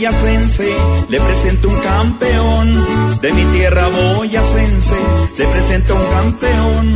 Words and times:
Boyacense 0.00 0.74
le 1.10 1.20
presento 1.20 1.68
un 1.68 1.78
campeón. 1.80 3.20
De 3.20 3.32
mi 3.34 3.44
tierra 3.56 3.86
boyacense 3.88 4.96
le 5.36 5.46
presento 5.46 5.94
un 5.94 6.06
campeón. 6.06 6.94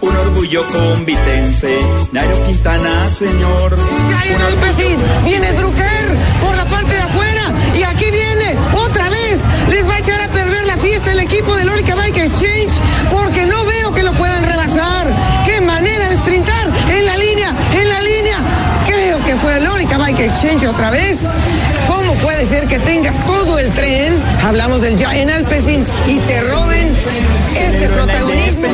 Un 0.00 0.16
orgullo 0.16 0.64
convitense, 0.72 1.78
Nairo 2.12 2.42
Quintana, 2.46 3.10
señor. 3.10 3.76
Ya 4.08 4.34
en 4.34 4.40
el 4.40 4.54
Pesín, 4.54 4.96
viene 5.22 5.52
Drucker 5.52 6.16
por 6.42 6.56
la 6.56 6.64
parte 6.64 6.94
de 6.94 7.02
afuera 7.02 7.42
y 7.74 7.82
aquí 7.82 8.10
viene 8.10 8.56
otra 8.74 9.10
vez. 9.10 9.44
Les 9.68 9.86
va 9.86 9.96
a 9.96 9.98
echar 9.98 10.22
a 10.22 10.28
perder 10.28 10.64
la 10.66 10.78
fiesta 10.78 11.12
el 11.12 11.20
equipo 11.20 11.54
del 11.56 11.68
Orica 11.68 11.94
Bike 11.94 12.16
Exchange 12.16 12.72
porque 13.12 13.44
no 13.44 13.66
veo 13.66 13.92
que 13.92 14.02
lo 14.02 14.14
puedan 14.14 14.42
rebasar. 14.44 15.12
Qué 15.44 15.60
manera 15.60 16.08
de 16.08 16.16
sprintar 16.16 16.72
en 16.88 17.04
la 17.04 17.18
línea, 17.18 17.54
en 17.74 17.88
la 17.90 18.00
línea. 18.00 18.38
Creo 18.86 19.22
que 19.24 19.36
fue 19.36 19.58
el 19.58 19.66
Bike 19.98 20.20
Exchange 20.20 20.66
otra 20.66 20.90
vez. 20.90 21.28
¿Cómo 22.06 22.20
puede 22.20 22.44
ser 22.44 22.68
que 22.68 22.78
tengas 22.78 23.26
todo 23.26 23.58
el 23.58 23.72
tren? 23.72 24.16
Hablamos 24.44 24.80
del 24.80 24.96
ya 24.96 25.16
en 25.16 25.28
Alpecin 25.28 25.84
y 26.06 26.18
te 26.20 26.40
roben 26.40 26.96
este 27.56 27.88
protagonismo. 27.88 28.66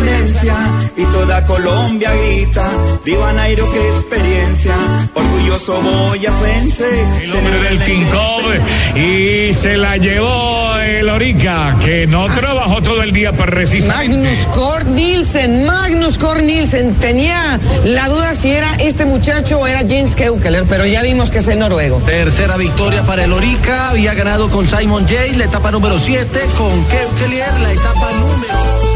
y 0.98 1.04
toda 1.04 1.44
Colombia 1.46 2.12
grita, 2.14 2.68
viva 3.04 3.32
Nairo, 3.32 3.72
qué 3.72 3.88
experiencia, 3.88 4.74
orgulloso 5.14 5.80
boyacense. 5.80 6.84
El 7.22 7.32
hombre 7.32 7.58
del 7.62 7.84
King 7.84 8.04
Kong 8.10 8.98
y 8.98 9.52
se 9.54 9.78
la 9.78 9.96
llevó 9.96 10.71
el 10.86 11.08
Orica, 11.08 11.76
que 11.80 12.06
no 12.06 12.26
trabajó 12.26 12.82
todo 12.82 13.02
el 13.02 13.12
día 13.12 13.32
precisamente. 13.32 14.16
Magnus 14.16 14.46
Cort 14.54 14.86
Nielsen, 14.86 15.64
Magnus 15.64 16.18
Cort 16.18 16.42
Nielsen. 16.42 16.94
Tenía 16.96 17.58
la 17.84 18.08
duda 18.08 18.34
si 18.34 18.50
era 18.50 18.74
este 18.76 19.04
muchacho 19.04 19.60
o 19.60 19.66
era 19.66 19.80
James 19.80 20.14
Keukeler, 20.14 20.64
pero 20.68 20.86
ya 20.86 21.02
vimos 21.02 21.30
que 21.30 21.38
es 21.38 21.48
el 21.48 21.58
noruego. 21.58 21.98
Tercera 22.06 22.56
victoria 22.56 23.02
para 23.02 23.24
el 23.24 23.32
Orica, 23.32 23.90
había 23.90 24.14
ganado 24.14 24.50
con 24.50 24.66
Simon 24.66 25.06
Jay, 25.08 25.34
la 25.34 25.44
etapa 25.44 25.70
número 25.70 25.98
7, 25.98 26.40
con 26.58 26.84
Keukelier, 26.86 27.52
la 27.60 27.72
etapa 27.72 28.10
número 28.12 28.92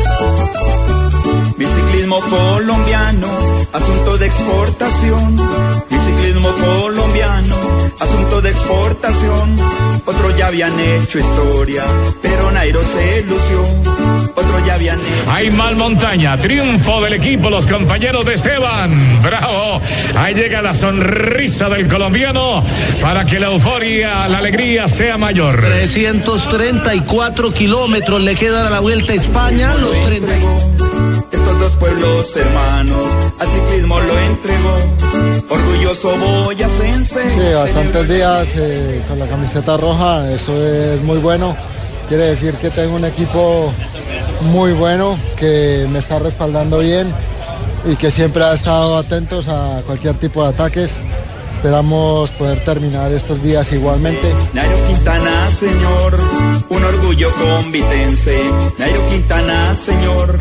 Biciclismo 1.56 2.20
colombiano, 2.20 3.28
asunto 3.72 4.18
de 4.18 4.26
exportación. 4.26 5.36
Biciclismo 5.91 6.50
colombiano, 6.53 7.56
asunto 8.00 8.40
de 8.40 8.50
exportación. 8.50 9.56
Otros 10.04 10.36
ya 10.36 10.48
habían 10.48 10.78
hecho 10.78 11.18
historia, 11.18 11.84
pero 12.22 12.50
Nairo 12.50 12.80
se 12.84 13.22
lució. 13.22 13.62
Otros 14.34 14.66
ya 14.66 14.74
habían 14.74 14.98
hecho. 15.00 15.30
Hay 15.30 15.50
mal 15.50 15.76
montaña, 15.76 16.38
triunfo 16.38 17.00
del 17.00 17.14
equipo, 17.14 17.50
los 17.50 17.66
compañeros 17.66 18.24
de 18.24 18.34
Esteban. 18.34 19.22
Bravo. 19.22 19.80
Ahí 20.16 20.34
llega 20.34 20.62
la 20.62 20.74
sonrisa 20.74 21.68
del 21.68 21.88
colombiano 21.88 22.62
para 23.00 23.24
que 23.24 23.40
la 23.40 23.46
euforia, 23.46 24.28
la 24.28 24.38
alegría 24.38 24.88
sea 24.88 25.18
mayor. 25.18 25.60
334 25.60 27.52
kilómetros 27.52 28.20
le 28.20 28.34
quedan 28.34 28.66
a 28.66 28.70
la 28.70 28.80
vuelta 28.80 29.12
a 29.12 29.16
España, 29.16 29.74
los 29.74 29.92
30. 30.04 30.95
Estos 31.32 31.59
dos 31.59 31.72
pueblos 31.72 32.37
hermanos, 32.37 33.06
al 33.38 33.48
ciclismo 33.48 34.00
lo 34.00 34.19
entregó. 34.19 34.76
Orgulloso 35.48 36.16
boyacense. 36.16 37.31
Sí, 37.31 37.53
bastantes 37.54 38.09
días 38.09 38.54
eh, 38.56 39.03
con 39.09 39.19
la 39.19 39.26
camiseta 39.26 39.76
roja, 39.76 40.31
eso 40.31 40.56
es 40.65 41.03
muy 41.03 41.19
bueno. 41.19 41.56
Quiere 42.09 42.26
decir 42.26 42.54
que 42.54 42.70
tengo 42.70 42.97
un 42.97 43.04
equipo 43.04 43.72
muy 44.42 44.72
bueno, 44.72 45.19
que 45.36 45.86
me 45.91 45.98
está 45.98 46.19
respaldando 46.19 46.78
bien 46.78 47.12
y 47.84 47.97
que 47.97 48.10
siempre 48.10 48.44
ha 48.44 48.54
estado 48.54 48.97
atentos 48.97 49.48
a 49.48 49.82
cualquier 49.86 50.16
tipo 50.16 50.42
de 50.42 50.50
ataques. 50.50 51.00
Esperamos 51.56 52.32
poder 52.32 52.62
terminar 52.64 53.10
estos 53.12 53.42
días 53.42 53.72
igualmente. 53.72 54.30
Nairo 54.52 54.76
Quintana, 54.86 55.50
señor, 55.50 56.20
un 56.68 56.84
orgullo 56.84 57.32
convitense. 57.32 58.38
Nairo 58.78 59.04
Quintana, 59.08 59.74
señor, 59.74 60.38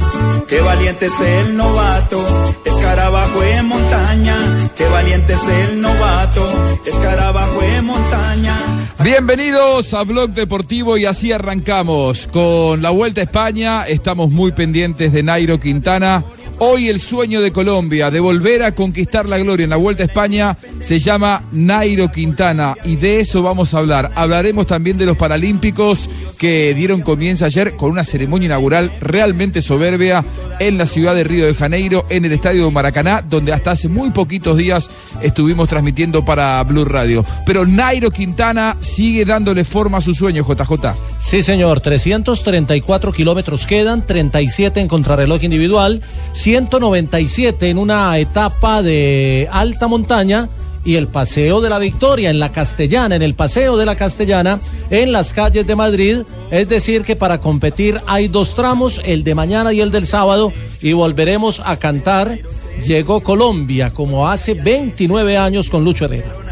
qué 0.48 0.60
valiente 0.60 1.06
es 1.06 1.20
el 1.22 1.56
novato, 1.56 2.22
escarabajo 2.66 3.42
en 3.44 3.66
montaña. 3.66 4.36
Qué 4.76 4.86
valiente 4.90 5.34
es 5.34 5.48
el 5.48 5.82
novato, 5.82 6.48
escarabajo 6.86 7.62
en 7.64 7.86
montaña. 7.86 8.56
Bienvenidos 9.04 9.94
a 9.94 10.04
Blog 10.04 10.32
Deportivo 10.32 10.98
y 10.98 11.06
así 11.06 11.32
arrancamos 11.32 12.28
con 12.32 12.82
la 12.82 12.92
Vuelta 12.92 13.22
a 13.22 13.26
España. 13.26 13.84
Estamos 13.84 14.32
muy 14.32 14.54
pendientes 14.54 15.12
de 15.12 15.22
Nairo 15.22 15.60
Quintana. 15.60 16.24
Hoy 16.58 16.88
el 16.88 17.02
sueño 17.02 17.42
de 17.42 17.52
Colombia 17.52 18.10
de 18.10 18.22
volver 18.22 18.64
a 18.64 18.74
conquistar 18.74 19.28
la 19.28 19.38
gloria 19.38 19.66
en 19.66 19.72
la 19.72 19.76
Vuelta 19.76 20.04
a 20.04 20.06
España 20.06 20.58
se 20.80 21.00
llama 21.00 21.44
Nairo 21.52 22.10
Quintana 22.10 22.76
y 22.86 22.96
de 22.96 23.20
eso 23.20 23.44
vamos 23.44 23.74
a 23.74 23.80
hablar. 23.80 24.12
Hablaremos 24.16 24.66
también 24.66 24.98
de 24.98 25.06
los 25.06 25.18
Paralímpicos 25.18 26.10
que 26.38 26.74
dieron 26.74 27.02
comienzo 27.02 27.44
ayer 27.44 27.76
con 27.76 27.92
una 27.92 28.06
ceremonia 28.06 28.46
inaugural 28.46 28.94
realmente 29.02 29.62
soberbia 29.62 30.24
en 30.60 30.78
la 30.78 30.86
ciudad 30.86 31.14
de 31.14 31.26
Río 31.26 31.46
de 31.46 31.56
Janeiro, 31.56 32.06
en 32.10 32.24
el 32.24 32.32
estadio 32.32 32.66
de 32.66 32.72
Maracaná, 32.72 33.22
donde 33.22 33.52
hasta 33.52 33.72
hace 33.72 33.90
muy 33.90 34.12
poquitos 34.12 34.56
días 34.58 34.90
estuvimos 35.22 35.68
transmitiendo 35.68 36.24
para 36.24 36.64
Blue 36.64 36.86
Radio. 36.86 37.26
Pero 37.46 37.66
Nairo 37.66 38.12
Quintana 38.12 38.78
sigue 38.86 39.26
dándole 39.26 39.66
forma 39.66 39.98
a 39.98 40.02
su 40.02 40.14
sueño, 40.14 40.46
JJ. 40.48 40.96
Sí, 41.20 41.42
señor, 41.42 41.82
334 41.82 43.12
kilómetros 43.12 43.66
quedan, 43.66 44.06
37 44.06 44.80
en 44.80 44.88
contrarreloj 44.88 45.44
individual, 45.44 46.02
197 46.34 47.70
en 47.70 47.78
una 47.78 48.18
etapa 48.18 48.82
de 48.82 49.50
alta 49.52 49.88
montaña 49.88 50.50
y 50.86 50.96
el 50.96 51.08
Paseo 51.08 51.62
de 51.62 51.70
la 51.70 51.80
Victoria 51.80 52.30
en 52.30 52.40
la 52.40 52.52
Castellana, 52.52 53.16
en 53.16 53.24
el 53.24 53.34
Paseo 53.34 53.76
de 53.76 53.86
la 53.86 53.96
Castellana, 53.96 54.60
en 54.90 55.12
las 55.12 55.34
calles 55.34 55.66
de 55.66 55.76
Madrid. 55.76 56.20
Es 56.52 56.70
decir, 56.70 57.02
que 57.02 57.16
para 57.16 57.40
competir 57.40 58.00
hay 58.06 58.28
dos 58.28 58.56
tramos, 58.56 59.02
el 59.04 59.24
de 59.24 59.36
mañana 59.36 59.74
y 59.74 59.82
el 59.82 59.90
del 59.92 60.06
sábado, 60.06 60.54
y 60.82 60.94
volveremos 60.94 61.62
a 61.66 61.78
cantar 61.78 62.38
Llegó 62.84 63.22
Colombia, 63.22 63.90
como 63.92 64.30
hace 64.30 64.54
29 64.54 65.38
años 65.38 65.70
con 65.70 65.84
Lucho 65.84 66.06
Herrera. 66.06 66.45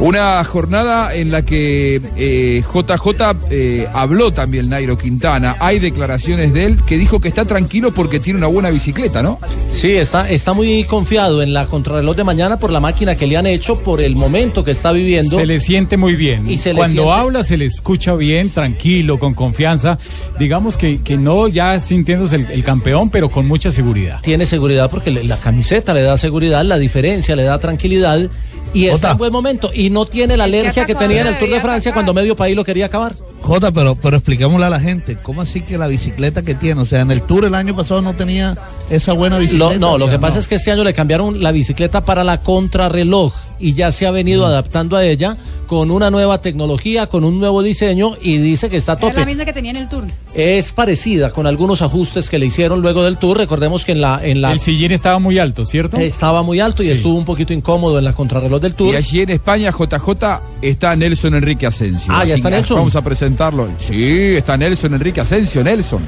Una 0.00 0.42
jornada 0.44 1.14
en 1.14 1.30
la 1.30 1.42
que 1.44 2.00
eh, 2.16 2.62
JJ 2.62 3.36
eh, 3.50 3.86
habló 3.92 4.32
también 4.32 4.68
Nairo 4.68 4.96
Quintana. 4.96 5.56
Hay 5.60 5.78
declaraciones 5.78 6.52
de 6.52 6.64
él 6.66 6.76
que 6.84 6.96
dijo 6.98 7.20
que 7.20 7.28
está 7.28 7.44
tranquilo 7.44 7.92
porque 7.92 8.20
tiene 8.20 8.38
una 8.38 8.46
buena 8.46 8.70
bicicleta, 8.70 9.22
¿no? 9.22 9.38
Sí, 9.70 9.92
está, 9.92 10.28
está 10.28 10.52
muy 10.52 10.84
confiado 10.84 11.42
en 11.42 11.52
la 11.52 11.66
contrarreloj 11.66 12.16
de 12.16 12.24
mañana 12.24 12.58
por 12.58 12.70
la 12.72 12.80
máquina 12.80 13.14
que 13.16 13.26
le 13.26 13.36
han 13.36 13.46
hecho, 13.46 13.78
por 13.80 14.00
el 14.00 14.16
momento 14.16 14.64
que 14.64 14.70
está 14.70 14.92
viviendo. 14.92 15.38
Se 15.38 15.46
le 15.46 15.60
siente 15.60 15.96
muy 15.96 16.14
bien. 16.16 16.50
Y 16.50 16.56
se 16.58 16.70
le 16.72 16.76
Cuando 16.78 17.02
siente- 17.02 17.20
habla 17.20 17.42
se 17.44 17.56
le 17.56 17.66
escucha 17.66 18.14
bien, 18.14 18.50
tranquilo, 18.50 19.18
con 19.18 19.34
confianza. 19.34 19.98
Digamos 20.38 20.76
que, 20.76 21.02
que 21.02 21.16
no 21.16 21.48
ya 21.48 21.78
sintiéndose 21.80 22.36
el, 22.36 22.46
el 22.50 22.64
campeón, 22.64 23.10
pero 23.10 23.28
con 23.30 23.46
mucha 23.46 23.70
seguridad. 23.70 24.20
Tiene 24.22 24.46
seguridad 24.46 24.90
porque 24.90 25.10
le- 25.10 25.24
la 25.24 25.36
camiseta 25.36 25.94
le 25.94 26.02
da 26.02 26.16
seguridad, 26.16 26.64
la 26.64 26.78
diferencia 26.78 27.36
le 27.36 27.44
da 27.44 27.58
tranquilidad 27.58 28.28
y 28.72 28.86
está 28.86 29.12
en 29.12 29.18
buen 29.18 29.32
momento. 29.32 29.70
Y 29.72 29.90
no 29.90 30.06
tiene 30.06 30.36
la 30.36 30.44
alergia 30.44 30.86
que, 30.86 30.94
tenía 30.94 31.22
en 31.22 31.28
el 31.28 31.38
Tour 31.38 31.50
de 31.50 31.60
Francia 31.60 31.92
cuando 31.92 32.14
medio 32.14 32.36
país 32.36 32.56
lo 32.56 32.64
quería 32.64 32.86
acabar. 32.86 33.14
Jota, 33.42 33.72
pero, 33.72 33.94
pero 33.96 34.16
expliquémosle 34.16 34.66
a 34.66 34.70
la 34.70 34.80
gente, 34.80 35.16
¿cómo 35.16 35.40
así 35.42 35.62
que 35.62 35.78
la 35.78 35.86
bicicleta 35.88 36.42
que 36.42 36.54
tiene? 36.54 36.80
O 36.82 36.86
sea, 36.86 37.00
en 37.00 37.10
el 37.10 37.22
Tour 37.22 37.44
el 37.46 37.54
año 37.54 37.74
pasado 37.74 38.02
no 38.02 38.14
tenía 38.14 38.56
esa 38.90 39.12
buena 39.12 39.38
bicicleta. 39.38 39.72
Lo- 39.74 39.78
no, 39.78 39.98
lo 39.98 40.08
que 40.10 40.18
pasa 40.18 40.38
es 40.38 40.46
que 40.46 40.56
este 40.56 40.70
año 40.70 40.84
le 40.84 40.92
cambiaron 40.92 41.42
la 41.42 41.50
bicicleta 41.50 42.04
para 42.04 42.22
la 42.22 42.40
contrarreloj 42.40 43.32
y 43.58 43.74
ya 43.74 43.92
se 43.92 44.06
ha 44.06 44.10
venido 44.10 44.46
adaptando 44.46 44.96
a 44.96 45.04
ella 45.04 45.36
con 45.66 45.90
una 45.90 46.10
nueva 46.10 46.40
tecnología, 46.42 47.06
con 47.08 47.24
un 47.24 47.38
nuevo 47.38 47.62
diseño 47.62 48.16
y 48.20 48.38
dice 48.38 48.68
que 48.70 48.76
está 48.78 48.92
a 48.92 48.96
Era 48.96 49.06
la 49.08 49.12
tope. 49.12 49.26
misma 49.26 49.44
que 49.44 49.52
tenía 49.52 49.70
en 49.70 49.76
el 49.76 49.88
tour. 49.88 50.04
Es 50.34 50.72
parecida 50.72 51.30
con 51.30 51.46
algunos 51.46 51.82
ajustes 51.82 52.28
que 52.30 52.38
le 52.38 52.46
hicieron 52.46 52.80
luego 52.80 53.04
del 53.04 53.18
tour. 53.18 53.36
Recordemos 53.36 53.84
que 53.84 53.92
en 53.92 54.00
la 54.00 54.20
en 54.24 54.40
la 54.40 54.52
El 54.52 54.60
sillín 54.60 54.92
estaba 54.92 55.18
muy 55.18 55.38
alto, 55.38 55.64
¿cierto? 55.66 55.96
estaba 55.98 56.42
muy 56.42 56.58
alto 56.60 56.82
y 56.82 56.88
estuvo 56.90 57.14
un 57.16 57.24
poquito 57.24 57.52
incómodo 57.52 57.98
en 57.98 58.04
la 58.04 58.14
contrarreloj 58.14 58.60
del 58.62 58.74
tour. 58.74 58.92
Y 58.94 58.96
allí 58.96 59.20
en 59.20 59.30
España, 59.30 59.70
JJ, 59.70 60.40
está 60.62 60.96
Nelson 60.96 61.34
Enrique 61.34 61.66
Asensio. 61.66 62.12
Ah, 62.16 62.24
¿ya 62.24 62.34
está 62.36 62.48
Nelson? 62.50 62.78
Vamos 62.78 62.96
a 62.96 63.02
presentarlo. 63.30 63.68
Sí, 63.78 64.36
está 64.36 64.56
Nelson 64.56 64.94
Enrique 64.94 65.20
Asensio, 65.20 65.62
Nelson. 65.62 66.04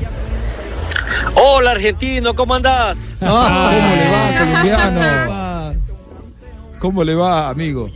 Hola 1.34 1.72
argentino, 1.72 2.34
¿cómo 2.34 2.54
andás? 2.54 3.10
Ah, 3.20 3.70
¿Cómo 3.70 3.96
le 3.96 4.10
va, 4.10 4.38
colombiano? 4.38 5.74
¿Cómo 6.80 7.04
le 7.04 7.14
va, 7.14 7.48
amigo? 7.48 7.88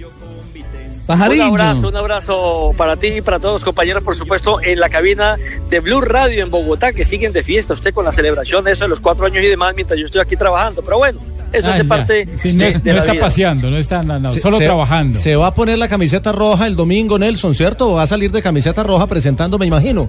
Un 1.09 1.23
abrazo, 1.23 1.89
un 1.89 1.97
abrazo 1.97 2.75
para 2.77 2.97
ti 2.97 3.07
y 3.09 3.21
para 3.21 3.39
todos 3.39 3.55
los 3.55 3.65
compañeros, 3.65 4.03
por 4.03 4.17
supuesto, 4.17 4.61
en 4.61 4.81
la 4.81 4.89
cabina 4.89 5.37
de 5.71 5.81
Blue 5.81 6.01
Radio 6.01 6.43
en 6.43 6.51
Bogotá, 6.51 6.93
que 6.93 7.05
siguen 7.05 7.33
de 7.33 7.45
fiesta, 7.45 7.75
usted 7.75 7.95
con 7.95 8.05
la 8.05 8.13
celebración 8.13 8.65
de 8.65 8.73
eso 8.73 8.85
de 8.85 8.89
los 8.89 9.01
cuatro 9.01 9.27
años 9.27 9.45
y 9.45 9.47
demás, 9.47 9.73
mientras 9.77 9.99
yo 9.99 10.05
estoy 10.07 10.21
aquí 10.21 10.37
trabajando. 10.37 10.83
Pero 10.83 10.99
bueno, 10.99 11.21
eso 11.53 11.69
Ah, 11.69 11.75
hace 11.75 11.83
ya. 11.85 11.89
parte 11.89 12.29
Sí, 12.39 12.55
no 12.55 12.65
de, 12.65 12.69
es- 12.71 12.83
de 12.83 12.91
no 12.91 12.97
la 12.97 13.01
está 13.03 13.13
vida. 13.13 13.25
paseando, 13.25 13.71
no 13.71 13.77
está 13.79 14.03
no, 14.03 14.19
no, 14.19 14.33
Se- 14.33 14.41
solo 14.41 14.59
se- 14.59 14.65
trabajando. 14.65 15.21
Se 15.21 15.37
va 15.37 15.47
a 15.49 15.55
poner 15.55 15.79
la 15.79 15.89
camiseta 15.89 16.33
roja 16.33 16.67
el 16.67 16.75
domingo, 16.75 17.19
Nelson, 17.19 17.55
¿cierto? 17.55 17.91
¿O 17.91 17.95
va 17.95 18.03
a 18.03 18.07
salir 18.09 18.33
de 18.33 18.43
camiseta 18.43 18.83
roja 18.83 19.07
presentando, 19.07 19.59
me 19.59 19.67
imagino? 19.67 20.09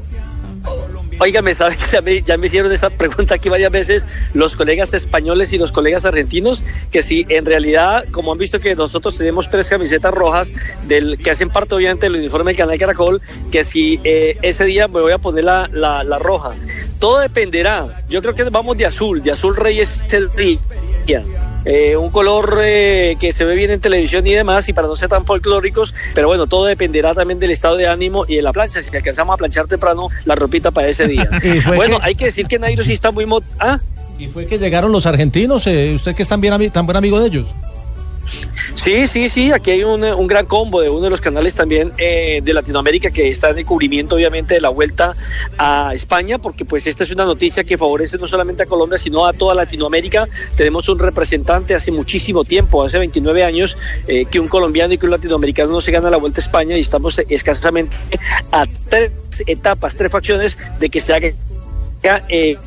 Óigame, 1.19 1.55
¿sabes? 1.55 1.91
Ya 1.91 2.01
me, 2.01 2.21
ya 2.21 2.37
me 2.37 2.47
hicieron 2.47 2.71
esa 2.71 2.89
pregunta 2.89 3.35
aquí 3.35 3.49
varias 3.49 3.71
veces 3.71 4.05
los 4.33 4.55
colegas 4.55 4.93
españoles 4.93 5.51
y 5.53 5.57
los 5.57 5.71
colegas 5.71 6.05
argentinos, 6.05 6.63
que 6.91 7.01
si 7.01 7.25
en 7.29 7.45
realidad, 7.45 8.05
como 8.11 8.31
han 8.31 8.37
visto 8.37 8.59
que 8.59 8.75
nosotros 8.75 9.15
tenemos 9.17 9.49
tres 9.49 9.69
camisetas 9.69 10.13
rojas 10.13 10.51
del 10.87 11.17
que 11.17 11.31
hacen 11.31 11.49
parte 11.49 11.75
obviamente 11.75 12.05
del 12.07 12.17
uniforme 12.17 12.51
del 12.51 12.57
canal 12.57 12.77
Caracol, 12.77 13.21
que 13.51 13.63
si 13.63 13.99
eh, 14.03 14.37
ese 14.41 14.65
día 14.65 14.87
me 14.87 15.01
voy 15.01 15.11
a 15.11 15.17
poner 15.17 15.45
la, 15.45 15.69
la, 15.71 16.03
la 16.03 16.19
roja. 16.19 16.53
Todo 16.99 17.19
dependerá. 17.19 18.03
Yo 18.09 18.21
creo 18.21 18.35
que 18.35 18.43
vamos 18.43 18.77
de 18.77 18.85
azul, 18.85 19.23
de 19.23 19.31
azul 19.31 19.55
rey 19.55 19.79
es 19.79 20.13
el 20.13 20.29
día. 20.35 21.23
Eh, 21.69 21.97
un 21.97 22.09
color 22.09 22.59
eh, 22.63 23.17
que 23.19 23.33
se 23.33 23.43
ve 23.43 23.55
bien 23.55 23.71
en 23.71 23.81
televisión 23.81 24.25
y 24.25 24.31
demás, 24.33 24.69
y 24.69 24.73
para 24.73 24.87
no 24.87 24.95
ser 24.95 25.09
tan 25.09 25.25
folclóricos, 25.25 25.93
pero 26.15 26.29
bueno, 26.29 26.47
todo 26.47 26.63
dependerá 26.65 27.13
también 27.13 27.39
del 27.39 27.51
estado 27.51 27.75
de 27.75 27.87
ánimo 27.87 28.23
y 28.27 28.35
de 28.37 28.41
la 28.41 28.53
plancha. 28.53 28.81
Si 28.81 28.95
alcanzamos 28.95 29.33
a 29.33 29.37
planchar 29.37 29.67
temprano 29.67 30.07
la 30.25 30.35
ropita 30.35 30.71
para 30.71 30.87
ese 30.87 31.07
día. 31.07 31.29
Bueno, 31.75 31.99
que- 31.99 32.05
hay 32.05 32.15
que 32.15 32.25
decir 32.25 32.47
que 32.47 32.57
Nairo 32.57 32.83
sí 32.83 32.93
está 32.93 33.11
muy... 33.11 33.25
mo- 33.25 33.41
¿Ah? 33.59 33.79
Y 34.17 34.27
fue 34.27 34.45
que 34.47 34.57
llegaron 34.57 34.91
los 34.91 35.05
argentinos, 35.05 35.67
eh, 35.67 35.91
usted 35.93 36.15
que 36.15 36.23
es 36.23 36.27
tan, 36.29 36.39
bien, 36.41 36.71
tan 36.71 36.85
buen 36.85 36.95
amigo 36.95 37.19
de 37.19 37.27
ellos. 37.27 37.47
Sí, 38.75 39.07
sí, 39.07 39.29
sí, 39.29 39.51
aquí 39.51 39.71
hay 39.71 39.83
un, 39.83 40.03
un 40.03 40.27
gran 40.27 40.45
combo 40.45 40.81
de 40.81 40.89
uno 40.89 41.01
de 41.01 41.09
los 41.09 41.21
canales 41.21 41.55
también 41.55 41.91
eh, 41.97 42.41
de 42.43 42.53
Latinoamérica 42.53 43.11
que 43.11 43.29
está 43.29 43.49
en 43.49 43.59
el 43.59 43.65
cubrimiento 43.65 44.15
obviamente 44.15 44.55
de 44.55 44.61
la 44.61 44.69
vuelta 44.69 45.15
a 45.57 45.91
España, 45.93 46.37
porque 46.37 46.65
pues 46.65 46.87
esta 46.87 47.03
es 47.03 47.11
una 47.11 47.25
noticia 47.25 47.63
que 47.63 47.77
favorece 47.77 48.17
no 48.17 48.27
solamente 48.27 48.63
a 48.63 48.65
Colombia, 48.65 48.97
sino 48.97 49.25
a 49.25 49.33
toda 49.33 49.55
Latinoamérica. 49.55 50.27
Tenemos 50.55 50.89
un 50.89 50.99
representante 50.99 51.75
hace 51.75 51.91
muchísimo 51.91 52.43
tiempo, 52.43 52.83
hace 52.83 52.97
29 52.99 53.43
años, 53.43 53.77
eh, 54.07 54.25
que 54.25 54.39
un 54.39 54.47
colombiano 54.47 54.93
y 54.93 54.97
que 54.97 55.05
un 55.05 55.11
latinoamericano 55.11 55.71
no 55.71 55.81
se 55.81 55.91
gana 55.91 56.09
la 56.09 56.17
vuelta 56.17 56.41
a 56.41 56.43
España 56.43 56.77
y 56.77 56.81
estamos 56.81 57.19
escasamente 57.29 57.95
a 58.51 58.65
tres 58.89 59.11
etapas, 59.45 59.95
tres 59.95 60.11
facciones 60.11 60.57
de 60.79 60.89
que 60.89 61.01
se 61.01 61.13
haga 61.13 61.31
eh, 62.03 62.57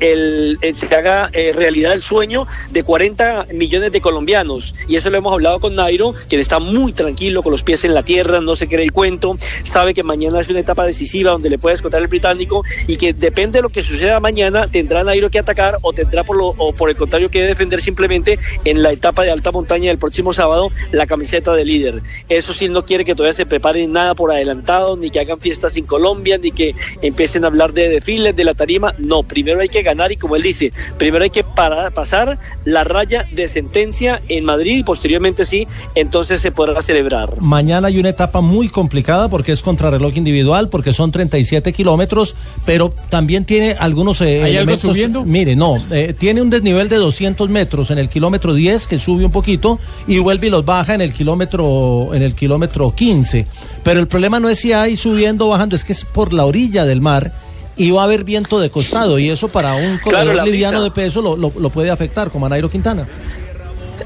el- 0.00 0.58
se 0.74 0.94
haga 0.94 1.30
eh, 1.32 1.52
realidad 1.54 1.92
el 1.92 2.02
sueño 2.02 2.46
de 2.70 2.82
40 2.82 3.46
millones 3.52 3.92
de 3.92 4.00
colombianos. 4.00 4.74
Y 4.88 4.96
eso 4.96 5.10
lo 5.10 5.18
hemos 5.18 5.32
hablado 5.32 5.60
con 5.60 5.74
Nairo, 5.74 6.14
quien 6.28 6.40
está 6.40 6.58
muy 6.58 6.92
tranquilo, 6.92 7.42
con 7.42 7.52
los 7.52 7.62
pies 7.62 7.84
en 7.84 7.94
la 7.94 8.02
tierra, 8.02 8.40
no 8.40 8.56
se 8.56 8.68
cree 8.68 8.84
el 8.84 8.92
cuento, 8.92 9.36
sabe 9.62 9.94
que 9.94 10.02
mañana 10.02 10.40
es 10.40 10.48
una 10.48 10.60
etapa 10.60 10.86
decisiva 10.86 11.32
donde 11.32 11.50
le 11.50 11.58
puede 11.58 11.74
escotar 11.74 12.00
el 12.00 12.08
británico 12.08 12.64
y 12.86 12.96
que 12.96 13.12
depende 13.12 13.58
de 13.58 13.62
lo 13.62 13.68
que 13.68 13.82
suceda 13.82 14.20
mañana, 14.20 14.68
tendrá 14.68 15.04
Nairo 15.04 15.30
que 15.30 15.38
atacar 15.38 15.78
o 15.82 15.92
tendrá 15.92 16.24
por, 16.24 16.36
lo, 16.36 16.54
el 16.88 16.96
contrario 16.96 17.30
que 17.30 17.42
defender 17.42 17.80
simplemente 17.80 18.38
en 18.64 18.82
la 18.82 18.92
etapa 18.92 19.22
de 19.24 19.30
alta 19.30 19.50
montaña 19.52 19.88
del 19.88 19.98
próximo 19.98 20.32
sábado 20.32 20.70
la 20.92 21.06
camiseta 21.06 21.52
de 21.54 21.64
líder. 21.64 22.02
Eso 22.28 22.52
sí, 22.52 22.68
no 22.68 22.84
quiere 22.84 23.04
que 23.04 23.14
todavía 23.14 23.34
se 23.34 23.46
preparen 23.46 23.92
nada 23.92 24.14
por 24.14 24.32
adelantado, 24.32 24.96
ni 24.96 25.10
que 25.10 25.20
hagan 25.20 25.40
fiestas 25.40 25.76
en 25.76 25.84
Colombia, 25.84 26.38
ni 26.38 26.50
que 26.52 26.74
empiecen 27.02 27.44
a 27.44 27.48
hablar 27.48 27.72
de 27.72 27.88
desfiles, 27.88 28.34
de 28.34 28.44
la 28.44 28.54
tarima. 28.54 28.79
No, 28.98 29.22
primero 29.22 29.60
hay 29.60 29.68
que 29.68 29.82
ganar 29.82 30.12
y 30.12 30.16
como 30.16 30.36
él 30.36 30.42
dice, 30.42 30.72
primero 30.98 31.24
hay 31.24 31.30
que 31.30 31.44
parar- 31.44 31.92
pasar 31.92 32.38
la 32.64 32.84
raya 32.84 33.26
de 33.32 33.48
sentencia 33.48 34.20
en 34.28 34.44
Madrid 34.44 34.78
y 34.78 34.82
posteriormente 34.84 35.44
sí, 35.44 35.66
entonces 35.94 36.40
se 36.40 36.50
podrá 36.52 36.80
celebrar. 36.82 37.40
Mañana 37.40 37.88
hay 37.88 37.98
una 37.98 38.08
etapa 38.08 38.40
muy 38.40 38.68
complicada 38.68 39.28
porque 39.28 39.52
es 39.52 39.62
contrarreloj 39.62 40.16
individual, 40.16 40.68
porque 40.68 40.92
son 40.92 41.12
37 41.12 41.72
kilómetros, 41.72 42.34
pero 42.64 42.92
también 43.08 43.44
tiene 43.44 43.76
algunos 43.78 44.20
eh, 44.20 44.42
¿Hay 44.42 44.56
algo 44.56 44.76
subiendo? 44.76 45.24
Mire, 45.24 45.56
no, 45.56 45.76
eh, 45.90 46.14
tiene 46.18 46.42
un 46.42 46.50
desnivel 46.50 46.88
de 46.88 46.96
200 46.96 47.48
metros 47.48 47.90
en 47.90 47.98
el 47.98 48.08
kilómetro 48.08 48.54
10 48.54 48.86
que 48.86 48.98
sube 48.98 49.24
un 49.24 49.30
poquito 49.30 49.78
y 50.06 50.18
vuelve 50.18 50.46
y 50.46 50.50
los 50.50 50.64
baja 50.64 50.94
en 50.94 51.00
el 51.00 51.12
kilómetro 51.12 52.14
en 52.14 52.22
el 52.22 52.34
kilómetro 52.34 52.94
15. 52.94 53.46
Pero 53.82 54.00
el 54.00 54.06
problema 54.08 54.40
no 54.40 54.48
es 54.48 54.58
si 54.58 54.72
hay 54.72 54.96
subiendo 54.96 55.46
o 55.46 55.50
bajando, 55.50 55.76
es 55.76 55.84
que 55.84 55.92
es 55.92 56.04
por 56.04 56.32
la 56.32 56.44
orilla 56.44 56.84
del 56.84 57.00
mar. 57.00 57.32
Y 57.80 57.90
va 57.92 58.02
a 58.02 58.04
haber 58.04 58.24
viento 58.24 58.60
de 58.60 58.68
costado, 58.70 59.18
y 59.18 59.30
eso 59.30 59.48
para 59.48 59.74
un 59.74 59.98
corredor 59.98 60.44
liviano 60.44 60.80
brisa. 60.80 60.84
de 60.84 60.90
peso 60.90 61.22
lo, 61.22 61.34
lo- 61.36 61.52
lo 61.58 61.70
puede 61.70 61.90
afectar, 61.90 62.30
como 62.30 62.44
a 62.44 62.48
Nairo 62.50 62.68
Quintana. 62.68 63.06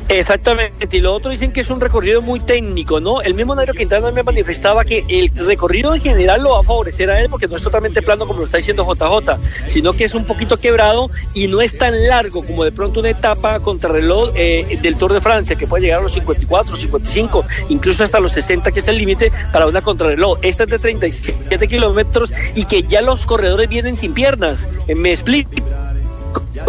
Exactamente, 0.09 0.97
y 0.97 1.01
lo 1.01 1.15
otro 1.15 1.31
dicen 1.31 1.53
que 1.53 1.61
es 1.61 1.71
un 1.71 1.81
recorrido 1.81 2.23
muy 2.23 2.41
técnico, 2.41 3.01
¿no? 3.01 3.23
El 3.23 3.35
mismo 3.35 3.55
Nairo 3.55 3.75
Quintana 3.75 4.11
me 4.11 4.23
manifestaba 4.23 4.85
que 4.85 5.05
el 5.09 5.31
recorrido 5.47 5.95
en 5.95 6.01
general 6.01 6.43
lo 6.43 6.51
va 6.51 6.61
a 6.61 6.63
favorecer 6.63 7.11
a 7.11 7.21
él 7.21 7.29
porque 7.31 7.49
no 7.49 7.57
es 7.57 7.63
totalmente 7.63 8.03
plano 8.03 8.27
como 8.27 8.41
lo 8.41 8.45
está 8.45 8.59
diciendo 8.59 8.87
JJ, 8.87 9.39
sino 9.67 9.93
que 9.93 10.05
es 10.05 10.15
un 10.15 10.25
poquito 10.25 10.57
quebrado 10.57 11.11
y 11.33 11.49
no 11.49 11.61
es 11.61 11.77
tan 11.77 12.09
largo 12.09 12.45
como 12.45 12.65
de 12.65 12.73
pronto 12.73 13.01
una 13.01 13.11
etapa 13.11 13.61
contrarreloj 13.61 14.33
eh, 14.35 14.79
del 14.83 14.97
Tour 14.97 15.13
de 15.13 15.21
Francia 15.21 15.57
que 15.57 15.67
puede 15.67 15.85
llegar 15.85 16.01
a 16.01 16.03
los 16.03 16.13
54, 16.13 16.77
55, 16.77 17.45
incluso 17.69 18.05
hasta 18.05 18.21
los 18.21 18.33
60 18.33 18.73
que 18.73 18.81
es 18.81 18.89
el 18.89 18.99
límite 18.99 19.33
para 19.53 19.67
una 19.67 19.83
contrarreloj. 19.83 20.39
Esta 20.43 20.65
es 20.65 20.71
de 20.71 20.79
37 20.79 21.69
kilómetros 21.69 22.33
y 22.55 22.65
que 22.65 22.83
ya 22.83 23.03
los 23.03 23.27
corredores 23.27 23.69
vienen 23.69 23.97
sin 23.97 24.15
piernas, 24.15 24.69
me 24.95 25.11
explico 25.11 25.51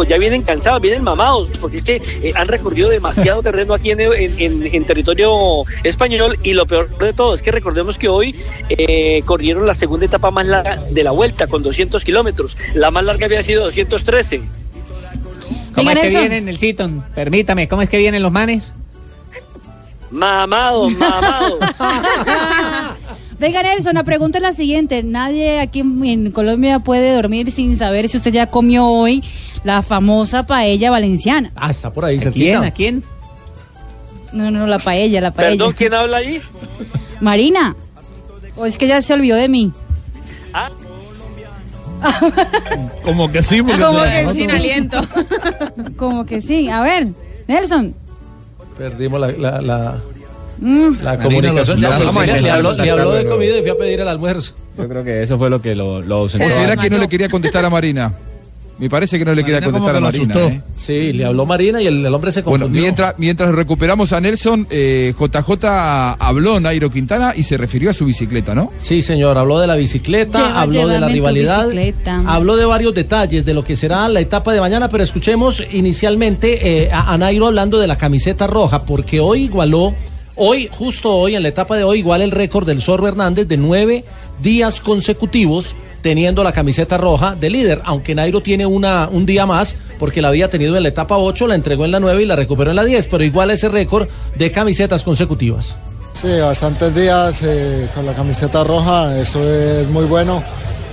ya 0.07 0.17
vienen 0.17 0.41
cansados, 0.43 0.81
vienen 0.81 1.03
mamados, 1.03 1.49
porque 1.61 1.77
es 1.77 1.83
que 1.83 2.01
eh, 2.21 2.33
han 2.35 2.47
recorrido 2.47 2.89
demasiado 2.89 3.41
terreno 3.43 3.73
aquí 3.73 3.91
en, 3.91 3.99
en- 4.01 4.39
en- 4.39 4.75
en 4.75 4.85
territorio 4.85 5.63
español 5.83 6.37
y 6.43 6.53
lo 6.53 6.65
peor 6.65 6.95
de 6.97 7.13
todo 7.13 7.33
es 7.33 7.41
que 7.41 7.51
recordemos 7.51 7.97
que 7.97 8.07
hoy 8.09 8.35
eh, 8.69 9.21
corrieron 9.25 9.65
la 9.65 9.73
segunda 9.73 10.05
etapa 10.05 10.31
más 10.31 10.45
larga 10.47 10.77
de 10.91 11.03
la 11.03 11.11
vuelta 11.11 11.47
con 11.47 11.63
200 11.63 12.03
kilómetros, 12.03 12.57
la 12.73 12.91
más 12.91 13.03
larga 13.03 13.25
había 13.25 13.41
sido 13.43 13.63
213. 13.63 14.41
¿Cómo 15.73 15.89
es 15.91 15.99
que 15.99 16.09
vienen 16.09 16.47
el 16.47 16.57
Citon? 16.57 17.03
Permítame, 17.15 17.67
¿cómo 17.67 17.81
es 17.81 17.89
que 17.89 17.97
vienen 17.97 18.23
los 18.23 18.31
manes? 18.31 18.73
Mamados, 20.11 20.91
mamados. 20.93 21.59
Venga, 23.39 23.63
Nelson, 23.63 23.95
la 23.95 24.03
pregunta 24.03 24.37
es 24.37 24.41
la 24.41 24.53
siguiente. 24.53 25.03
Nadie 25.03 25.59
aquí 25.59 25.81
en, 25.81 26.31
Colombia 26.31 26.79
puede 26.79 27.13
dormir 27.13 27.51
sin 27.51 27.77
saber 27.77 28.07
si 28.07 28.17
usted 28.17 28.31
ya 28.31 28.47
comió 28.47 28.87
hoy 28.87 29.23
la 29.63 29.81
famosa 29.81 30.45
paella 30.45 30.89
valenciana. 30.89 31.51
Ah, 31.55 31.71
está 31.71 31.91
por 31.91 32.05
ahí 32.05 32.17
¿A 32.17 32.31
quién? 32.31 32.63
¿A 32.63 32.71
quién? 32.71 33.03
No, 34.31 34.51
no, 34.51 34.59
no, 34.59 34.67
la 34.67 34.79
paella, 34.79 35.21
la 35.21 35.31
paella. 35.31 35.57
Perdón, 35.57 35.73
¿quién 35.77 35.93
habla 35.93 36.17
ahí? 36.17 36.41
Marina. 37.19 37.75
¿O 38.57 38.65
es 38.65 38.77
que 38.77 38.87
ya 38.87 39.01
se 39.01 39.13
olvidó 39.13 39.35
de 39.35 39.49
mí? 39.49 39.71
Como 43.03 43.31
que 43.31 43.41
sí, 43.41 43.61
porque 43.61 43.81
Como 43.81 44.01
que 44.01 44.33
sin 44.33 44.51
aliento. 44.51 45.01
Como 45.97 46.25
que 46.25 46.41
sí. 46.41 46.69
A 46.69 46.81
ver, 46.81 47.07
Nelson. 47.47 47.95
Perdimos 48.77 49.19
la, 49.19 49.31
la, 49.31 49.61
la, 49.61 49.97
Mm. 50.59 51.03
la 51.03 51.17
comunicación. 51.17 51.81
No, 51.81 51.89
pues, 51.89 52.13
mira, 52.27 52.37
le, 52.41 52.51
habló, 52.51 52.73
le 52.73 52.89
habló 52.91 53.11
de 53.11 53.25
comida 53.25 53.57
y 53.57 53.61
fui 53.61 53.69
a 53.71 53.75
pedir 53.75 53.99
el 54.01 54.07
almuerzo. 54.07 54.53
Yo 54.77 54.87
creo 54.87 55.03
que 55.03 55.23
eso 55.23 55.37
fue 55.37 55.49
lo 55.49 55.61
que 55.61 55.75
lo, 55.75 56.01
lo 56.01 56.21
¿O 56.23 56.29
será 56.29 56.75
que 56.77 56.89
no 56.89 56.97
le 56.97 57.07
quería 57.07 57.29
contestar 57.29 57.63
a 57.65 57.69
Marina? 57.69 58.13
Me 58.77 58.89
parece 58.89 59.17
que 59.17 59.23
no 59.23 59.33
le 59.33 59.41
quería 59.45 59.61
Marina 59.61 59.71
contestar 59.71 59.95
a 59.95 60.11
que 60.11 60.17
Marina. 60.19 60.53
¿eh? 60.53 60.61
Sí, 60.75 61.13
le 61.13 61.23
habló 61.23 61.45
Marina 61.45 61.81
y 61.81 61.87
el, 61.87 62.05
el 62.05 62.13
hombre 62.13 62.33
se 62.33 62.41
Bueno, 62.41 62.65
confundió. 62.65 62.81
mientras, 62.81 63.15
mientras 63.17 63.55
recuperamos 63.55 64.11
a 64.11 64.19
Nelson, 64.19 64.67
eh, 64.69 65.13
JJ 65.17 65.63
habló 66.19 66.59
Nairo 66.59 66.89
Quintana 66.89 67.31
y 67.37 67.43
se 67.43 67.55
refirió 67.55 67.89
a 67.91 67.93
su 67.93 68.03
bicicleta, 68.03 68.53
¿no? 68.53 68.73
Sí, 68.79 69.01
señor, 69.01 69.37
habló 69.37 69.59
de 69.61 69.67
la 69.67 69.75
bicicleta, 69.75 70.39
Lleva- 70.39 70.61
habló 70.61 70.87
de 70.89 70.99
la 70.99 71.07
rivalidad, 71.07 71.67
habló 72.27 72.57
de 72.57 72.65
varios 72.65 72.93
detalles 72.93 73.45
de 73.45 73.53
lo 73.53 73.63
que 73.63 73.77
será 73.77 74.09
la 74.09 74.19
etapa 74.19 74.51
de 74.51 74.59
mañana, 74.59 74.89
pero 74.89 75.05
escuchemos 75.05 75.63
inicialmente 75.71 76.83
eh, 76.83 76.91
a, 76.91 77.13
a 77.13 77.17
Nairo 77.17 77.47
hablando 77.47 77.79
de 77.79 77.87
la 77.87 77.97
camiseta 77.97 78.45
roja, 78.45 78.83
porque 78.83 79.21
hoy 79.21 79.43
igualó, 79.43 79.93
hoy, 80.35 80.69
justo 80.71 81.15
hoy, 81.15 81.35
en 81.35 81.43
la 81.43 81.49
etapa 81.49 81.75
de 81.75 81.83
hoy, 81.83 81.99
igual 81.99 82.21
el 82.21 82.31
récord 82.31 82.65
del 82.65 82.81
Zorro 82.81 83.07
Hernández 83.07 83.47
de 83.47 83.57
nueve 83.57 84.03
días 84.41 84.81
consecutivos 84.81 85.75
teniendo 86.01 86.43
la 86.43 86.51
camiseta 86.51 86.97
roja 86.97 87.35
de 87.35 87.49
líder, 87.49 87.81
aunque 87.83 88.13
Nairo 88.13 88.41
tiene 88.41 88.67
una, 88.67 89.09
un 89.11 89.25
día 89.25 89.47
más, 89.47 89.75
porque 89.97 90.21
la 90.21 90.27
había 90.27 90.49
tenido 90.49 90.77
en 90.77 90.83
la 90.83 90.89
etapa 90.89 91.17
8, 91.17 91.47
la 91.47 91.55
entregó 91.55 91.83
en 91.83 91.91
la 91.91 91.99
9 91.99 92.21
y 92.21 92.25
la 92.25 92.35
recuperó 92.35 92.69
en 92.69 92.75
la 92.75 92.83
10, 92.83 93.07
pero 93.07 93.23
igual 93.23 93.49
ese 93.49 93.69
récord 93.69 94.07
de 94.35 94.51
camisetas 94.51 95.03
consecutivas. 95.03 95.75
Sí, 96.13 96.27
bastantes 96.39 96.93
días 96.93 97.41
eh, 97.43 97.89
con 97.95 98.05
la 98.05 98.13
camiseta 98.13 98.63
roja, 98.63 99.19
eso 99.19 99.43
es 99.49 99.87
muy 99.89 100.05
bueno. 100.05 100.43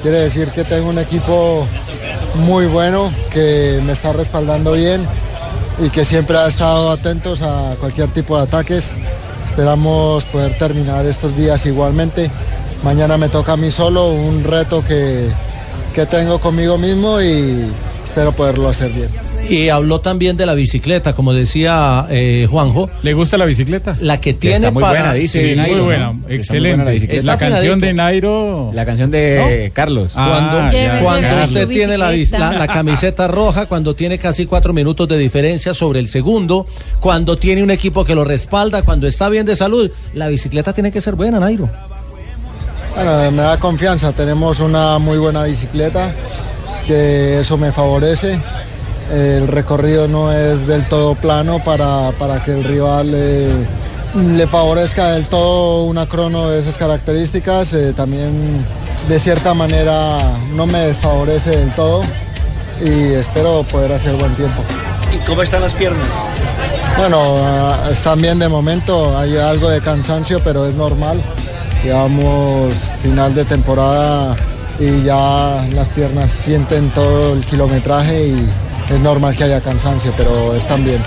Quiere 0.00 0.18
decir 0.18 0.49
que 0.49 0.64
tengo 0.64 0.88
un 0.88 0.99
equipo 0.99 1.66
muy 2.34 2.66
bueno, 2.66 3.12
que 3.30 3.80
me 3.84 3.92
está 3.92 4.12
respaldando 4.12 4.72
bien 4.72 5.06
y 5.78 5.90
que 5.90 6.04
siempre 6.04 6.38
ha 6.38 6.49
estado 6.49 6.90
atentos 6.90 7.42
a 7.42 7.76
cualquier 7.78 8.08
tipo 8.08 8.37
de 8.37 8.44
ataques. 8.44 8.94
Esperamos 9.52 10.25
poder 10.25 10.56
terminar 10.56 11.04
estos 11.04 11.37
días 11.37 11.66
igualmente. 11.66 12.30
Mañana 12.82 13.18
me 13.18 13.28
toca 13.28 13.52
a 13.52 13.56
mí 13.59 13.71
solo, 13.71 14.09
un 14.09 14.44
reto 14.44 14.82
que, 14.82 15.28
que 15.94 16.06
tengo 16.06 16.40
conmigo 16.40 16.78
mismo 16.78 17.21
y 17.21 17.71
espero 18.02 18.32
poderlo 18.32 18.71
hacer 18.71 18.90
bien. 18.92 19.11
Y 19.52 19.68
habló 19.68 20.00
también 20.00 20.37
de 20.38 20.47
la 20.47 20.54
bicicleta, 20.54 21.12
como 21.12 21.35
decía 21.35 22.06
eh, 22.09 22.47
Juanjo. 22.50 22.88
¿Le 23.02 23.12
gusta 23.12 23.37
la 23.37 23.44
bicicleta? 23.44 23.94
La 24.00 24.18
que 24.18 24.32
tiene 24.32 24.56
está 24.56 24.71
muy 24.71 24.80
para... 24.82 25.00
buena, 25.00 25.14
dice 25.14 25.40
Sí, 25.50 25.54
Nairo, 25.56 25.73
muy 25.73 25.78
¿no? 25.78 25.85
buena. 25.85 26.06
Está 26.11 26.26
muy 26.26 26.35
Excelente. 26.37 26.85
buena 26.85 27.23
la 27.23 27.37
canción 27.37 27.78
de 27.80 27.92
Nairo. 27.92 28.71
La 28.73 28.87
canción 28.87 29.11
de 29.11 29.71
Carlos. 29.75 30.12
Cuando, 30.14 30.59
Ah, 30.59 30.71
ya, 30.73 31.00
cuando 31.02 31.28
ya. 31.28 31.44
usted 31.44 31.68
tiene 31.68 31.99
la, 31.99 32.66
camiseta 32.66 33.28
roja, 33.28 33.66
cuando 33.66 33.94
tiene 33.94 34.16
casi 34.18 34.47
cuatro 34.47 34.73
minutos 34.73 35.06
de 35.06 35.18
diferencia 35.18 35.75
sobre 35.75 36.00
el 36.00 36.06
segundo, 36.06 36.66
cuando 37.00 37.37
tiene 37.37 37.62
un 37.62 37.71
equipo 37.71 38.04
que 38.06 38.14
lo 38.14 38.25
respalda, 38.25 38.82
cuando 38.82 39.06
está 39.06 39.28
bien 39.28 39.44
de 39.44 39.54
salud, 39.54 39.90
la 40.14 40.28
bicicleta 40.28 40.73
tiene 40.73 40.90
que 40.90 41.00
ser 41.02 41.14
buena, 41.14 41.38
Nairo. 41.38 41.68
Bueno, 42.94 43.30
me 43.30 43.42
da 43.42 43.59
confianza, 43.59 44.12
tenemos 44.12 44.61
una 44.61 44.99
muy 44.99 45.18
buena 45.18 45.44
bicicleta, 45.44 46.14
que 46.87 47.40
eso 47.40 47.59
me 47.59 47.71
favorece. 47.71 48.38
El 49.12 49.47
recorrido 49.47 50.09
no 50.09 50.33
es 50.33 50.66
del 50.66 50.87
todo 50.88 51.14
plano 51.14 51.62
para, 51.62 52.12
para 52.19 52.42
que 52.42 52.52
el 52.52 52.64
rival 52.64 53.11
eh, 53.12 53.52
le 54.14 54.47
favorezca 54.47 55.11
del 55.11 55.26
todo 55.26 55.85
una 55.85 56.07
crono 56.07 56.49
de 56.49 56.61
esas 56.61 56.78
características. 56.78 57.75
Eh, 57.75 57.92
también 57.95 58.33
de 59.09 59.19
cierta 59.19 59.52
manera 59.52 60.19
no 60.54 60.66
me 60.66 60.78
desfavorece 60.78 61.50
del 61.50 61.71
todo 61.75 62.00
y 62.81 63.12
espero 63.12 63.64
poder 63.64 63.92
hacer 63.92 64.14
buen 64.16 64.35
tiempo. 64.35 64.62
¿Y 65.14 65.19
cómo 65.26 65.42
están 65.42 65.61
las 65.61 65.75
piernas? 65.75 66.26
Bueno, 66.97 67.37
ah, 67.38 67.90
están 67.92 68.23
bien 68.23 68.38
de 68.38 68.49
momento, 68.49 69.19
hay 69.19 69.37
algo 69.37 69.69
de 69.69 69.83
cansancio, 69.83 70.40
pero 70.42 70.66
es 70.66 70.75
normal. 70.75 71.23
Llevamos 71.85 72.73
final 73.02 73.35
de 73.35 73.45
temporada 73.45 74.37
y 74.78 75.02
ya 75.02 75.66
las 75.75 75.90
piernas 75.90 76.31
sienten 76.31 76.90
todo 76.90 77.35
el 77.35 77.45
kilometraje 77.45 78.28
y 78.28 78.49
es 78.92 79.00
normal 79.00 79.37
que 79.37 79.44
haya 79.44 79.61
cansancio, 79.61 80.12
pero 80.16 80.54
están 80.54 80.84
bien. 80.84 81.00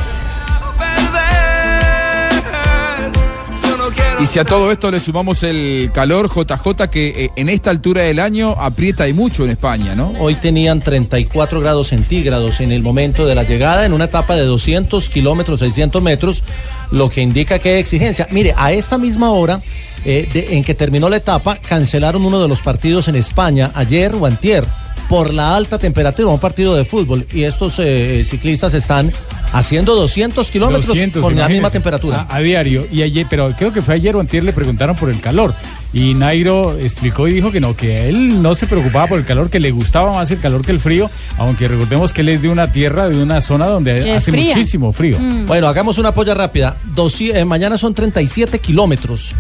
Y 4.22 4.28
si 4.28 4.40
a 4.40 4.46
todo 4.46 4.72
esto 4.72 4.90
le 4.92 5.02
sumamos 5.02 5.44
el 5.44 5.92
calor, 5.94 6.30
JJ, 6.34 6.88
que 6.90 7.26
eh, 7.26 7.30
en 7.36 7.50
esta 7.50 7.70
altura 7.70 8.04
del 8.04 8.20
año 8.20 8.52
aprieta 8.58 9.08
y 9.10 9.14
mucho 9.14 9.44
en 9.44 9.50
España, 9.52 9.94
¿no? 9.94 10.14
Hoy 10.20 10.36
tenían 10.36 10.80
34 10.82 11.60
grados 11.60 11.90
centígrados 11.90 12.62
en 12.62 12.72
el 12.72 12.82
momento 12.82 13.28
de 13.28 13.36
la 13.36 13.44
llegada 13.44 13.86
en 13.86 13.92
una 13.92 14.06
etapa 14.06 14.36
de 14.36 14.44
200 14.44 15.10
kilómetros, 15.10 15.60
600 15.60 16.02
metros, 16.02 16.44
lo 16.92 17.10
que 17.10 17.22
indica 17.22 17.60
que 17.60 17.74
hay 17.74 17.80
exigencia. 17.80 18.26
Mire, 18.32 18.54
a 18.58 18.72
esta 18.72 18.98
misma 18.98 19.32
hora 19.32 19.60
eh, 20.06 20.28
de- 20.32 20.56
en 20.56 20.64
que 20.64 20.74
terminó 20.76 21.10
la 21.10 21.18
etapa, 21.18 21.58
cancelaron 21.58 22.26
uno 22.26 22.42
de 22.42 22.48
los 22.48 22.62
partidos 22.62 23.10
en 23.10 23.16
España 23.16 23.72
ayer 23.76 24.16
o 24.16 24.26
antier 24.26 24.66
por 25.10 25.34
la 25.34 25.56
alta 25.56 25.78
temperatura, 25.78 26.30
un 26.30 26.40
partido 26.40 26.76
de 26.76 26.86
fútbol, 26.86 27.26
y 27.32 27.44
estos 27.44 27.76
eh, 27.80 28.24
ciclistas 28.28 28.74
están 28.74 29.12
haciendo 29.54 29.96
200 29.96 30.50
kilómetros 30.52 30.88
200, 30.88 31.22
con 31.22 31.36
la 31.36 31.48
misma 31.48 31.70
temperatura. 31.70 32.28
A, 32.30 32.36
a 32.38 32.40
diario. 32.40 32.88
Y 32.92 33.02
ayer, 33.04 33.26
pero 33.30 33.54
creo 33.58 33.72
que 33.72 33.82
fue 33.82 33.94
ayer 33.94 34.16
o 34.16 34.20
antier 34.20 34.44
le 34.44 34.52
preguntaron 34.52 34.96
por 34.96 35.10
el 35.10 35.20
calor. 35.22 35.54
Y 35.94 36.14
Nairo 36.14 36.78
explicó 36.78 37.28
y 37.30 37.34
dijo 37.34 37.52
que 37.52 37.62
no, 37.62 37.74
que 37.76 38.10
él 38.10 38.42
no 38.42 38.54
se 38.54 38.68
preocupaba 38.68 39.08
por 39.08 39.18
el 39.20 39.24
calor, 39.26 39.50
que 39.50 39.62
le 39.62 39.72
gustaba 39.72 40.12
más 40.12 40.30
el 40.32 40.40
calor 40.40 40.66
que 40.66 40.74
el 40.74 40.80
frío, 40.80 41.10
aunque 41.38 41.70
recordemos 41.70 42.12
que 42.12 42.20
él 42.22 42.30
es 42.30 42.42
de 42.42 42.50
una 42.50 42.70
tierra, 42.72 43.08
de 43.08 43.22
una 43.22 43.40
zona 43.40 43.68
donde 43.68 44.12
hace 44.12 44.32
fría. 44.32 44.56
muchísimo 44.56 44.92
frío. 44.92 45.18
Bueno, 45.46 45.68
hagamos 45.68 45.98
una 45.98 46.14
polla 46.14 46.34
rápida. 46.34 46.76
Doci- 46.94 47.34
eh, 47.34 47.46
mañana 47.46 47.78
son 47.78 47.94
37 47.94 48.60
kilómetros. 48.60 49.34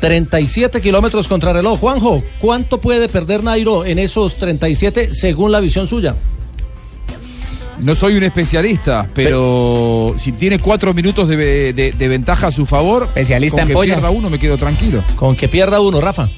37 0.00 0.80
kilómetros 0.80 1.28
contra 1.28 1.52
reloj. 1.52 1.78
Juanjo, 1.80 2.22
¿cuánto 2.40 2.80
puede 2.80 3.08
perder 3.08 3.42
Nairo 3.42 3.84
en 3.84 3.98
esos 3.98 4.36
37 4.36 5.14
según 5.14 5.52
la 5.52 5.60
visión 5.60 5.86
suya? 5.86 6.14
No 7.78 7.94
soy 7.94 8.16
un 8.16 8.22
especialista, 8.22 9.06
pero 9.14 10.14
si 10.16 10.32
tiene 10.32 10.58
cuatro 10.58 10.94
minutos 10.94 11.28
de, 11.28 11.36
de- 11.74 11.92
de 11.92 12.08
ventaja 12.08 12.46
a 12.46 12.50
su 12.50 12.64
favor, 12.64 13.04
Especialista 13.08 13.56
con 13.56 13.60
en 13.62 13.68
que 13.68 13.74
pollas. 13.74 13.96
pierda 13.96 14.10
uno 14.10 14.30
me 14.30 14.38
quedo 14.38 14.56
tranquilo. 14.56 15.04
Con 15.16 15.36
que 15.36 15.46
pierda 15.48 15.78
uno, 15.80 16.00
Rafa. 16.00 16.30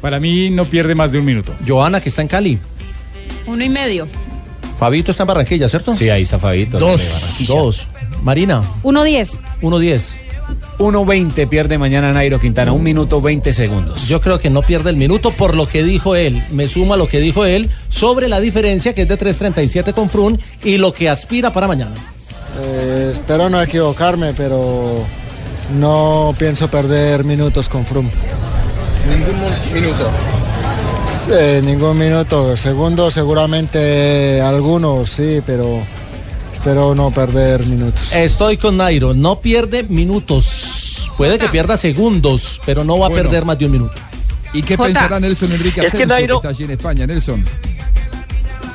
Para 0.00 0.18
mí 0.20 0.48
no 0.50 0.64
pierde 0.64 0.94
más 0.94 1.12
de 1.12 1.18
un 1.18 1.24
minuto. 1.26 1.52
Joana, 1.66 2.00
que 2.00 2.08
está 2.08 2.22
en 2.22 2.28
Cali. 2.28 2.58
Uno 3.46 3.62
y 3.62 3.68
medio. 3.68 4.08
Fabito 4.78 5.10
está 5.10 5.24
en 5.24 5.26
Barranquilla, 5.28 5.68
¿cierto? 5.68 5.94
Sí, 5.94 6.08
ahí 6.08 6.22
está 6.22 6.38
Fabito. 6.38 6.78
Dos. 6.78 7.44
Dos. 7.46 7.86
Marina, 8.22 8.62
1.10. 8.82 9.40
1.10. 9.60 10.16
1.20 10.78 11.48
pierde 11.48 11.78
mañana 11.78 12.12
Nairo 12.12 12.40
Quintana, 12.40 12.72
un 12.72 12.82
minuto 12.82 13.20
20 13.20 13.52
segundos. 13.52 14.08
Yo 14.08 14.20
creo 14.20 14.38
que 14.38 14.50
no 14.50 14.62
pierde 14.62 14.90
el 14.90 14.96
minuto 14.96 15.30
por 15.30 15.56
lo 15.56 15.68
que 15.68 15.82
dijo 15.82 16.16
él. 16.16 16.42
Me 16.50 16.68
suma 16.68 16.96
lo 16.96 17.08
que 17.08 17.20
dijo 17.20 17.44
él 17.44 17.70
sobre 17.88 18.28
la 18.28 18.40
diferencia 18.40 18.92
que 18.94 19.02
es 19.02 19.08
de 19.08 19.18
3.37 19.18 19.94
con 19.94 20.08
Frun 20.08 20.40
y 20.62 20.78
lo 20.78 20.92
que 20.92 21.08
aspira 21.08 21.52
para 21.52 21.68
mañana. 21.68 21.94
Eh, 22.60 23.10
espero 23.12 23.50
no 23.50 23.60
equivocarme, 23.60 24.32
pero 24.34 25.04
no 25.78 26.34
pienso 26.38 26.68
perder 26.68 27.24
minutos 27.24 27.68
con 27.68 27.84
Froome. 27.84 28.10
Ningún 29.08 29.72
minuto. 29.72 30.10
Sí, 31.12 31.62
ningún 31.62 31.98
minuto. 31.98 32.56
Segundos 32.56 33.14
seguramente 33.14 34.40
algunos, 34.40 35.10
sí, 35.10 35.42
pero 35.44 35.82
espero 36.64 36.94
no 36.94 37.10
perder 37.10 37.62
minutos. 37.66 38.14
Estoy 38.14 38.56
con 38.56 38.78
Nairo, 38.78 39.12
no 39.12 39.38
pierde 39.38 39.82
minutos. 39.82 41.10
Puede 41.14 41.38
que 41.38 41.46
pierda 41.48 41.76
segundos, 41.76 42.58
pero 42.64 42.84
no 42.84 42.98
va 42.98 43.08
a 43.08 43.10
perder 43.10 43.44
más 43.44 43.58
de 43.58 43.66
un 43.66 43.72
minuto. 43.72 43.92
¿Y 44.54 44.62
qué 44.62 44.74
Jota, 44.74 44.86
pensará 44.86 45.20
Nelson 45.20 45.52
Enrique 45.52 45.82
es 45.84 45.92
que 45.92 46.06
Nairo- 46.06 46.36
está 46.36 46.48
allí 46.48 46.64
en 46.64 46.70
España, 46.70 47.06
Nelson? 47.06 47.44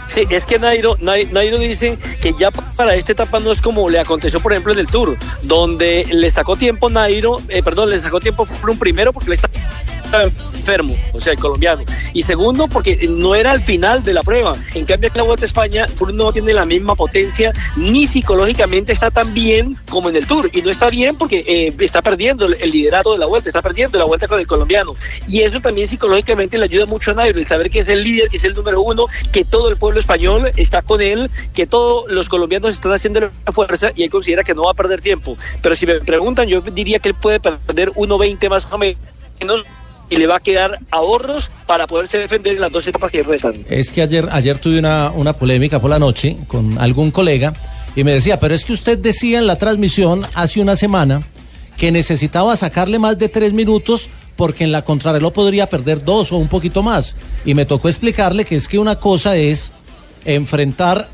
Sí, 0.06 0.22
es 0.30 0.46
que 0.46 0.60
Nairo, 0.60 0.98
Nai- 1.00 1.32
Nairo 1.32 1.58
dice 1.58 1.98
que 2.22 2.36
ya 2.38 2.52
para 2.52 2.94
esta 2.94 3.12
etapa 3.14 3.40
no 3.40 3.52
es 3.52 3.60
como 3.60 3.90
le 3.90 4.00
aconteció, 4.00 4.40
por 4.40 4.52
ejemplo, 4.52 4.72
en 4.74 4.80
el 4.80 4.88
Tour, 4.88 5.18
donde 5.42 6.06
le 6.12 6.30
sacó 6.30 6.56
tiempo 6.58 6.92
Nairo, 6.92 7.42
eh, 7.50 7.64
perdón, 7.64 7.90
le 7.90 7.98
sacó 7.98 8.20
tiempo 8.20 8.46
Froome 8.46 8.80
primero 8.80 9.14
porque 9.14 9.30
le 9.30 9.36
está 9.36 9.50
enfermo, 10.14 10.96
o 11.14 11.20
sea, 11.20 11.34
el 11.34 11.40
colombiano. 11.40 11.84
Y 12.14 12.24
segundo, 12.24 12.68
porque 12.68 13.08
no 13.10 13.36
era 13.36 13.52
al 13.52 13.62
final 13.62 14.04
de 14.04 14.14
la 14.14 14.24
prueba. 14.24 14.56
En 14.74 14.86
cambio, 14.86 15.10
en 15.10 15.18
la 15.18 15.24
Vuelta 15.24 15.46
a 15.46 15.48
España, 15.48 15.88
Froome 15.96 16.14
no 16.14 16.32
tiene 16.32 16.54
la 16.54 16.66
misma 16.66 16.96
potencia, 16.96 17.52
ni 17.76 18.08
psicológicamente 18.08 18.94
está 18.94 19.12
tan 19.12 19.34
bien 19.34 19.78
como 19.90 20.10
en 20.10 20.18
el 20.18 20.28
Tour. 20.28 20.50
Y 20.54 20.62
no 20.62 20.70
está 20.70 20.90
bien 20.90 21.16
porque 21.18 21.44
eh, 21.48 21.74
está 21.80 22.02
perdiendo 22.02 22.46
el, 22.46 22.56
el 22.60 22.72
liderato 22.72 23.14
de 23.14 23.20
la 23.20 23.26
Vuelta, 23.26 23.50
está 23.50 23.62
perdiendo 23.62 23.98
la 23.98 24.06
Vuelta 24.06 24.28
con 24.28 24.40
el 24.40 24.48
colombiano. 24.48 24.96
Y 25.28 25.42
eso 25.42 25.60
también 25.60 25.88
psicológicamente 25.88 26.58
le 26.58 26.66
ayuda 26.66 26.86
mucho 26.86 27.12
a 27.12 27.14
Nairo, 27.14 27.40
el 27.40 27.48
saber 27.48 27.70
que 27.70 27.80
es 27.80 27.90
el 27.90 28.04
líder, 28.04 28.30
que 28.30 28.38
es 28.38 28.44
el 28.44 28.54
número 28.54 28.82
uno, 28.82 29.06
que 29.32 29.46
todo 29.46 29.70
el 29.70 29.78
pueblo 29.78 30.00
español 30.00 30.52
está 30.58 30.82
con 30.82 31.02
él, 31.02 31.30
que 31.54 31.68
todos 31.68 32.10
los 32.12 32.30
colombianos 32.30 32.74
están 32.74 32.92
haciendo 32.92 33.20
la 33.20 33.52
fuerza 33.52 33.92
y 33.96 34.04
él 34.04 34.10
considera 34.10 34.44
que 34.44 34.54
no 34.54 34.64
va 34.64 34.72
a 34.72 34.76
perder 34.76 35.02
tiempo. 35.02 35.38
Pero 35.62 35.76
si 35.76 35.86
me 35.86 36.00
preguntan, 36.00 36.48
yo 36.48 36.62
diría 36.62 37.00
que 37.00 37.10
él 37.10 37.16
puede 37.16 37.40
perder 37.40 37.92
1.20 37.92 38.50
más 38.50 38.72
o 38.72 38.78
menos 38.78 39.66
y 40.10 40.16
le 40.18 40.28
va 40.28 40.38
a 40.38 40.40
quedar 40.40 40.80
ahorros 40.92 41.52
para 41.66 41.88
poderse 41.88 42.18
defender 42.18 42.56
en 42.56 42.62
las 42.62 42.72
dos 42.72 42.88
etapas 42.88 43.12
que 43.12 43.22
restan. 43.22 43.66
Es 43.70 43.92
que 43.92 44.02
ayer, 44.02 44.28
ayer 44.32 44.58
tuve 44.58 44.80
una, 44.80 45.12
una 45.12 45.34
polémica 45.34 45.80
por 45.80 45.90
la 45.90 46.00
noche 46.00 46.38
con 46.48 46.78
algún 46.78 47.12
colega 47.12 47.54
y 47.96 48.04
me 48.04 48.14
decía, 48.14 48.40
pero 48.40 48.56
es 48.56 48.66
que 48.66 48.74
usted 48.74 48.98
decía 48.98 49.40
en 49.40 49.48
la 49.48 49.58
transmisión 49.58 50.26
hace 50.34 50.62
una 50.62 50.76
semana 50.76 51.22
que 51.78 51.92
necesitaba 51.92 52.56
sacarle 52.58 53.00
más 53.00 53.18
de 53.18 53.30
tres 53.30 53.54
minutos 53.54 54.10
porque 54.36 54.64
en 54.64 54.72
la 54.72 54.84
contrarreloj 54.84 55.34
podría 55.34 55.68
perder 55.68 56.04
dos 56.04 56.32
o 56.32 56.38
un 56.38 56.48
poquito 56.48 56.82
más. 56.82 57.16
Y 57.46 57.54
me 57.54 57.66
tocó 57.66 57.90
explicarle 57.90 58.46
que 58.46 58.56
es 58.56 58.68
que 58.68 58.80
una 58.80 58.98
cosa 58.98 59.36
es 59.36 59.72
enfrentar 60.26 61.10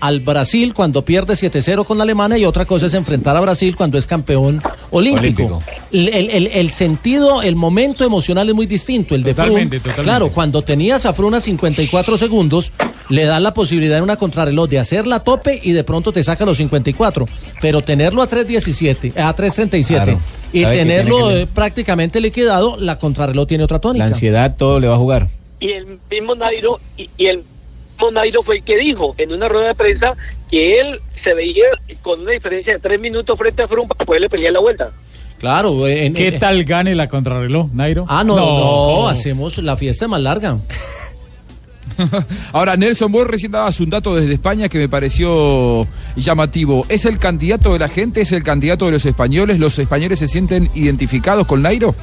al 0.00 0.20
Brasil 0.20 0.74
cuando 0.74 1.04
pierde 1.04 1.34
7-0 1.34 1.84
con 1.84 1.98
la 1.98 2.04
Alemania 2.04 2.38
y 2.38 2.44
otra 2.44 2.64
cosa 2.64 2.86
es 2.86 2.94
enfrentar 2.94 3.36
a 3.36 3.40
Brasil 3.40 3.74
cuando 3.76 3.98
es 3.98 4.06
campeón 4.06 4.62
olímpico. 4.90 5.42
Olímpico. 5.42 5.62
El, 5.92 6.08
el- 6.30 6.46
el- 6.48 6.70
sentido, 6.70 7.42
el 7.42 7.56
momento 7.56 8.04
emocional 8.04 8.48
es 8.48 8.54
muy 8.54 8.66
distinto. 8.66 9.14
El 9.14 9.22
de 9.22 9.34
totalmente. 9.34 9.80
claro, 9.80 10.30
cuando 10.30 10.62
tenías 10.62 11.06
a 11.06 11.12
Fruna 11.12 11.40
54 11.40 12.16
segundos, 12.18 12.72
le 13.08 13.24
da 13.24 13.40
la 13.40 13.54
posibilidad 13.54 13.98
en 13.98 14.04
una 14.04 14.16
contrarreloj 14.16 14.68
de 14.68 14.78
hacerla 14.78 15.16
a 15.16 15.24
tope 15.24 15.58
y 15.62 15.72
de 15.72 15.82
pronto 15.84 16.12
te 16.12 16.22
saca 16.22 16.44
los 16.44 16.56
54. 16.58 17.26
Pero 17.60 17.82
tenerlo 17.82 18.22
a 18.22 18.28
3.17, 18.28 19.12
a 19.16 19.34
3.37 19.34 19.86
Claro. 19.86 20.20
y 20.52 20.64
tenerlo 20.64 21.16
tiene 21.18 21.34
que- 21.34 21.42
eh, 21.42 21.46
prácticamente 21.52 22.20
liquidado, 22.20 22.76
la 22.78 22.98
contrarreloj 22.98 23.46
tiene 23.48 23.64
otra 23.64 23.78
tónica. 23.80 24.04
La 24.04 24.08
ansiedad 24.12 24.54
todo 24.56 24.78
le 24.80 24.88
va 24.88 24.94
a 24.94 24.98
jugar. 24.98 25.28
y 25.60 25.70
el 25.70 25.98
mismo 26.10 26.34
Nairo 26.36 26.78
y, 26.96 27.08
y 27.16 27.26
el 27.26 27.42
mismo 27.98 28.10
Nairo 28.12 28.42
fue 28.42 28.56
el 28.56 28.62
que 28.62 28.76
dijo 28.78 29.14
en 29.18 29.32
una 29.32 29.48
rueda 29.48 29.68
de 29.68 29.74
prensa 29.74 30.14
que 30.50 30.80
él 30.80 31.00
se 31.24 31.34
veía 31.34 31.64
con 32.02 32.20
una 32.20 32.32
diferencia 32.32 32.74
de 32.74 32.78
tres 32.78 33.00
minutos 33.00 33.36
frente 33.38 33.62
a 33.62 33.68
Froome 33.68 33.88
para 33.88 34.04
poderle 34.06 34.28
pelear 34.28 34.52
la 34.52 34.60
vuelta. 34.60 34.92
Claro. 35.38 35.86
En, 35.86 36.14
¿Qué 36.14 36.28
en- 36.28 36.38
tal 36.38 36.64
gane 36.64 36.94
la 36.94 37.08
contrarreloj, 37.08 37.68
Nairo? 37.72 38.04
Ah, 38.08 38.24
no, 38.24 38.36
no, 38.36 39.08
hacemos 39.08 39.58
la 39.58 39.76
fiesta 39.76 40.08
más 40.08 40.20
larga. 40.20 40.58
Ahora, 42.52 42.76
Nelson, 42.76 43.10
vos 43.10 43.26
recién 43.26 43.52
dabas 43.52 43.80
un 43.80 43.90
dato 43.90 44.14
desde 44.14 44.32
España 44.34 44.68
que 44.68 44.78
me 44.78 44.88
pareció 44.88 45.86
llamativo. 46.16 46.86
¿Es 46.88 47.04
el 47.06 47.18
candidato 47.18 47.72
de 47.72 47.78
la 47.80 47.88
gente? 47.88 48.20
¿Es 48.20 48.30
el 48.32 48.42
candidato 48.44 48.86
de 48.86 48.92
los 48.92 49.04
españoles? 49.04 49.58
¿Los 49.58 49.78
españoles 49.78 50.18
se 50.20 50.28
sienten 50.28 50.70
identificados 50.74 51.46
con 51.46 51.62
Nairo? 51.62 51.94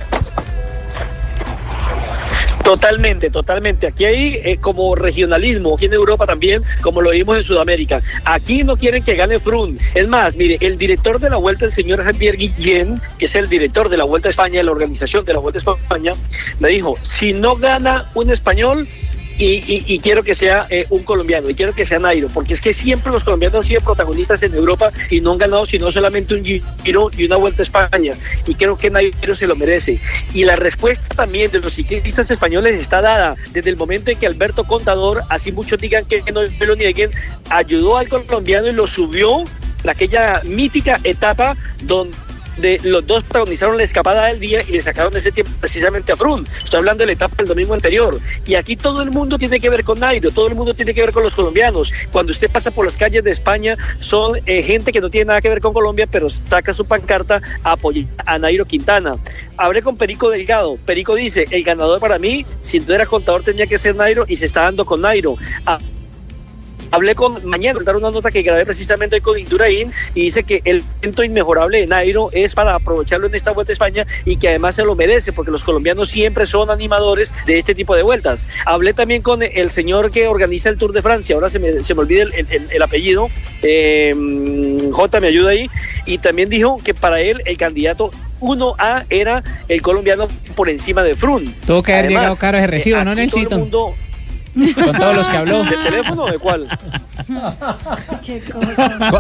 Totalmente, 2.65 3.29
totalmente. 3.29 3.85
Aquí 3.85 4.05
hay 4.05 4.41
eh, 4.43 4.57
como 4.59 4.95
regionalismo, 4.95 5.75
aquí 5.75 5.85
en 5.85 5.93
Europa 5.93 6.25
también, 6.25 6.63
como 6.81 6.99
lo 6.99 7.11
vimos 7.11 7.37
en 7.37 7.43
Sudamérica. 7.43 8.01
Aquí 8.25 8.63
no 8.63 8.75
quieren 8.75 9.03
que 9.03 9.13
gane 9.13 9.39
Frun. 9.39 9.77
Es 9.93 10.07
más, 10.07 10.35
mire, 10.35 10.57
el 10.61 10.75
director 10.75 11.19
de 11.19 11.29
la 11.29 11.37
Vuelta, 11.37 11.65
el 11.65 11.75
señor 11.75 12.03
Javier 12.03 12.37
Guillén, 12.37 12.99
que 13.19 13.27
es 13.27 13.35
el 13.35 13.49
director 13.49 13.87
de 13.87 13.97
la 13.97 14.03
Vuelta 14.03 14.29
a 14.29 14.31
España, 14.31 14.57
de 14.57 14.63
la 14.63 14.71
organización 14.71 15.23
de 15.25 15.33
la 15.33 15.39
Vuelta 15.39 15.59
a 15.59 15.75
España, 15.75 16.13
me 16.59 16.69
dijo, 16.69 16.97
si 17.19 17.33
no 17.33 17.55
gana 17.55 18.05
un 18.15 18.31
español, 18.31 18.87
y, 19.37 19.45
y- 19.45 19.83
y 19.87 19.99
quiero 19.99 20.23
que 20.23 20.35
sea 20.35 20.67
eh, 20.69 20.85
un 20.89 21.03
colombiano, 21.03 21.49
y 21.49 21.55
quiero 21.55 21.73
que 21.73 21.85
sea 21.85 21.99
Nairo, 21.99 22.29
porque 22.33 22.53
es 22.55 22.61
que 22.61 22.73
siempre 22.73 23.11
los 23.11 23.23
colombianos 23.23 23.61
han 23.63 23.67
sido 23.67 23.81
protagonistas 23.81 24.41
en 24.43 24.53
Europa 24.55 24.91
y 25.09 25.21
no 25.21 25.33
han 25.33 25.37
ganado 25.37 25.65
sino 25.65 25.91
solamente 25.91 26.35
un 26.35 26.43
giro 26.43 27.09
y 27.17 27.25
una 27.25 27.35
vuelta 27.35 27.61
a 27.61 27.65
España, 27.65 28.13
y 28.47 28.55
creo 28.55 28.77
que 28.77 28.89
Nairo 28.89 29.35
se 29.35 29.47
lo 29.47 29.55
merece. 29.55 29.99
Y 30.33 30.45
la 30.45 30.55
respuesta 30.55 31.15
también 31.15 31.51
de 31.51 31.59
los 31.59 31.73
ciclistas 31.73 32.29
españoles 32.31 32.77
está 32.77 33.01
dada 33.01 33.35
desde 33.51 33.69
el 33.69 33.77
momento 33.77 34.11
en 34.11 34.17
que 34.17 34.27
Alberto 34.27 34.63
Contador, 34.63 35.23
así 35.29 35.51
muchos 35.51 35.79
digan 35.79 36.05
que 36.05 36.23
no 36.33 36.41
me 36.59 36.65
lo 36.65 36.75
nieguen, 36.75 37.11
ayudó 37.49 37.97
al 37.97 38.07
colombiano 38.09 38.67
y 38.67 38.73
lo 38.73 38.87
subió 38.87 39.41
en 39.83 39.89
aquella 39.89 40.41
mítica 40.45 40.99
etapa 41.03 41.55
donde 41.83 42.15
los 42.83 43.05
dos 43.05 43.23
protagonizaron 43.23 43.77
la 43.77 43.83
escapada 43.83 44.27
del 44.27 44.39
día 44.39 44.61
y 44.67 44.71
le 44.71 44.81
sacaron 44.81 45.15
ese 45.15 45.31
tiempo 45.31 45.51
precisamente 45.59 46.11
a 46.11 46.17
Frun. 46.17 46.47
Estoy 46.63 46.79
hablando 46.79 47.01
de 47.01 47.07
la 47.07 47.13
etapa 47.13 47.35
del 47.37 47.47
domingo 47.47 47.73
anterior. 47.73 48.19
Y 48.45 48.55
aquí 48.55 48.75
todo 48.75 49.01
el 49.01 49.11
mundo 49.11 49.37
tiene 49.37 49.59
que 49.59 49.69
ver 49.69 49.83
con 49.83 49.99
Nairo, 49.99 50.31
todo 50.31 50.47
el 50.47 50.55
mundo 50.55 50.73
tiene 50.73 50.93
que 50.93 51.01
ver 51.01 51.11
con 51.11 51.23
los 51.23 51.33
colombianos. 51.33 51.89
Cuando 52.11 52.33
usted 52.33 52.49
pasa 52.49 52.71
por 52.71 52.85
las 52.85 52.97
calles 52.97 53.23
de 53.23 53.31
España, 53.31 53.77
son 53.99 54.39
eh, 54.45 54.61
gente 54.61 54.91
que 54.91 55.01
no 55.01 55.09
tiene 55.09 55.25
nada 55.25 55.41
que 55.41 55.49
ver 55.49 55.61
con 55.61 55.73
Colombia, 55.73 56.07
pero 56.09 56.29
saca 56.29 56.73
su 56.73 56.85
pancarta 56.85 57.41
a 57.63 57.75
a 58.25 58.39
Nairo 58.39 58.65
Quintana. 58.65 59.17
Hablé 59.57 59.81
con 59.81 59.97
Perico 59.97 60.29
Delgado. 60.29 60.77
Perico 60.85 61.15
dice, 61.15 61.45
el 61.51 61.63
ganador 61.63 61.99
para 61.99 62.17
mí, 62.17 62.45
si 62.61 62.79
no 62.79 62.93
era 62.93 63.05
contador, 63.05 63.43
tenía 63.43 63.67
que 63.67 63.77
ser 63.77 63.95
Nairo 63.95 64.25
y 64.27 64.35
se 64.35 64.45
está 64.45 64.61
dando 64.61 64.85
con 64.85 65.01
Nairo. 65.01 65.35
Ah, 65.65 65.79
Hablé 66.91 67.15
con 67.15 67.45
mañana, 67.45 67.79
dar 67.83 67.95
una 67.95 68.11
nota 68.11 68.31
que 68.31 68.41
grabé 68.41 68.63
precisamente 68.65 69.15
hoy 69.15 69.21
con 69.21 69.37
Indurain 69.39 69.91
y 70.13 70.21
dice 70.23 70.43
que 70.43 70.61
el 70.65 70.83
evento 71.01 71.23
inmejorable 71.23 71.79
de 71.79 71.87
Nairo 71.87 72.29
es 72.31 72.55
para 72.55 72.75
aprovecharlo 72.75 73.27
en 73.27 73.35
esta 73.35 73.51
vuelta 73.51 73.71
a 73.71 73.73
España 73.73 74.05
y 74.25 74.37
que 74.37 74.49
además 74.49 74.75
se 74.75 74.83
lo 74.83 74.95
merece 74.95 75.33
porque 75.33 75.51
los 75.51 75.63
colombianos 75.63 76.09
siempre 76.09 76.45
son 76.45 76.69
animadores 76.69 77.33
de 77.45 77.57
este 77.57 77.75
tipo 77.75 77.95
de 77.95 78.03
vueltas. 78.03 78.47
Hablé 78.65 78.93
también 78.93 79.21
con 79.21 79.41
el 79.43 79.69
señor 79.71 80.11
que 80.11 80.27
organiza 80.27 80.69
el 80.69 80.77
Tour 80.77 80.93
de 80.93 81.01
Francia, 81.01 81.35
ahora 81.35 81.49
se 81.49 81.59
me, 81.59 81.83
se 81.83 81.93
me 81.95 82.01
olvida 82.01 82.23
el, 82.23 82.33
el- 82.49 82.67
el 82.71 82.81
apellido, 82.81 83.29
eh, 83.61 84.13
J 84.91 85.19
me 85.19 85.27
ayuda 85.27 85.51
ahí, 85.51 85.69
y 86.05 86.17
también 86.19 86.49
dijo 86.49 86.77
que 86.83 86.93
para 86.93 87.19
él 87.21 87.41
el 87.45 87.57
candidato 87.57 88.11
1A 88.41 89.05
era 89.09 89.43
el 89.67 89.81
colombiano 89.81 90.27
por 90.55 90.69
encima 90.69 91.03
de 91.03 91.15
Frun. 91.15 91.53
Tuvo 91.65 91.81
que 91.83 91.93
haber 91.93 92.09
llegado 92.09 92.35
caro 92.37 92.57
ese 92.57 92.67
recibo, 92.67 92.97
eh, 92.97 93.05
¿no, 93.05 93.11
aquí 93.11 93.19
todo 93.29 93.39
el 93.55 93.59
mundo- 93.59 93.95
Con 94.55 94.95
todos 94.95 95.15
los 95.15 95.27
que 95.27 95.37
habló. 95.37 95.63
¿De 95.63 95.77
teléfono 95.77 96.23
o 96.23 96.31
de 96.31 96.39
cuál? 96.39 96.67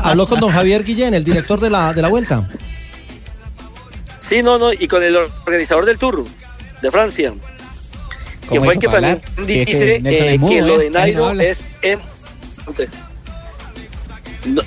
Habló 0.03 0.27
con 0.27 0.39
don 0.39 0.49
Javier 0.49 0.83
Guillén, 0.83 1.13
el 1.13 1.23
director 1.23 1.59
de 1.59 1.69
la, 1.69 1.93
de 1.93 2.01
la 2.01 2.07
vuelta. 2.07 2.49
Sí, 4.19 4.41
no, 4.41 4.57
no, 4.57 4.71
y 4.73 4.87
con 4.87 5.03
el 5.03 5.15
organizador 5.15 5.85
del 5.85 5.97
Tour 5.97 6.25
de 6.81 6.91
Francia. 6.91 7.33
Que 8.41 8.47
¿Cómo 8.49 8.65
fue 8.65 8.73
el 8.75 8.79
que 8.79 8.87
también 8.87 9.21
hablar? 9.35 9.47
Sí, 9.47 9.59
es 9.59 9.65
que 9.65 9.99
dice 9.99 10.35
eh, 10.35 10.39
que 10.47 10.61
lo 10.61 10.75
¿eh? 10.79 10.83
de 10.85 10.89
no 10.89 10.99
Nairo 10.99 11.31
es... 11.41 11.77
em- 11.81 11.99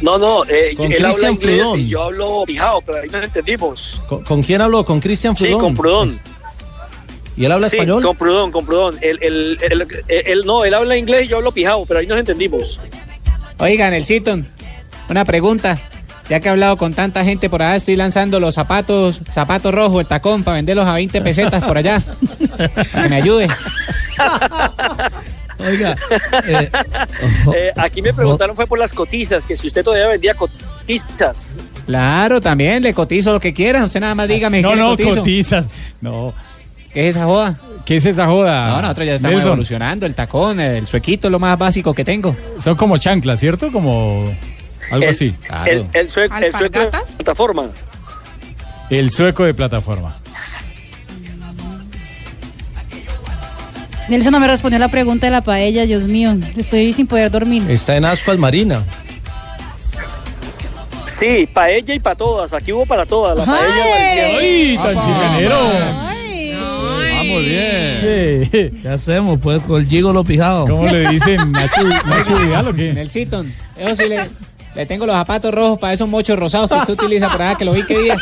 no, 0.02 0.18
no, 0.18 0.44
eh, 0.46 0.74
Con 0.76 0.92
él 0.92 1.04
habla 1.04 1.30
inglés 1.30 1.64
y 1.76 1.88
yo 1.88 2.02
hablo 2.02 2.42
pijao, 2.44 2.80
pero 2.82 2.98
ahí 2.98 3.08
nos 3.08 3.22
entendimos. 3.22 4.00
¿Con, 4.08 4.24
con 4.24 4.42
quién 4.42 4.60
habló? 4.60 4.84
¿Con 4.84 4.98
Cristian 5.00 5.36
Sí, 5.36 5.44
Prudhomme? 5.44 5.62
con 5.62 5.74
Prudón. 5.76 6.20
¿Y 7.38 7.44
él 7.44 7.52
habla 7.52 7.68
sí, 7.68 7.76
español? 7.76 8.02
con 8.02 8.16
Prudón, 8.16 8.50
con 8.50 8.66
Prudón. 8.66 8.98
Él, 9.00 9.18
él, 9.22 9.58
él- 9.62 9.86
él- 10.08 10.22
él- 10.26 10.42
no, 10.44 10.64
él 10.64 10.74
habla 10.74 10.96
inglés 10.96 11.24
y 11.24 11.28
yo 11.28 11.36
hablo 11.36 11.52
pijao, 11.52 11.86
pero 11.86 12.00
ahí 12.00 12.06
nos 12.06 12.18
entendimos. 12.18 12.80
Oigan, 13.58 13.94
el 13.94 14.04
Citon, 14.04 14.46
una 15.08 15.24
pregunta. 15.24 15.78
Ya 16.28 16.40
que 16.40 16.48
he 16.48 16.50
hablado 16.50 16.76
con 16.76 16.92
tanta 16.92 17.24
gente 17.24 17.48
por 17.48 17.62
allá, 17.62 17.76
estoy 17.76 17.96
lanzando 17.96 18.38
los 18.38 18.54
zapatos, 18.54 19.20
zapatos 19.30 19.72
rojos, 19.72 20.00
el 20.02 20.06
tacón, 20.06 20.44
para 20.44 20.56
venderlos 20.56 20.86
a 20.86 20.92
20 20.92 21.22
pesetas 21.22 21.62
por 21.64 21.78
allá. 21.78 22.02
Para 22.92 23.02
que 23.04 23.08
me 23.08 23.16
ayude. 23.16 23.46
Oiga, 25.58 25.96
Eh, 27.56 27.72
aquí 27.76 28.02
me 28.02 28.12
preguntaron 28.12 28.54
fue 28.54 28.66
por 28.66 28.78
las 28.78 28.92
cotizas, 28.92 29.46
que 29.46 29.56
si 29.56 29.66
usted 29.68 29.82
todavía 29.82 30.06
vendía 30.06 30.34
cotizas. 30.34 31.54
Claro, 31.86 32.40
también 32.40 32.82
le 32.82 32.92
cotizo 32.94 33.32
lo 33.32 33.40
que 33.40 33.52
quieras. 33.54 33.84
Usted 33.86 34.00
nada 34.00 34.14
más 34.14 34.28
dígame. 34.28 34.60
No, 34.60 34.70
¿qué 34.70 34.76
le 34.76 34.82
no, 34.82 34.88
cotizo? 34.90 35.16
cotizas. 35.16 35.68
No. 36.00 36.34
¿Qué 36.98 37.08
es 37.08 37.14
esa 37.14 37.26
joda? 37.26 37.56
¿Qué 37.84 37.94
es 37.94 38.06
esa 38.06 38.26
joda? 38.26 38.70
No, 38.70 38.82
nosotros 38.82 39.06
ya 39.06 39.14
estamos 39.14 39.34
Nelson? 39.36 39.48
evolucionando. 39.52 40.04
El 40.04 40.16
tacón, 40.16 40.58
el 40.58 40.88
suequito 40.88 41.28
es 41.28 41.32
lo 41.32 41.38
más 41.38 41.56
básico 41.56 41.94
que 41.94 42.04
tengo. 42.04 42.34
Son 42.58 42.74
como 42.74 42.98
chanclas, 42.98 43.38
¿cierto? 43.38 43.70
Como 43.70 44.24
algo 44.90 45.04
El- 45.04 45.10
así. 45.10 45.32
El, 45.64 45.86
el, 45.92 46.10
sueco, 46.10 46.34
el 46.38 46.52
sueco 46.52 46.80
de 46.80 46.86
plataforma. 46.88 47.66
El 48.90 49.12
sueco 49.12 49.44
de 49.44 49.54
plataforma. 49.54 50.16
Nelson 54.08 54.32
no 54.32 54.40
me 54.40 54.48
respondió 54.48 54.80
la 54.80 54.88
pregunta 54.88 55.28
de 55.28 55.30
la 55.30 55.42
paella, 55.42 55.86
Dios 55.86 56.02
mío. 56.02 56.34
Estoy 56.56 56.92
sin 56.92 57.06
poder 57.06 57.30
dormir. 57.30 57.62
Está 57.70 57.96
en 57.96 58.06
Ascuas 58.06 58.38
Marina. 58.38 58.82
Sí, 61.04 61.48
para 61.52 61.70
ella 61.70 61.94
y 61.94 62.00
para 62.00 62.16
todas. 62.16 62.52
Aquí 62.52 62.72
hubo 62.72 62.84
para 62.86 63.06
todas. 63.06 63.36
La 63.38 63.44
paella 63.46 63.86
valenciana. 63.86 64.38
¡Ay, 64.40 64.76
tan 64.82 64.94
chicanero! 64.96 66.07
Bien. 67.48 68.80
¿Qué 68.82 68.88
hacemos? 68.88 69.38
Pues 69.40 69.62
con 69.62 69.80
el 69.82 69.88
gigolo 69.88 70.24
pijado. 70.24 70.66
¿Cómo 70.66 70.86
le 70.86 71.08
dicen 71.10 71.50
Nacho, 71.52 71.82
Nacho 72.06 72.38
Vidal 72.38 72.68
o 72.68 72.74
qué? 72.74 72.92
Nelsito, 72.92 73.44
eso 73.76 73.96
sí 73.96 74.08
le, 74.08 74.28
le 74.74 74.86
tengo 74.86 75.06
los 75.06 75.14
zapatos 75.14 75.52
rojos 75.52 75.78
para 75.78 75.92
esos 75.92 76.08
mochos 76.08 76.38
rosados 76.38 76.68
que 76.68 76.76
usted 76.76 76.92
utiliza 76.94 77.28
por 77.30 77.42
allá, 77.42 77.56
que 77.56 77.64
lo 77.64 77.72
vi 77.72 77.82
que 77.84 77.98
día. 77.98 78.16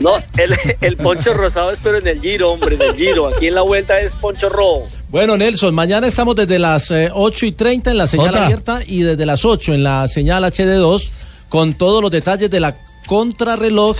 No, 0.00 0.16
el, 0.36 0.54
el 0.80 0.96
poncho 0.96 1.32
rosado 1.34 1.70
es 1.70 1.78
pero 1.82 1.98
en 1.98 2.06
el 2.06 2.20
giro, 2.20 2.52
hombre, 2.52 2.76
en 2.76 2.82
el 2.82 2.94
giro. 2.96 3.28
Aquí 3.28 3.46
en 3.48 3.54
la 3.54 3.62
vuelta 3.62 4.00
es 4.00 4.14
poncho 4.16 4.48
rojo. 4.48 4.86
Bueno, 5.08 5.36
Nelson, 5.36 5.74
mañana 5.74 6.06
estamos 6.06 6.36
desde 6.36 6.58
las 6.58 6.90
eh, 6.90 7.10
8 7.12 7.46
y 7.46 7.52
30 7.52 7.90
en 7.92 7.98
la 7.98 8.06
señal 8.06 8.28
Jota. 8.28 8.44
abierta 8.44 8.78
y 8.86 9.02
desde 9.02 9.24
las 9.26 9.44
8 9.44 9.74
en 9.74 9.82
la 9.84 10.06
señal 10.08 10.44
HD2 10.44 11.10
con 11.48 11.74
todos 11.74 12.02
los 12.02 12.10
detalles 12.10 12.50
de 12.50 12.60
la 12.60 12.74
contrarreloj. 13.06 13.96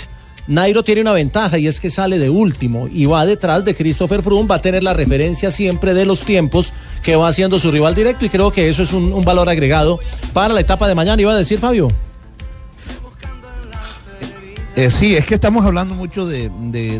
Nairo 0.48 0.82
tiene 0.84 1.00
una 1.00 1.12
ventaja 1.12 1.58
y 1.58 1.66
es 1.66 1.80
que 1.80 1.90
sale 1.90 2.18
de 2.18 2.30
último 2.30 2.88
y 2.92 3.06
va 3.06 3.26
detrás 3.26 3.64
de 3.64 3.74
Christopher 3.74 4.22
Froome, 4.22 4.48
va 4.48 4.56
a 4.56 4.62
tener 4.62 4.82
la 4.82 4.94
referencia 4.94 5.50
siempre 5.50 5.92
de 5.92 6.06
los 6.06 6.20
tiempos 6.24 6.72
que 7.02 7.16
va 7.16 7.28
haciendo 7.28 7.58
su 7.58 7.70
rival 7.72 7.94
directo 7.96 8.24
y 8.24 8.28
creo 8.28 8.52
que 8.52 8.68
eso 8.68 8.82
es 8.84 8.92
un, 8.92 9.24
valor 9.24 9.48
agregado 9.48 9.98
para 10.32 10.54
la 10.54 10.60
etapa 10.60 10.86
de 10.86 10.94
mañana. 10.94 11.20
Iba 11.20 11.32
a 11.32 11.36
decir 11.36 11.58
Fabio. 11.58 11.88
Eh, 14.76 14.90
sí, 14.90 15.16
es 15.16 15.24
que 15.24 15.34
estamos 15.34 15.64
hablando 15.64 15.94
mucho 15.94 16.26
de- 16.26 16.50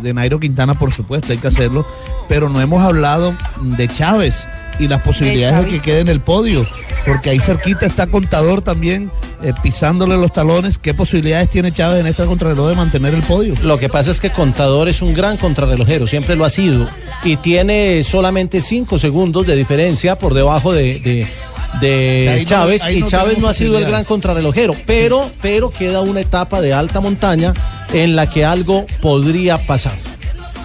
de 0.00 0.14
Nairo 0.14 0.40
Quintana, 0.40 0.78
por 0.78 0.92
supuesto, 0.92 1.32
hay 1.32 1.38
que 1.38 1.48
hacerlo, 1.48 1.86
pero 2.26 2.48
no 2.48 2.58
hemos 2.60 2.82
hablado 2.82 3.34
de 3.60 3.86
Chávez 3.88 4.46
y 4.78 4.88
las 4.88 5.02
posibilidades 5.02 5.64
de, 5.64 5.70
que 5.70 5.80
quede 5.80 6.00
en 6.00 6.08
el 6.08 6.20
podio, 6.20 6.66
porque 7.06 7.30
ahí 7.30 7.38
cerquita 7.38 7.86
está 7.86 8.06
Contador 8.08 8.62
también 8.62 9.10
eh, 9.42 9.52
pisándole 9.62 10.16
los 10.16 10.32
talones. 10.32 10.78
¿Qué 10.78 10.92
posibilidades 10.94 11.48
tiene 11.50 11.72
Chávez 11.72 12.00
en 12.00 12.06
esta 12.06 12.26
contrarreloj 12.26 12.68
de 12.68 12.74
mantener 12.76 13.14
el 13.14 13.22
podio? 13.22 13.54
Lo 13.62 13.78
que 13.78 13.88
pasa 13.88 14.10
es 14.10 14.20
que 14.20 14.30
Contador 14.32 14.88
es 14.88 15.02
un 15.02 15.14
gran 15.14 15.36
contrarrelojero, 15.38 16.06
siempre 16.06 16.36
lo 16.36 16.44
ha 16.44 16.50
sido, 16.50 16.88
y 17.24 17.36
tiene 17.36 18.02
solamente 18.04 18.60
5 18.60 18.98
segundos 18.98 19.46
de 19.46 19.56
diferencia 19.56 20.18
por 20.18 20.34
debajo 20.34 20.72
de, 20.72 21.00
de- 21.00 21.26
de 21.80 22.28
Ahí 22.30 22.44
no- 22.44 22.48
Chávez, 22.48 22.82
y 22.90 23.00
no 23.00 23.08
Chávez 23.08 23.38
no 23.38 23.48
ha 23.48 23.54
sido 23.54 23.76
el 23.78 23.84
gran 23.84 24.04
contrarrelojero, 24.04 24.74
pero, 24.86 25.28
pero 25.42 25.70
queda 25.70 26.00
una 26.00 26.20
etapa 26.20 26.60
de 26.62 26.72
alta 26.72 27.00
montaña 27.00 27.52
en 27.92 28.16
la 28.16 28.30
que 28.30 28.44
algo 28.46 28.86
podría 29.02 29.58
pasar. 29.66 29.92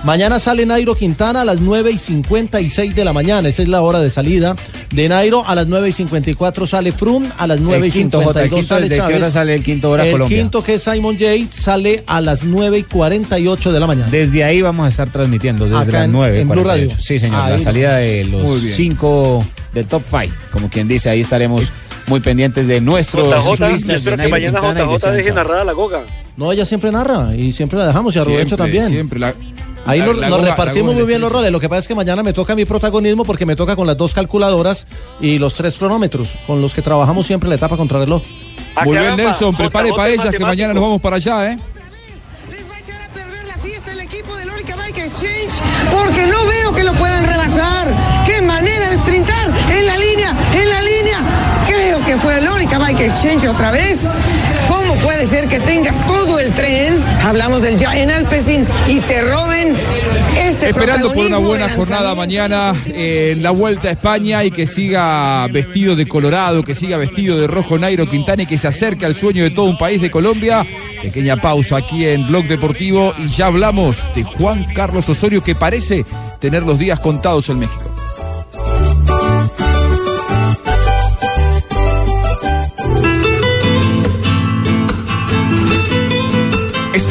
Mañana 0.03 0.39
sale 0.39 0.65
Nairo 0.65 0.95
Quintana 0.95 1.41
a 1.41 1.45
las 1.45 1.59
9 1.59 1.91
y 1.91 1.97
56 1.99 2.95
de 2.95 3.05
la 3.05 3.13
mañana. 3.13 3.47
Esa 3.47 3.61
es 3.61 3.67
la 3.67 3.81
hora 3.83 3.99
de 3.99 4.09
salida 4.09 4.55
de 4.91 5.07
Nairo. 5.07 5.47
A 5.47 5.53
las 5.53 5.67
9 5.67 5.89
y 5.89 5.91
54 5.91 6.65
sale 6.65 6.91
Frum. 6.91 7.25
A 7.37 7.45
las 7.45 7.59
9 7.59 7.85
y 7.85 7.89
El 7.89 7.93
quinto, 7.93 8.19
Jota, 8.19 8.41
el 8.41 8.49
52 8.49 8.59
quinto, 8.59 8.73
sale 8.75 8.89
¿de 8.89 8.95
qué 8.95 8.97
Chávez. 9.01 9.17
hora 9.17 9.31
sale 9.31 9.53
el 9.53 9.63
quinto 9.63 9.89
hora 9.91 10.05
el 10.05 10.11
Colombia? 10.13 10.37
quinto, 10.39 10.63
que 10.63 10.73
es 10.75 10.81
Simon 10.83 11.17
Yates, 11.17 11.49
sale 11.55 12.03
a 12.07 12.19
las 12.19 12.43
9 12.43 12.79
y 12.79 12.83
48 12.83 13.71
de 13.71 13.79
la 13.79 13.85
mañana. 13.85 14.07
Desde 14.09 14.43
ahí 14.43 14.63
vamos 14.63 14.87
a 14.87 14.89
estar 14.89 15.07
transmitiendo, 15.11 15.65
desde 15.65 15.77
Acá 15.77 15.91
las 15.91 16.05
en- 16.05 16.11
9. 16.13 16.41
en 16.41 16.49
Blue 16.49 16.63
Radio. 16.63 16.89
Sí, 16.97 17.19
señor, 17.19 17.41
Ahí 17.43 17.51
la 17.51 17.59
salida 17.59 17.97
de 17.97 18.25
los 18.25 18.59
cinco 18.73 19.45
del 19.71 19.85
top 19.85 20.01
5, 20.09 20.33
como 20.51 20.67
quien 20.69 20.87
dice, 20.87 21.11
ahí 21.11 21.21
estaremos 21.21 21.71
muy 22.07 22.19
pendientes 22.21 22.65
de 22.67 22.81
nuestros 22.81 23.27
JJ, 23.29 23.77
yo 23.87 23.93
espero 23.93 24.17
que 24.17 24.29
Nairo 24.29 24.29
mañana 24.61 24.83
JJ 24.83 25.11
deje 25.11 25.31
narrada 25.31 25.63
la 25.63 25.73
goga. 25.73 26.03
No, 26.37 26.51
ella 26.51 26.65
siempre 26.65 26.91
narra 26.91 27.29
y 27.37 27.53
siempre 27.53 27.77
la 27.77 27.85
dejamos 27.87 28.15
y 28.15 28.19
a 28.19 28.23
Rubencho 28.23 28.55
Siempre, 28.55 28.57
también. 28.57 28.89
siempre. 28.89 29.19
La, 29.19 29.35
Ahí 29.85 29.99
la- 29.99 30.05
nos, 30.05 30.17
la 30.17 30.29
nos 30.29 30.39
goga- 30.39 30.45
la 30.49 30.51
repartimos 30.55 30.93
muy 30.95 31.03
bien 31.05 31.21
los 31.21 31.31
roles. 31.31 31.51
Lo 31.51 31.59
que 31.59 31.67
pasa 31.69 31.79
es 31.79 31.87
que 31.87 31.95
mañana 31.95 32.21
me 32.23 32.33
toca 32.33 32.55
mi 32.55 32.65
protagonismo 32.65 33.25
porque 33.25 33.45
me 33.45 33.55
toca 33.55 33.75
con 33.75 33.87
las 33.87 33.97
dos 33.97 34.13
calculadoras 34.13 34.85
y 35.19 35.39
los 35.39 35.53
tres 35.55 35.77
cronómetros 35.77 36.37
con 36.47 36.61
los 36.61 36.73
que 36.73 36.81
trabajamos 36.81 37.25
siempre 37.25 37.49
la 37.49 37.55
etapa 37.55 37.77
contrarreloj. 37.77 38.21
Muy 38.85 38.97
bien, 38.97 39.15
Nelson, 39.17 39.55
prepare 39.55 39.89
para 39.93 40.09
ellas 40.09 40.29
que 40.29 40.39
mañana 40.39 40.73
nos 40.73 40.81
vamos 40.83 41.01
para 41.01 41.15
allá, 41.17 41.51
¿eh? 41.51 41.57
Bike 44.77 44.97
Exchange 44.99 45.53
porque 45.91 46.25
no 46.27 46.45
veo 46.47 46.73
que 46.73 46.83
lo 46.83 46.93
puedan 46.93 47.25
rebasar. 47.25 47.87
¡Qué 48.25 48.41
manera 48.41 48.89
de 48.91 48.97
sprintar! 48.97 49.49
En 49.71 49.85
la 49.85 49.97
línea, 49.97 50.35
en 50.53 50.69
la 50.69 50.81
línea. 50.81 51.17
Creo 51.67 52.03
que 52.05 52.17
fue 52.17 52.37
el 52.37 52.47
Orica 52.47 52.77
Bike 52.79 53.01
Exchange 53.01 53.47
otra 53.47 53.71
vez. 53.71 54.09
¿Cómo 54.91 55.03
puede 55.03 55.25
ser 55.25 55.47
que 55.47 55.61
tengas 55.61 56.05
todo 56.05 56.37
el 56.37 56.53
tren? 56.53 57.01
Hablamos 57.23 57.61
del 57.61 57.77
Giant 57.77 58.11
Alpecin 58.11 58.67
y 58.87 58.99
te 58.99 59.21
roben 59.21 59.77
este 60.35 60.67
Esperando 60.67 61.13
por 61.13 61.27
una 61.27 61.37
buena 61.37 61.69
jornada 61.69 62.13
mañana 62.13 62.73
eh, 62.87 63.31
en 63.33 63.41
la 63.41 63.51
Vuelta 63.51 63.87
a 63.87 63.91
España 63.91 64.43
y 64.43 64.51
que 64.51 64.67
siga 64.67 65.47
vestido 65.47 65.95
de 65.95 66.05
colorado, 66.05 66.61
que 66.63 66.75
siga 66.75 66.97
vestido 66.97 67.37
de 67.39 67.47
rojo 67.47 67.79
Nairo 67.79 68.09
Quintana 68.09 68.43
y 68.43 68.45
que 68.45 68.57
se 68.57 68.67
acerque 68.67 69.05
al 69.05 69.15
sueño 69.15 69.43
de 69.43 69.51
todo 69.51 69.67
un 69.67 69.77
país 69.77 70.01
de 70.01 70.11
Colombia. 70.11 70.65
Pequeña 71.01 71.37
pausa 71.37 71.77
aquí 71.77 72.05
en 72.05 72.27
Blog 72.27 72.47
Deportivo 72.47 73.13
y 73.17 73.29
ya 73.29 73.45
hablamos 73.45 74.05
de 74.13 74.23
Juan 74.23 74.65
Carlos 74.75 75.07
Osorio 75.07 75.41
que 75.41 75.55
parece 75.55 76.05
tener 76.41 76.63
los 76.63 76.77
días 76.77 76.99
contados 76.99 77.47
en 77.47 77.59
México. 77.59 77.90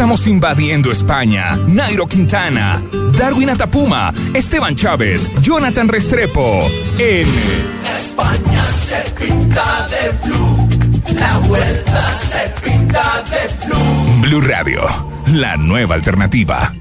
Estamos 0.01 0.27
invadiendo 0.29 0.91
España. 0.91 1.59
Nairo 1.69 2.07
Quintana, 2.07 2.83
Darwin 3.19 3.51
Atapuma, 3.51 4.11
Esteban 4.33 4.75
Chávez, 4.75 5.31
Jonathan 5.43 5.89
Restrepo. 5.89 6.71
En 6.99 7.29
España 7.85 8.65
se 8.69 8.97
pinta 9.11 9.89
de 9.91 10.27
blue, 10.27 10.69
la 11.15 11.39
vuelta 11.41 12.13
se 12.15 12.49
pinta 12.65 13.23
de 13.29 13.67
blue. 13.67 14.21
Blue 14.23 14.41
Radio, 14.41 14.87
la 15.35 15.59
nueva 15.59 15.97
alternativa. 15.97 16.73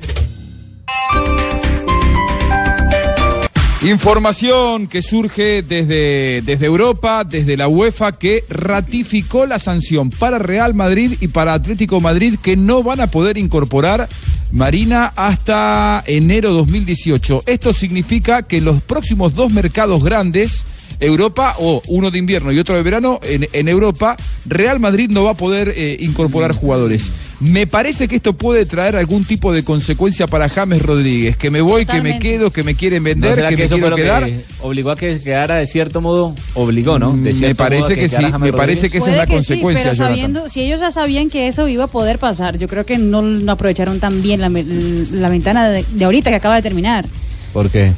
Información 3.81 4.87
que 4.87 5.01
surge 5.01 5.61
desde, 5.61 6.41
desde 6.41 6.65
Europa, 6.65 7.23
desde 7.23 7.55
la 7.55 7.69
UEFA, 7.69 8.11
que 8.11 8.43
ratificó 8.49 9.45
la 9.45 9.57
sanción 9.57 10.09
para 10.09 10.37
Real 10.37 10.73
Madrid 10.73 11.13
y 11.21 11.29
para 11.29 11.53
Atlético 11.53 12.01
Madrid 12.01 12.35
que 12.43 12.57
no 12.57 12.83
van 12.83 12.99
a 12.99 13.07
poder 13.07 13.37
incorporar 13.37 14.09
Marina 14.51 15.13
hasta 15.15 16.03
enero 16.07 16.51
2018. 16.51 17.43
Esto 17.45 17.71
significa 17.71 18.41
que 18.41 18.57
en 18.57 18.65
los 18.65 18.81
próximos 18.81 19.33
dos 19.33 19.49
mercados 19.49 20.03
grandes, 20.03 20.65
Europa, 20.99 21.55
o 21.59 21.81
uno 21.87 22.11
de 22.11 22.17
invierno 22.17 22.51
y 22.51 22.59
otro 22.59 22.75
de 22.75 22.83
verano, 22.83 23.19
en, 23.23 23.47
en 23.53 23.67
Europa, 23.69 24.17
Real 24.45 24.79
Madrid 24.79 25.09
no 25.09 25.23
va 25.23 25.31
a 25.31 25.33
poder 25.35 25.73
eh, 25.75 25.97
incorporar 26.01 26.51
jugadores. 26.53 27.09
Me 27.39 27.67
parece 27.67 28.09
que 28.09 28.17
esto 28.17 28.33
puede 28.33 28.65
traer 28.65 28.97
algún 28.97 29.23
tipo 29.23 29.53
de 29.53 29.63
consecuencia 29.63 30.27
para 30.27 30.49
James 30.49 30.81
Rodríguez, 30.81 31.37
que 31.37 31.49
me 31.49 31.61
voy, 31.61 31.85
que 31.85 32.01
me 32.01 32.19
quedo, 32.19 32.51
que 32.51 32.63
me 32.63 32.75
quieren 32.75 33.01
¿No 33.03 33.07
vender, 33.09 33.35
será 33.35 33.49
que, 33.49 33.55
que 33.55 33.61
me 33.61 33.65
eso 33.65 33.77
fue 33.77 33.81
quiero 33.89 33.95
lo 33.97 34.03
quedar. 34.03 34.25
que 34.25 34.43
obligó 34.61 34.91
a 34.91 34.97
que 34.97 35.19
quedara 35.21 35.55
de 35.55 35.65
cierto 35.67 36.01
modo? 36.01 36.35
Obligó, 36.53 36.99
¿no? 36.99 37.13
De 37.15 37.33
Me 37.33 37.55
parece 37.55 37.95
que 37.95 38.09
sí, 38.09 38.23
me 38.39 38.51
parece 38.51 38.89
que 38.89 38.97
esa 38.97 39.11
es 39.11 39.17
la 39.17 39.25
sí, 39.25 39.31
consecuencia, 39.31 39.93
Jonathan. 39.93 40.07
sabiendo, 40.15 40.49
si 40.49 40.61
ellos 40.61 40.81
ya 40.81 40.91
sabían 40.91 41.29
que 41.29 41.47
eso 41.47 41.69
iba 41.69 41.85
a 41.85 41.87
poder 41.87 42.19
pasar, 42.19 42.57
yo 42.57 42.67
creo 42.67 42.85
que 42.85 42.97
no, 42.97 43.21
no 43.21 43.51
aprovecharon 43.53 44.01
tan 44.01 44.21
bien 44.21 44.41
la, 44.41 44.49
me- 44.49 44.65
la 45.11 45.29
ventana 45.29 45.69
de, 45.69 45.85
de 45.93 46.03
ahorita 46.03 46.29
que 46.31 46.35
acaba 46.35 46.55
de 46.55 46.61
terminar. 46.61 47.05
¿Por 47.53 47.69
qué? 47.69 47.93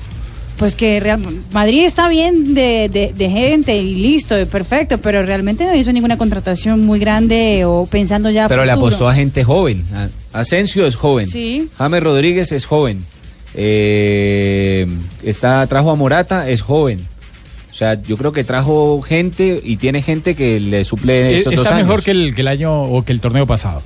Pues 0.61 0.75
que 0.75 0.99
Real 0.99 1.19
Madrid 1.51 1.85
está 1.85 2.07
bien 2.07 2.53
de, 2.53 2.87
de- 2.87 3.13
de 3.17 3.29
gente 3.31 3.75
y 3.81 3.95
listo, 3.95 4.35
perfecto, 4.45 4.99
pero 4.99 5.23
realmente 5.25 5.65
no 5.65 5.73
hizo 5.75 5.91
ninguna 5.91 6.19
contratación 6.19 6.85
muy 6.85 6.99
grande 6.99 7.65
o 7.65 7.87
pensando 7.87 8.29
ya. 8.29 8.47
Pero 8.47 8.63
le 8.63 8.71
apostó 8.71 9.09
a 9.09 9.15
gente 9.15 9.43
joven. 9.43 9.83
A- 9.91 10.39
Asensio 10.39 10.85
es 10.85 10.95
joven. 10.95 11.25
Sí. 11.25 11.67
James 11.79 12.03
Rodríguez 12.03 12.51
es 12.51 12.65
joven. 12.65 13.03
Eh, 13.55 14.85
está, 15.23 15.65
trajo 15.65 15.89
a 15.89 15.95
Morata, 15.95 16.47
es 16.47 16.61
joven. 16.61 17.07
O 17.71 17.73
sea, 17.73 17.99
yo 18.01 18.15
creo 18.15 18.31
que 18.31 18.43
trajo 18.43 19.01
gente 19.01 19.59
y 19.63 19.77
tiene 19.77 20.03
gente 20.03 20.35
que 20.35 20.59
le 20.59 20.85
suple 20.85 21.31
Eh, 21.31 21.37
estos 21.37 21.55
dos 21.55 21.63
Está 21.65 21.75
años. 21.75 21.87
mejor 21.87 22.03
que 22.03 22.11
el, 22.11 22.35
que 22.35 22.41
el 22.41 22.47
año 22.49 22.83
o 22.83 23.03
que 23.03 23.13
el 23.13 23.19
torneo 23.19 23.47
pasado. 23.47 23.81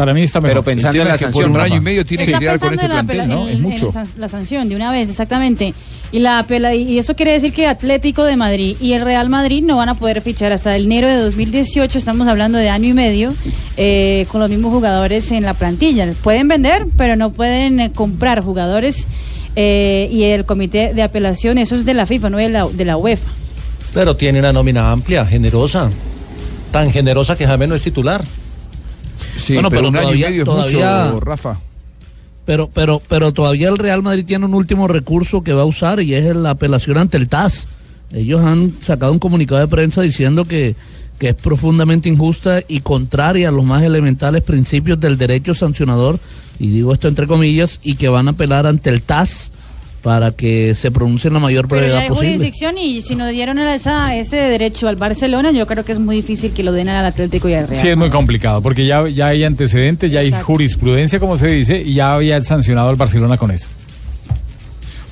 Para 0.00 0.14
mí 0.14 0.22
está 0.22 0.40
mejor. 0.40 0.50
Pero 0.52 0.64
pensando 0.64 1.02
en 1.02 1.08
la 1.08 1.18
sanción, 1.18 1.52
por 1.52 1.60
un 1.60 1.60
año 1.60 1.76
y 1.76 1.80
medio 1.80 2.06
tiene 2.06 2.24
que 2.24 2.32
lidiar 2.32 2.58
con 2.58 2.72
este 2.72 2.86
plantel, 2.88 3.28
¿no? 3.28 3.46
en- 3.46 3.54
Es 3.54 3.60
mucho. 3.60 3.86
la 3.86 3.92
san- 3.92 4.08
la 4.16 4.28
sanción 4.28 4.68
de 4.68 4.76
una 4.76 4.90
vez, 4.90 5.10
exactamente. 5.10 5.74
Y 6.12 6.18
la 6.20 6.44
y 6.74 6.98
eso 6.98 7.14
quiere 7.14 7.32
decir 7.32 7.52
que 7.52 7.66
Atlético 7.66 8.24
de 8.24 8.36
Madrid 8.36 8.76
y 8.80 8.94
el 8.94 9.02
Real 9.04 9.28
Madrid 9.28 9.62
no 9.62 9.76
van 9.76 9.90
a 9.90 9.94
poder 9.94 10.22
fichar 10.22 10.52
hasta 10.52 10.74
enero 10.76 11.06
de 11.06 11.16
2018. 11.16 11.98
Estamos 11.98 12.26
hablando 12.28 12.56
de 12.56 12.68
año 12.70 12.88
y 12.88 12.94
medio 12.94 13.34
eh, 13.76 14.26
con 14.32 14.40
los 14.40 14.48
mismos 14.48 14.72
jugadores 14.72 15.30
en 15.32 15.44
la 15.44 15.52
plantilla. 15.54 16.10
Pueden 16.22 16.48
vender, 16.48 16.86
pero 16.96 17.14
no 17.16 17.30
pueden 17.32 17.78
eh, 17.80 17.92
comprar 17.92 18.40
jugadores. 18.42 19.06
eh, 19.56 20.08
y 20.10 20.22
el 20.24 20.44
comité 20.46 20.94
de 20.94 21.02
apelación, 21.02 21.58
eso 21.58 21.74
es 21.76 21.84
de 21.84 21.92
la 21.92 22.06
FIFA, 22.06 22.30
no 22.30 22.38
de 22.38 22.48
la, 22.48 22.66
de 22.68 22.84
la 22.84 22.96
UEFA. 22.96 23.30
Pero 23.92 24.16
tiene 24.16 24.38
una 24.38 24.52
nómina 24.52 24.92
amplia, 24.92 25.26
generosa. 25.26 25.90
Tan 26.72 26.90
generosa 26.92 27.36
que 27.36 27.46
James 27.46 27.68
no 27.68 27.74
es 27.74 27.82
titular. 27.82 28.24
Sí, 29.50 29.54
Bueno, 29.54 29.68
pero, 29.70 29.80
pero 29.82 29.88
un 29.90 29.96
año 29.96 30.02
y 30.02 30.04
todavía- 30.04 30.28
medio 30.30 30.42
es 30.42 30.44
todavía- 30.46 31.04
mucho, 31.12 31.20
Rafa. 31.24 31.58
Pero, 32.46 32.68
pero, 32.72 33.02
pero 33.08 33.32
todavía 33.32 33.68
el 33.68 33.78
Real 33.78 34.02
Madrid 34.02 34.24
tiene 34.24 34.44
un 34.46 34.54
último 34.54 34.88
recurso 34.88 35.42
que 35.42 35.52
va 35.52 35.62
a 35.62 35.66
usar 35.66 36.00
y 36.00 36.14
es 36.14 36.34
la 36.34 36.50
apelación 36.50 36.98
ante 36.98 37.16
el 37.16 37.28
TAS. 37.28 37.66
Ellos 38.12 38.40
han 38.40 38.72
sacado 38.82 39.12
un 39.12 39.18
comunicado 39.18 39.60
de 39.60 39.68
prensa 39.68 40.02
diciendo 40.02 40.44
que, 40.44 40.74
que 41.18 41.28
es 41.28 41.34
profundamente 41.34 42.08
injusta 42.08 42.60
y 42.66 42.80
contraria 42.80 43.50
a 43.50 43.52
los 43.52 43.64
más 43.64 43.82
elementales 43.84 44.42
principios 44.42 44.98
del 44.98 45.16
derecho 45.18 45.54
sancionador, 45.54 46.18
y 46.58 46.68
digo 46.68 46.92
esto 46.92 47.06
entre 47.08 47.26
comillas, 47.26 47.78
y 47.82 47.94
que 47.94 48.08
van 48.08 48.26
a 48.26 48.32
apelar 48.32 48.66
ante 48.66 48.90
el 48.90 49.02
TAS 49.02 49.52
para 50.02 50.32
que 50.32 50.74
se 50.74 50.90
pronuncie 50.90 51.28
en 51.28 51.34
la 51.34 51.40
mayor 51.40 51.68
Pero 51.68 51.80
ya 51.80 51.86
brevedad 51.86 52.02
hay 52.02 52.08
posible. 52.08 52.28
jurisdicción 52.36 52.78
y 52.78 53.00
si 53.02 53.16
no 53.16 53.26
dieron 53.28 53.58
esa, 53.58 54.14
ese 54.16 54.36
derecho 54.36 54.88
al 54.88 54.96
Barcelona, 54.96 55.50
yo 55.50 55.66
creo 55.66 55.84
que 55.84 55.92
es 55.92 55.98
muy 55.98 56.16
difícil 56.16 56.52
que 56.52 56.62
lo 56.62 56.72
den 56.72 56.88
al 56.88 57.04
Atlético 57.04 57.48
y 57.48 57.54
al 57.54 57.68
Real. 57.68 57.80
Sí, 57.80 57.88
es 57.88 57.96
muy 57.96 58.10
complicado, 58.10 58.62
porque 58.62 58.86
ya, 58.86 59.08
ya 59.08 59.28
hay 59.28 59.44
antecedentes, 59.44 60.10
ya 60.10 60.20
hay 60.20 60.30
jurisprudencia, 60.32 61.18
como 61.20 61.36
se 61.38 61.48
dice, 61.48 61.78
y 61.80 61.94
ya 61.94 62.14
había 62.14 62.40
sancionado 62.40 62.88
al 62.88 62.96
Barcelona 62.96 63.36
con 63.36 63.50
eso. 63.50 63.68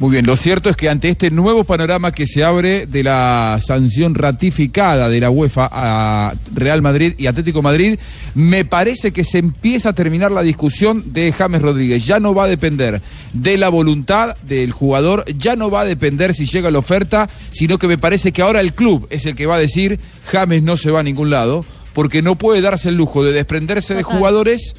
Muy 0.01 0.13
bien, 0.13 0.27
lo 0.27 0.37
cierto 0.37 0.71
es 0.71 0.77
que 0.77 0.89
ante 0.89 1.09
este 1.09 1.33
nuevo 1.33 1.65
panorama 1.65 2.13
que 2.13 2.25
se 2.25 2.45
abre 2.45 2.87
de 2.87 3.03
la 3.03 3.59
sanción 3.61 4.15
ratificada 4.15 5.09
de 5.09 5.19
la 5.19 5.29
UEFA 5.29 5.69
a 5.73 6.35
Real 6.55 6.83
Madrid 6.83 7.15
y 7.19 7.27
Atlético 7.27 7.63
Madrid, 7.63 7.99
me 8.37 8.65
parece 8.65 9.11
que 9.11 9.25
se 9.25 9.39
empieza 9.39 9.89
a 9.89 9.93
terminar 9.95 10.31
la 10.31 10.43
discusión 10.43 11.13
de 11.13 11.33
James 11.33 11.63
Rodríguez. 11.63 12.07
Ya 12.07 12.21
no 12.21 12.33
va 12.33 12.45
a 12.45 12.49
depender 12.49 13.03
de 13.33 13.59
la 13.59 13.71
voluntad 13.71 14.37
del 14.43 14.71
jugador, 14.71 15.25
ya 15.37 15.57
no 15.57 15.69
va 15.69 15.81
a 15.81 15.85
depender 15.85 16.33
si 16.33 16.47
llega 16.47 16.71
la 16.71 16.79
oferta, 16.79 17.29
sino 17.51 17.77
que 17.77 17.89
me 17.89 17.99
parece 17.99 18.31
que 18.31 18.43
ahora 18.43 18.61
el 18.61 18.75
club 18.75 19.09
es 19.11 19.27
el 19.27 19.35
que 19.35 19.47
va 19.47 19.57
a 19.57 19.61
decir 19.61 19.99
James 20.27 20.63
no 20.63 20.77
se 20.77 20.93
va 20.93 21.01
a 21.01 21.03
ningún 21.03 21.31
lado, 21.31 21.65
porque 21.93 22.23
no 22.23 22.37
puede 22.37 22.61
darse 22.61 22.91
el 22.91 22.95
lujo 22.95 23.25
de 23.25 23.33
desprenderse 23.33 23.97
de 23.97 24.05
jugadores 24.05 24.77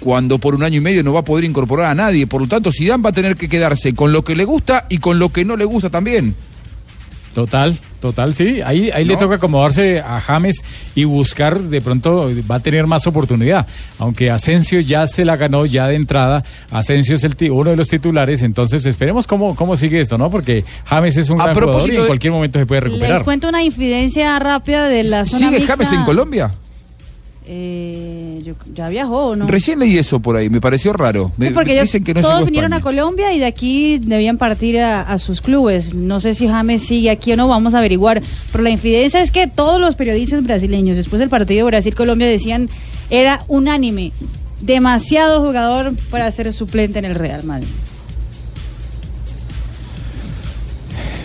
cuando 0.00 0.38
por 0.38 0.54
un 0.54 0.62
año 0.62 0.78
y 0.78 0.80
medio 0.80 1.02
no 1.02 1.12
va 1.12 1.20
a 1.20 1.24
poder 1.24 1.44
incorporar 1.44 1.90
a 1.90 1.94
nadie. 1.94 2.26
Por 2.26 2.40
lo 2.42 2.46
tanto, 2.48 2.70
Zidane 2.72 3.02
va 3.02 3.10
a 3.10 3.12
tener 3.14 3.36
que 3.36 3.48
quedarse 3.48 3.94
con 3.94 4.12
lo 4.12 4.22
que 4.24 4.36
le 4.36 4.44
gusta 4.44 4.86
y 4.88 4.98
con 4.98 5.18
lo 5.18 5.30
que 5.30 5.44
no 5.44 5.56
le 5.56 5.64
gusta 5.64 5.90
también. 5.90 6.34
Total, 7.34 7.78
total, 8.00 8.34
sí. 8.34 8.62
Ahí, 8.62 8.90
ahí 8.90 9.04
le 9.04 9.16
toca 9.16 9.36
acomodarse 9.36 10.00
a 10.00 10.20
James 10.20 10.60
y 10.96 11.04
buscar, 11.04 11.60
de 11.60 11.80
pronto 11.80 12.30
va 12.50 12.56
a 12.56 12.60
tener 12.60 12.86
más 12.88 13.06
oportunidad. 13.06 13.64
Aunque 13.98 14.28
Asensio 14.30 14.80
ya 14.80 15.06
se 15.06 15.24
la 15.24 15.36
ganó 15.36 15.64
ya 15.64 15.86
de 15.86 15.94
entrada, 15.94 16.42
Asensio 16.72 17.14
es 17.14 17.22
el 17.22 17.36
uno 17.52 17.70
de 17.70 17.76
los 17.76 17.86
titulares, 17.88 18.42
entonces 18.42 18.84
esperemos 18.86 19.28
cómo, 19.28 19.54
cómo 19.54 19.76
sigue 19.76 20.00
esto, 20.00 20.18
¿no? 20.18 20.30
Porque 20.30 20.64
James 20.86 21.16
es 21.16 21.30
un 21.30 21.40
A 21.40 21.44
gran 21.44 21.54
jugador 21.54 21.70
y 21.70 21.72
propósito 21.74 22.00
en 22.00 22.06
cualquier 22.08 22.32
momento 22.32 22.58
se 22.58 22.66
puede 22.66 22.80
Les 22.80 22.90
recuperar. 22.90 23.24
cuento 23.24 23.48
una 23.48 23.62
infidencia 23.62 24.36
rápida 24.40 24.88
de 24.88 25.04
la 25.04 25.24
zona 25.24 25.38
¿Sigue 25.46 25.58
mixta. 25.58 25.74
James 25.74 25.92
en 25.92 26.04
Colombia? 26.04 26.50
Eh, 27.50 28.42
yo- 28.44 28.52
ya 28.74 28.90
viajó, 28.90 29.28
¿o 29.28 29.36
¿no? 29.36 29.46
Recién 29.46 29.78
leí 29.78 29.96
eso 29.96 30.20
por 30.20 30.36
ahí, 30.36 30.50
me 30.50 30.60
pareció 30.60 30.92
raro. 30.92 31.32
Me, 31.38 31.48
Sí, 31.48 31.54
porque 31.54 31.72
ellos 31.72 31.84
dicen 31.84 32.04
que 32.04 32.12
no 32.12 32.20
todos 32.20 32.44
vinieron 32.44 32.74
a. 32.74 32.82
Colombia 32.82 33.32
y 33.32 33.38
de 33.38 33.46
aquí 33.46 33.98
debían 33.98 34.36
partir 34.36 34.78
a, 34.80 35.00
a 35.00 35.16
sus 35.16 35.40
clubes. 35.40 35.94
No 35.94 36.20
sé 36.20 36.34
si 36.34 36.46
James 36.46 36.82
sigue 36.82 37.08
aquí 37.10 37.32
o 37.32 37.36
no, 37.36 37.48
vamos 37.48 37.74
a 37.74 37.78
averiguar. 37.78 38.22
Pero 38.52 38.62
la 38.64 38.68
infidencia 38.70 39.22
es 39.22 39.30
que 39.30 39.46
todos 39.46 39.80
los 39.80 39.94
periodistas 39.94 40.42
brasileños, 40.44 40.96
después 40.98 41.20
del 41.20 41.30
partido 41.30 41.64
Brasil-Colombia, 41.66 42.26
decían 42.26 42.68
era 43.08 43.42
unánime, 43.48 44.12
demasiado 44.60 45.40
jugador 45.40 45.94
para 46.10 46.30
ser 46.30 46.52
suplente 46.52 46.98
en 46.98 47.06
el 47.06 47.14
Real 47.14 47.44
Madrid. 47.44 47.68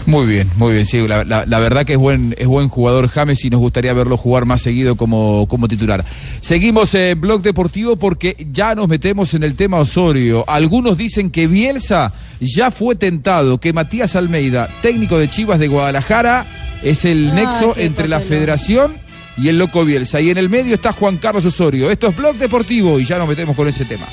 Muy 0.05 0.25
bien, 0.25 0.49
muy 0.57 0.73
bien, 0.73 0.85
sí, 0.85 1.07
la, 1.07 1.23
la- 1.23 1.45
la 1.45 1.59
verdad 1.59 1.85
que 1.85 1.93
es 1.93 1.97
buen, 1.97 2.35
es 2.37 2.45
buen 2.45 2.67
jugador 2.67 3.07
James 3.07 3.43
y 3.45 3.49
nos 3.49 3.61
gustaría 3.61 3.93
verlo 3.93 4.17
jugar 4.17 4.45
más 4.45 4.61
seguido 4.61 4.95
como, 4.97 5.47
como 5.47 5.69
titular. 5.69 6.03
Seguimos 6.41 6.93
en 6.93 7.21
Blog 7.21 7.41
Deportivo 7.41 7.95
porque 7.95 8.35
ya 8.51 8.75
nos 8.75 8.89
metemos 8.89 9.33
en 9.33 9.43
el 9.43 9.55
tema 9.55 9.77
Osorio. 9.77 10.43
Algunos 10.49 10.97
dicen 10.97 11.29
que 11.29 11.47
Bielsa 11.47 12.11
ya 12.41 12.69
fue 12.69 12.95
tentado, 12.95 13.59
que 13.59 13.71
Matías 13.71 14.17
Almeida, 14.17 14.67
técnico 14.81 15.17
de 15.17 15.29
Chivas 15.29 15.57
de 15.57 15.69
Guadalajara, 15.69 16.45
es 16.83 17.05
el 17.05 17.29
Ay, 17.29 17.35
nexo 17.45 17.73
entre 17.77 18.09
la 18.09 18.19
federación 18.19 18.91
y 19.37 19.47
el 19.47 19.57
loco 19.57 19.85
Bielsa. 19.85 20.19
Y 20.19 20.29
en 20.31 20.37
el 20.37 20.49
medio 20.49 20.75
está 20.75 20.91
Juan 20.91 21.15
Carlos 21.15 21.45
Osorio. 21.45 21.89
Esto 21.89 22.07
es 22.07 22.15
Blog 22.17 22.35
Deportivo 22.35 22.99
y 22.99 23.05
ya 23.05 23.17
nos 23.17 23.27
metemos 23.29 23.55
con 23.55 23.69
ese 23.69 23.85
tema. 23.85 24.05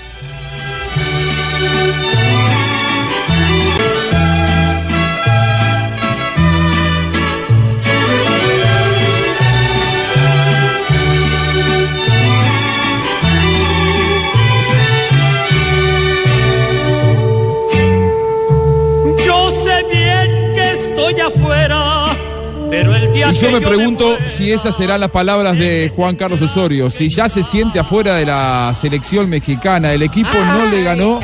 Y 22.73 23.35
yo 23.35 23.51
me 23.51 23.61
pregunto 23.61 24.17
si 24.27 24.53
esas 24.53 24.77
serán 24.77 25.01
las 25.01 25.11
palabras 25.11 25.59
de 25.59 25.91
Juan 25.95 26.15
Carlos 26.15 26.41
Osorio, 26.41 26.89
si 26.89 27.09
ya 27.09 27.29
se 27.29 27.43
siente 27.43 27.81
afuera 27.81 28.15
de 28.17 28.27
la 28.27 28.73
selección 28.75 29.29
mexicana, 29.29 29.93
el 29.93 30.03
equipo 30.03 30.31
no 30.33 30.67
le 30.67 30.83
ganó 30.85 31.21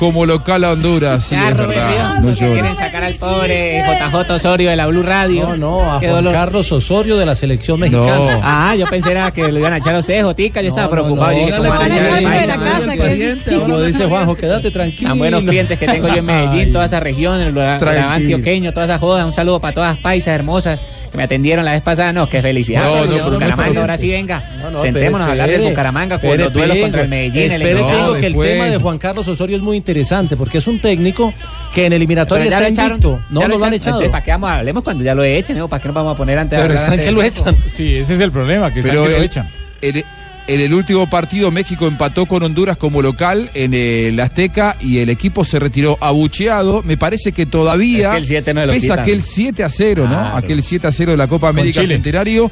como 0.00 0.24
local 0.24 0.64
a 0.64 0.72
Honduras, 0.72 1.24
sí, 1.24 1.34
es 1.34 1.54
verdad, 1.54 2.20
no. 2.20 2.32
Quieren 2.32 2.74
sacar 2.74 3.04
al 3.04 3.16
pobre 3.16 3.82
JJ 3.82 4.32
Osorio 4.32 4.70
de 4.70 4.76
la 4.76 4.86
Blue 4.86 5.02
Radio. 5.02 5.48
No, 5.48 5.56
no, 5.58 5.92
a 5.92 6.00
Qué 6.00 6.08
Juan 6.08 6.24
dolor. 6.24 6.32
Carlos 6.32 6.72
Osorio 6.72 7.18
de 7.18 7.26
la 7.26 7.34
selección 7.34 7.78
mexicana. 7.78 8.40
Ah, 8.42 8.74
yo 8.76 8.86
pensé 8.86 9.10
era 9.10 9.30
que 9.30 9.52
lo 9.52 9.58
iban 9.58 9.74
a 9.74 9.76
echar 9.76 9.94
a 9.94 9.98
ustedes, 9.98 10.24
Jotica. 10.24 10.62
Yo 10.62 10.70
estaba 10.70 10.90
preocupado. 10.90 11.32
no, 11.32 11.38
Yo 11.38 11.44
dije, 11.44 11.50
dale, 11.50 11.68
¿cómo 11.68 11.78
van 11.78 11.92
a 12.32 12.42
echar 12.42 12.60
al 12.60 13.86
dice 13.86 14.06
Juanjo, 14.06 14.34
quédate 14.34 14.70
tranquilo. 14.70 15.10
Tan 15.10 15.18
buenos 15.18 15.42
clientes 15.42 15.78
que 15.78 15.86
tengo 15.86 16.08
yo 16.08 16.14
en 16.14 16.24
Medellín, 16.24 16.72
toda 16.72 16.86
esa 16.86 16.98
región, 16.98 17.38
el 17.38 17.52
Tranquilo. 17.52 17.92
Lorán 17.92 18.12
antioqueño, 18.12 18.72
toda 18.72 18.86
esa 18.86 18.98
joda. 18.98 19.26
Un 19.26 19.34
saludo 19.34 19.60
para 19.60 19.74
todas 19.74 19.96
las 19.96 20.02
paisas 20.02 20.34
hermosas 20.34 20.80
que 21.10 21.16
me 21.16 21.24
atendieron 21.24 21.64
la 21.64 21.72
vez 21.72 21.82
pasada. 21.82 22.12
No, 22.12 22.28
qué 22.28 22.40
felicidad. 22.42 22.82
No, 22.84 23.06
no, 23.06 23.30
Bucaramanga, 23.30 23.72
no, 23.74 23.80
ahora 23.80 23.96
sí 23.96 24.10
venga. 24.10 24.42
No, 24.62 24.70
no, 24.70 24.80
Sentémonos 24.80 25.26
a 25.28 25.30
hablar 25.32 25.50
de 25.50 25.58
Bucaramanga 25.58 26.18
con 26.18 26.26
espere, 26.30 26.44
los 26.44 26.52
duelos 26.52 26.76
espere, 26.76 26.82
contra 26.82 27.02
el 27.02 27.08
Medellín. 27.08 27.42
el 27.42 27.62
Espere, 27.62 27.72
equipo. 27.72 27.88
digo 27.96 28.12
que 28.12 28.18
el 28.18 28.22
después. 28.32 28.50
tema 28.50 28.64
de 28.66 28.76
Juan 28.78 28.98
Carlos 28.98 29.28
Osorio 29.28 29.56
es 29.56 29.62
muy 29.62 29.76
interesante 29.76 30.36
porque 30.36 30.58
es 30.58 30.66
un 30.66 30.80
técnico 30.80 31.32
que 31.74 31.86
en 31.86 31.92
eliminatoria 31.92 32.44
está 32.46 32.68
invicto. 32.68 33.20
No, 33.30 33.46
lo 33.46 33.64
han 33.64 33.74
echado. 33.74 34.00
¿Para 34.10 34.22
qué 34.24 34.30
vamos 34.30 34.50
a 34.50 34.56
hablemos 34.58 34.82
cuando 34.84 35.04
ya 35.04 35.14
lo 35.14 35.24
echen? 35.24 35.58
¿no? 35.58 35.68
¿Para 35.68 35.82
qué 35.82 35.88
nos 35.88 35.94
vamos 35.94 36.14
a 36.14 36.16
poner 36.16 36.38
antes 36.38 36.58
de 36.58 36.62
Pero 36.62 36.74
están 36.78 36.98
que 36.98 37.10
lo 37.10 37.22
echan. 37.22 37.56
Sí, 37.68 37.96
ese 37.96 38.14
es 38.14 38.20
el 38.20 38.30
problema, 38.32 38.72
que 38.72 38.80
están 38.80 38.92
que 38.92 38.96
lo 38.98 39.06
el- 39.16 39.22
echan. 39.24 39.48
En, 40.54 40.60
el 40.60 40.74
último 40.74 41.08
partido 41.08 41.50
México 41.50 41.86
empató 41.86 42.26
con 42.26 42.42
Honduras 42.42 42.76
como 42.76 43.02
local 43.02 43.50
en 43.54 43.74
el 43.74 44.18
Azteca 44.20 44.76
y 44.80 44.98
el 44.98 45.10
equipo 45.10 45.44
se 45.44 45.58
retiró 45.58 45.98
abucheado. 46.00 46.82
Me 46.82 46.96
parece 46.96 47.32
que 47.32 47.46
todavía 47.46 48.08
Es 48.08 48.12
que 48.12 48.18
el 48.18 48.26
7 48.26 48.54
no 48.54 48.66
lo 48.66 48.72
pesa 48.72 48.80
quitan. 48.80 48.98
aquel 49.00 49.22
7 49.22 49.64
a 49.64 49.68
0, 49.68 50.08
¿no? 50.08 50.36
Aquel 50.36 50.62
7 50.62 50.86
a 50.86 50.92
0 50.92 51.12
de 51.12 51.16
la 51.16 51.28
Copa 51.28 51.48
América. 51.48 51.84
Centenario. 51.84 52.50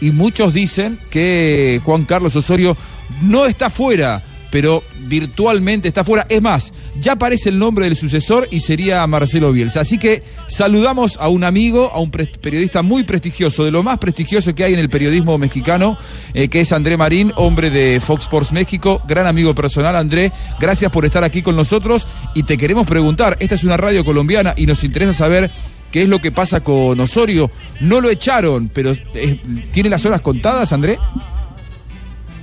Y 0.00 0.10
muchos 0.12 0.54
dicen 0.54 0.98
que 1.10 1.80
Juan 1.84 2.04
Carlos 2.04 2.36
Osorio 2.36 2.76
no 3.22 3.46
está 3.46 3.68
fuera, 3.68 4.22
pero 4.50 4.82
virtualmente 5.00 5.88
está 5.88 6.04
fuera. 6.04 6.26
Es 6.28 6.42
más, 6.42 6.72
ya 7.00 7.12
aparece 7.12 7.48
el 7.48 7.58
nombre 7.58 7.84
del 7.84 7.96
sucesor 7.96 8.48
y 8.50 8.60
sería 8.60 9.06
Marcelo 9.06 9.52
Bielsa. 9.52 9.80
Así 9.80 9.98
que 9.98 10.22
saludamos 10.46 11.16
a 11.20 11.28
un 11.28 11.44
amigo, 11.44 11.90
a 11.92 12.00
un 12.00 12.10
periodista 12.10 12.82
muy 12.82 13.04
prestigioso, 13.04 13.64
de 13.64 13.70
lo 13.70 13.82
más 13.82 13.98
prestigioso 13.98 14.54
que 14.54 14.64
hay 14.64 14.74
en 14.74 14.80
el 14.80 14.88
periodismo 14.88 15.38
mexicano, 15.38 15.98
eh, 16.34 16.48
que 16.48 16.60
es 16.60 16.72
André 16.72 16.96
Marín, 16.96 17.32
hombre 17.36 17.70
de 17.70 18.00
Fox 18.00 18.22
Sports 18.22 18.52
México, 18.52 19.02
gran 19.06 19.26
amigo 19.26 19.54
personal. 19.54 19.96
André, 19.96 20.32
gracias 20.60 20.90
por 20.90 21.04
estar 21.04 21.24
aquí 21.24 21.42
con 21.42 21.56
nosotros 21.56 22.06
y 22.34 22.42
te 22.42 22.56
queremos 22.56 22.86
preguntar, 22.86 23.36
esta 23.40 23.54
es 23.54 23.64
una 23.64 23.76
radio 23.76 24.04
colombiana 24.04 24.54
y 24.56 24.66
nos 24.66 24.84
interesa 24.84 25.12
saber 25.12 25.50
qué 25.90 26.02
es 26.02 26.08
lo 26.08 26.20
que 26.20 26.32
pasa 26.32 26.60
con 26.60 26.98
Osorio. 27.00 27.50
No 27.80 28.00
lo 28.00 28.10
echaron, 28.10 28.68
pero 28.68 28.92
eh, 29.14 29.40
¿tiene 29.72 29.88
las 29.88 30.04
horas 30.04 30.20
contadas, 30.20 30.72
André? 30.72 30.98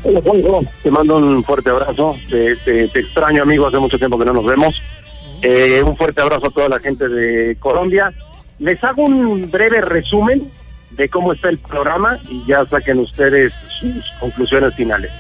Hola 0.07 0.21
te 0.83 0.91
mando 0.91 1.17
un 1.17 1.43
fuerte 1.43 1.71
abrazo. 1.71 2.15
Te, 2.29 2.55
te- 2.57 2.87
te 2.89 2.99
extraño, 2.99 3.41
amigo, 3.41 3.65
hace 3.67 3.79
mucho 3.79 3.97
tiempo 3.97 4.19
que 4.19 4.25
no 4.25 4.33
nos 4.33 4.45
vemos. 4.45 4.79
Eh, 5.41 5.81
un 5.83 5.97
fuerte 5.97 6.21
abrazo 6.21 6.47
a 6.47 6.51
toda 6.51 6.69
la 6.69 6.79
gente 6.79 7.07
de 7.09 7.55
Colombia. 7.57 8.13
Les 8.59 8.81
hago 8.83 9.03
un 9.03 9.49
breve 9.49 9.81
resumen 9.81 10.49
de 10.91 11.09
cómo 11.09 11.33
está 11.33 11.49
el 11.49 11.57
programa 11.57 12.19
y 12.29 12.45
ya 12.45 12.65
saquen 12.65 12.99
ustedes 12.99 13.51
sus 13.79 14.05
conclusiones 14.19 14.75
finales. 14.75 15.11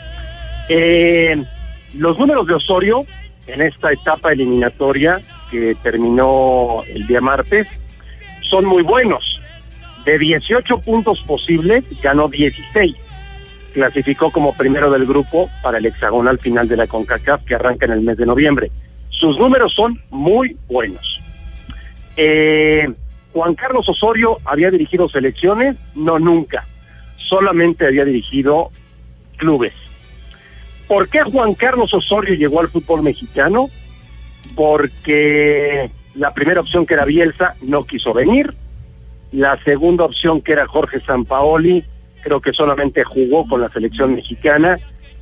Eh, 0.69 1.43
los 1.95 2.19
números 2.19 2.45
de 2.45 2.53
Osorio 2.53 3.05
en 3.47 3.61
esta 3.61 3.91
etapa 3.91 4.33
eliminatoria 4.33 5.19
que 5.49 5.75
terminó 5.81 6.83
el 6.87 7.07
día 7.07 7.21
martes 7.21 7.65
son 8.41 8.65
muy 8.65 8.83
buenos. 8.83 9.39
De 10.05 10.19
18 10.19 10.77
puntos 10.81 11.19
posibles, 11.25 11.83
ganó 12.03 12.27
16 12.29 12.95
clasificó 13.75 14.31
como 14.31 14.53
primero 14.53 14.89
del 14.89 15.05
grupo 15.05 15.49
para 15.61 15.79
el 15.79 15.85
hexagonal 15.85 16.39
final 16.39 16.65
de 16.69 16.77
la 16.77 16.87
CONCACAF 16.87 17.43
que 17.43 17.55
arranca 17.55 17.85
en 17.85 17.91
el 17.91 18.01
mes 18.01 18.15
de 18.15 18.25
noviembre. 18.25 18.71
Sus 19.09 19.37
números 19.37 19.73
son 19.73 20.01
muy 20.09 20.55
buenos. 20.69 21.19
Eh, 22.15 22.87
Juan 23.33 23.53
Carlos 23.53 23.89
Osorio 23.89 24.39
había 24.45 24.71
dirigido 24.71 25.09
selecciones, 25.09 25.75
no 25.93 26.19
nunca, 26.19 26.65
solamente 27.17 27.85
había 27.85 28.05
dirigido 28.05 28.71
clubes. 29.35 29.73
¿Por 30.87 31.09
qué 31.09 31.23
Juan 31.23 31.53
Carlos 31.53 31.93
Osorio 31.93 32.33
llegó 32.35 32.61
al 32.61 32.69
fútbol 32.69 33.03
mexicano? 33.03 33.69
Porque 34.55 35.91
la 36.13 36.33
primera 36.33 36.61
opción 36.61 36.85
que 36.85 36.93
era 36.93 37.03
Bielsa 37.03 37.55
no 37.61 37.83
quiso 37.83 38.13
venir, 38.13 38.55
la 39.33 39.61
segunda 39.65 40.05
opción 40.05 40.39
que 40.39 40.53
era 40.53 40.65
Jorge 40.65 41.01
Sampaoli 41.01 41.83
creo 42.25 42.41
que 42.41 42.53
solamente 42.53 43.03
jugó 43.03 43.47
con 43.47 43.61
la 43.61 43.69
selección 43.69 44.15
mexicana 44.15 44.79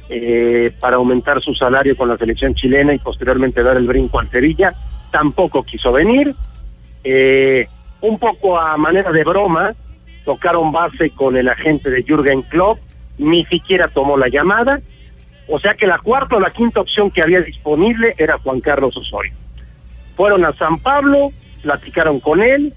eh, 0.07 0.71
para 0.79 0.95
aumentar 0.95 1.41
su 1.41 1.53
salario 1.53 1.97
con 1.97 2.07
la 2.07 2.17
selección 2.17 2.55
chilena 2.55 2.93
y 2.93 2.99
posteriormente 2.99 3.61
dar 3.61 3.75
el 3.75 3.85
brinco 3.85 4.19
al 4.19 4.31
Sevilla. 4.31 4.73
Tampoco 5.11 5.63
quiso 5.63 5.91
venir. 5.91 6.33
Eh, 7.03 7.67
un 7.99 8.17
poco 8.19 8.57
a 8.57 8.77
manera 8.77 9.11
de 9.11 9.25
broma, 9.25 9.75
tocaron 10.23 10.71
base 10.71 11.09
con 11.09 11.35
el 11.35 11.49
agente 11.49 11.89
de 11.89 12.03
Jürgen 12.03 12.41
Klopp, 12.43 12.79
ni 13.17 13.43
siquiera 13.47 13.89
tomó 13.89 14.15
la 14.15 14.29
llamada. 14.29 14.79
O 15.49 15.59
sea 15.59 15.73
que 15.73 15.87
la 15.87 15.99
cuarta 15.99 16.37
o 16.37 16.39
la 16.39 16.51
quinta 16.51 16.79
opción 16.79 17.11
que 17.11 17.21
había 17.21 17.41
disponible 17.41 18.15
era 18.17 18.37
Juan 18.37 18.61
Carlos 18.61 18.95
Osorio. 18.95 19.33
Fueron 20.15 20.45
a 20.45 20.53
San 20.53 20.79
Pablo, 20.79 21.33
platicaron 21.63 22.21
con 22.21 22.41
él, 22.41 22.73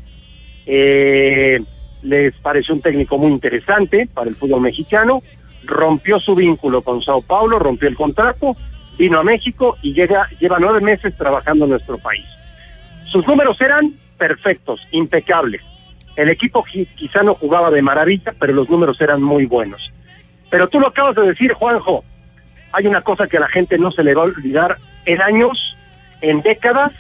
eh, 0.67 1.61
les 2.07 2.35
pareció 2.37 2.75
un 2.75 2.81
técnico 2.81 3.19
muy 3.19 3.33
interesante 3.33 4.09
para 4.13 4.29
el 4.31 4.37
fútbol 4.37 4.61
mexicano, 4.61 5.23
rompió 5.65 6.21
su 6.21 6.35
vínculo 6.35 6.83
con 6.83 7.03
Sao 7.03 7.21
Paulo, 7.23 7.59
rompió 7.59 7.89
el 7.89 7.97
contrato, 7.97 8.57
vino 8.97 9.19
a 9.19 9.25
México 9.25 9.77
y 9.83 9.93
llega, 9.93 10.29
lleva 10.39 10.59
nueve 10.61 10.81
meses 10.81 11.17
trabajando 11.17 11.65
en 11.65 11.73
nuestro 11.73 11.99
país. 11.99 12.25
Sus 13.11 13.27
números 13.27 13.61
eran 13.61 13.93
perfectos, 14.17 14.81
impecables. 14.93 15.63
El 16.15 16.29
equipo 16.31 16.65
qui- 16.65 16.87
quizá 16.95 17.23
no 17.23 17.35
jugaba 17.35 17.71
de 17.71 17.83
maravilla, 17.83 18.33
pero 18.39 18.53
los 18.53 18.71
números 18.71 19.01
eran 19.01 19.21
muy 19.23 19.47
buenos. 19.47 19.93
Pero 20.49 20.69
tú 20.69 20.79
lo 20.81 20.89
acabas 20.89 21.17
de 21.17 21.23
decir, 21.27 21.53
Juanjo, 21.53 22.05
hay 22.73 22.87
una 22.87 23.01
cosa 23.03 23.27
que 23.27 23.37
a 23.37 23.41
la 23.41 23.49
gente 23.49 23.77
no 23.79 23.91
se 23.91 24.05
le 24.05 24.15
va 24.15 24.23
a 24.23 24.27
olvidar 24.27 24.79
en 25.05 25.21
años, 25.21 25.77
en 26.21 26.41
décadas 26.43 26.93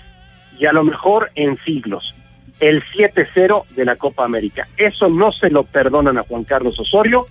y 0.59 0.67
a 0.67 0.73
lo 0.73 0.83
mejor 0.83 1.31
en 1.37 1.57
siglos. 1.65 2.15
El 2.61 2.83
7-0 2.83 3.67
de 3.75 3.85
la 3.85 3.97
Copa 3.97 4.25
América. 4.25 4.67
Eso 4.77 5.09
no 5.09 5.33
se 5.33 5.51
lo 5.51 5.65
perdonan 5.65 6.19
a 6.19 6.23
Juan 6.23 6.45
Carlos 6.45 6.79
Osorio 6.81 7.27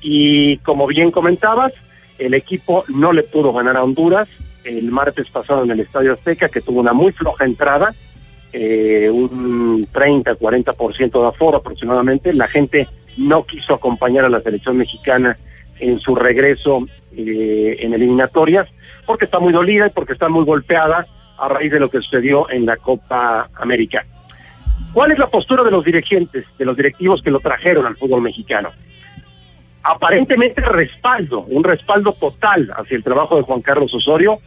y 0.00 0.58
como 0.58 0.86
bien 0.86 1.10
comentabas, 1.10 1.72
el 2.18 2.34
equipo 2.34 2.84
no 2.88 3.12
le 3.12 3.22
pudo 3.22 3.52
ganar 3.52 3.76
a 3.76 3.84
Honduras 3.84 4.28
el 4.64 4.90
martes 4.90 5.28
pasado 5.30 5.64
en 5.64 5.70
el 5.70 5.80
Estadio 5.80 6.12
Azteca, 6.12 6.48
que 6.48 6.60
tuvo 6.60 6.80
una 6.80 6.92
muy 6.92 7.12
floja 7.12 7.44
entrada, 7.44 7.94
eh, 8.52 9.08
un 9.10 9.84
30-40% 9.84 11.20
de 11.20 11.28
aforo 11.28 11.58
aproximadamente. 11.58 12.34
La 12.34 12.48
gente 12.48 12.88
no 13.16 13.44
quiso 13.44 13.74
acompañar 13.74 14.24
a 14.24 14.28
la 14.28 14.40
selección 14.40 14.76
mexicana 14.76 15.36
en 15.78 16.00
su 16.00 16.14
regreso 16.14 16.86
eh, 17.16 17.76
en 17.78 17.94
eliminatorias, 17.94 18.68
porque 19.06 19.26
está 19.26 19.38
muy 19.38 19.52
dolida 19.52 19.86
y 19.86 19.90
porque 19.90 20.14
está 20.14 20.28
muy 20.28 20.44
golpeada 20.44 21.06
a 21.38 21.48
raíz 21.48 21.70
de 21.70 21.80
lo 21.80 21.90
que 21.90 22.00
sucedió 22.00 22.50
en 22.50 22.66
la 22.66 22.76
Copa 22.76 23.48
América. 23.54 24.04
¿Cuál 24.92 25.12
es 25.12 25.18
la 25.18 25.26
postura 25.26 25.62
de 25.62 25.70
los 25.70 25.84
dirigentes, 25.84 26.46
de 26.58 26.64
los 26.64 26.76
directivos 26.76 27.22
que 27.22 27.30
lo 27.30 27.40
trajeron 27.40 27.86
al 27.86 27.96
fútbol 27.96 28.22
mexicano? 28.22 28.70
Aparentemente 29.82 30.60
respaldo, 30.62 31.40
un 31.40 31.62
respaldo 31.62 32.12
total 32.12 32.72
hacia 32.76 32.96
el 32.96 33.04
trabajo 33.04 33.36
de 33.36 33.42
Juan 33.42 33.62
Carlos 33.62 33.94
Osorio, 33.94 34.40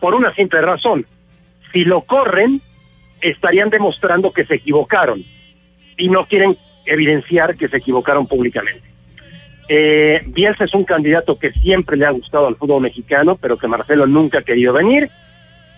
por 0.00 0.14
una 0.14 0.34
simple 0.34 0.60
razón. 0.60 1.06
Si 1.72 1.84
lo 1.84 2.02
corren, 2.02 2.60
estarían 3.20 3.70
demostrando 3.70 4.32
que 4.32 4.44
se 4.44 4.56
equivocaron 4.56 5.24
y 5.96 6.08
no 6.08 6.26
quieren 6.26 6.56
evidenciar 6.84 7.56
que 7.56 7.68
se 7.68 7.78
equivocaron 7.78 8.26
públicamente. 8.26 8.82
Eh, 9.68 10.22
Bielsa 10.26 10.64
es 10.64 10.74
un 10.74 10.84
candidato 10.84 11.38
que 11.38 11.52
siempre 11.52 11.96
le 11.96 12.04
ha 12.04 12.10
gustado 12.10 12.46
al 12.46 12.56
fútbol 12.56 12.82
mexicano, 12.82 13.36
pero 13.36 13.56
que 13.56 13.66
Marcelo 13.66 14.06
nunca 14.06 14.40
ha 14.40 14.42
querido 14.42 14.72
venir. 14.72 15.08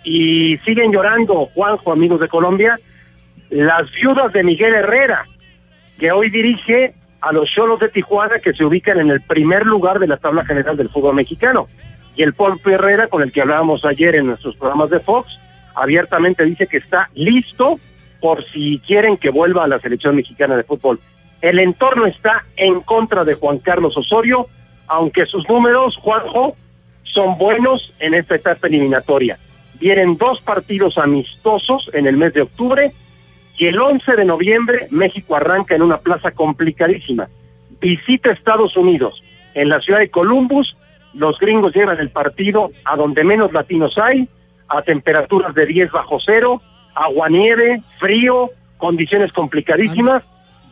Y 0.03 0.59
siguen 0.65 0.93
llorando, 0.93 1.47
Juanjo, 1.55 1.93
amigos 1.93 2.21
de 2.21 2.29
Colombia, 2.29 2.79
las 3.51 3.91
viudas 3.93 4.33
de 4.33 4.43
Miguel 4.43 4.75
Herrera, 4.75 5.27
que 5.99 6.13
hoy 6.13 6.31
dirige 6.31 6.95
a 7.21 7.33
los 7.33 7.51
Cholos 7.51 7.81
de 7.81 7.89
Tijuana, 7.89 8.39
que 8.39 8.53
se 8.53 8.65
ubican 8.65 9.01
en 9.01 9.11
el 9.11 9.21
primer 9.21 9.67
lugar 9.67 9.99
de 9.99 10.07
la 10.07 10.17
tabla 10.17 10.45
general 10.45 10.77
del 10.77 10.91
fútbol 10.91 11.15
mexicano. 11.15 11.69
Y 12.15 12.23
el 12.23 12.35
Polpo 12.35 12.71
Herrera, 12.71 13.09
con 13.09 13.23
el 13.23 13.33
que 13.33 13.43
hablábamos 13.43 13.85
ayer 13.85 14.15
en 14.15 14.27
nuestros 14.27 14.57
programas 14.57 14.91
de 14.91 15.01
Fox, 15.01 15.39
abiertamente 15.75 16.45
dice 16.45 16.67
que 16.67 16.79
está 16.79 17.11
listo 17.15 17.79
por 18.21 18.45
si 18.47 18.81
quieren 18.87 19.17
que 19.17 19.31
vuelva 19.31 19.65
a 19.65 19.69
la 19.69 19.79
selección 19.79 20.17
mexicana 20.17 20.57
de 20.57 20.65
fútbol. 20.65 21.01
El 21.43 21.59
entorno 21.59 22.07
está 22.07 22.45
en 22.57 22.81
contra 22.81 23.25
de 23.25 23.35
Juan 23.35 23.59
Carlos 23.59 23.97
Osorio, 23.97 24.47
aunque 24.87 25.27
sus 25.27 25.49
números, 25.49 25.97
Juanjo, 25.97 26.57
son 27.03 27.39
buenos 27.39 27.93
en 27.99 28.15
esta 28.15 28.37
etapa 28.37 28.67
eliminatoria. 28.67 29.39
Vienen 29.79 30.17
dos 30.17 30.41
partidos 30.41 30.97
amistosos 30.97 31.91
en 31.93 32.07
el 32.07 32.17
mes 32.17 32.33
de 32.33 32.43
octubre 32.43 32.93
y 33.59 33.67
el 33.67 33.81
11 33.81 34.17
de 34.17 34.25
noviembre 34.25 34.87
México 34.91 35.37
arranca 35.37 35.75
en 35.75 35.83
una 35.83 35.99
plaza 35.99 36.31
complicadísima. 36.33 37.29
Visita 37.81 38.31
Estados 38.31 38.77
Unidos. 38.77 39.23
En 39.55 39.69
la 39.69 39.81
ciudad 39.81 40.01
de 40.01 40.11
Columbus, 40.11 40.77
los 41.15 41.39
gringos 41.39 41.75
llevan 41.75 41.99
el 41.99 42.11
partido 42.11 42.71
a 42.85 42.97
donde 42.97 43.25
menos 43.25 43.53
latinos 43.53 43.97
hay, 43.97 44.29
a 44.69 44.83
temperaturas 44.83 45.55
de 45.55 45.67
10 45.67 45.91
bajo 45.91 46.19
cero, 46.21 46.61
aguanieve, 46.95 47.83
frío, 47.99 48.51
condiciones 48.77 49.33
complicadísimas, 49.33 50.23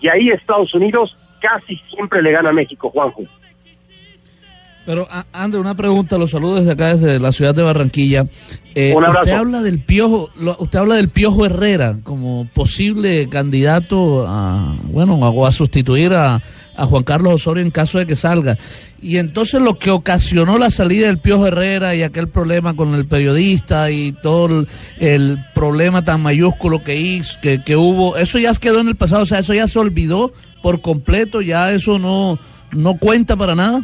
y 0.00 0.08
ahí 0.08 0.28
Estados 0.28 0.74
Unidos 0.74 1.16
casi 1.40 1.76
siempre 1.90 2.20
le 2.20 2.32
gana 2.32 2.50
a 2.50 2.52
México, 2.52 2.90
Juanjo. 2.90 3.22
Pero, 4.86 5.08
André, 5.32 5.60
una 5.60 5.74
pregunta, 5.74 6.18
los 6.18 6.30
saludos 6.32 6.60
desde 6.60 6.72
acá, 6.72 6.94
desde 6.94 7.18
la 7.18 7.32
ciudad 7.32 7.54
de 7.54 7.62
Barranquilla. 7.62 8.26
Eh, 8.74 8.92
usted 9.20 9.32
habla 9.38 9.62
del 9.62 9.78
Piojo, 9.80 10.30
lo- 10.38 10.56
usted 10.58 10.78
habla 10.80 10.96
del 10.96 11.08
Piojo 11.08 11.46
Herrera 11.46 11.96
como 12.02 12.46
posible 12.52 13.28
candidato 13.30 14.26
a, 14.28 14.74
bueno, 14.90 15.46
a, 15.46 15.52
sustituir 15.52 16.12
a, 16.12 16.42
a 16.76 16.86
Juan 16.86 17.02
Carlos 17.04 17.34
Osorio 17.34 17.62
en 17.62 17.70
caso 17.70 17.98
de 17.98 18.06
que 18.06 18.16
salga. 18.16 18.58
Y 19.00 19.18
entonces 19.18 19.62
lo 19.62 19.78
que 19.78 19.90
ocasionó 19.90 20.58
la 20.58 20.70
salida 20.70 21.06
del 21.06 21.18
Piojo 21.18 21.46
Herrera 21.46 21.94
y 21.94 22.02
aquel 22.02 22.28
problema 22.28 22.74
con 22.74 22.94
el 22.94 23.06
periodista 23.06 23.90
y 23.90 24.12
todo 24.12 24.46
el, 24.46 24.68
el 24.98 25.38
problema 25.54 26.02
tan 26.04 26.20
mayúsculo 26.22 26.82
que 26.82 26.96
hizo, 26.98 27.38
que, 27.40 27.62
que 27.62 27.76
hubo, 27.76 28.16
eso 28.16 28.38
ya 28.38 28.52
quedó 28.54 28.80
en 28.80 28.88
el 28.88 28.96
pasado, 28.96 29.22
o 29.22 29.26
sea, 29.26 29.38
eso 29.38 29.54
ya 29.54 29.66
se 29.66 29.78
olvidó 29.78 30.32
por 30.62 30.80
completo, 30.80 31.40
ya 31.42 31.70
eso 31.72 31.98
no, 31.98 32.38
no 32.72 32.96
cuenta 32.98 33.36
para 33.36 33.54
nada. 33.54 33.82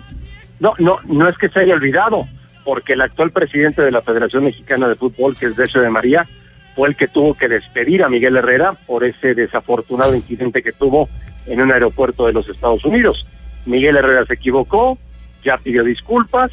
No, 0.61 0.75
no, 0.79 0.99
no 1.07 1.29
es 1.29 1.37
que 1.39 1.49
se 1.49 1.61
haya 1.61 1.75
olvidado, 1.75 2.29
porque 2.65 2.93
el 2.93 3.01
actual 3.01 3.31
presidente 3.31 3.83
de 3.83 3.91
la 3.91 4.03
Federación 4.03 4.45
Mexicana 4.45 4.89
de 4.89 4.95
Fútbol, 4.95 5.37
que 5.37 5.47
es 5.47 5.57
Decio 5.57 5.81
de 5.81 5.91
María, 5.91 6.29
fue 6.77 6.89
el 6.89 6.97
que 6.97 7.09
tuvo 7.09 7.35
que 7.35 7.49
despedir 7.49 8.05
a 8.05 8.09
Miguel 8.09 8.37
Herrera 8.37 8.75
por 8.87 9.03
ese 9.03 9.35
desafortunado 9.35 10.15
incidente 10.15 10.63
que 10.63 10.73
tuvo 10.73 11.09
en 11.47 11.61
un 11.61 11.73
aeropuerto 11.73 12.27
de 12.27 12.33
los 12.33 12.49
Estados 12.49 12.85
Unidos. 12.85 13.27
Miguel 13.67 13.97
Herrera 13.97 14.25
se 14.27 14.35
equivocó, 14.35 14.99
ya 15.43 15.57
pidió 15.59 15.83
disculpas, 15.83 16.53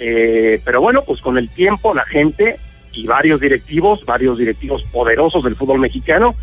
eh, 0.00 0.60
pero 0.64 0.80
bueno, 0.80 1.02
pues 1.06 1.20
con 1.20 1.38
el 1.38 1.48
tiempo 1.48 1.94
la 1.94 2.04
gente 2.04 2.56
y 2.92 3.06
varios 3.06 3.40
directivos, 3.40 4.04
varios 4.04 4.38
directivos 4.38 4.82
poderosos 4.92 5.44
del 5.44 5.56
fútbol 5.56 5.78
mexicano, 5.78 6.34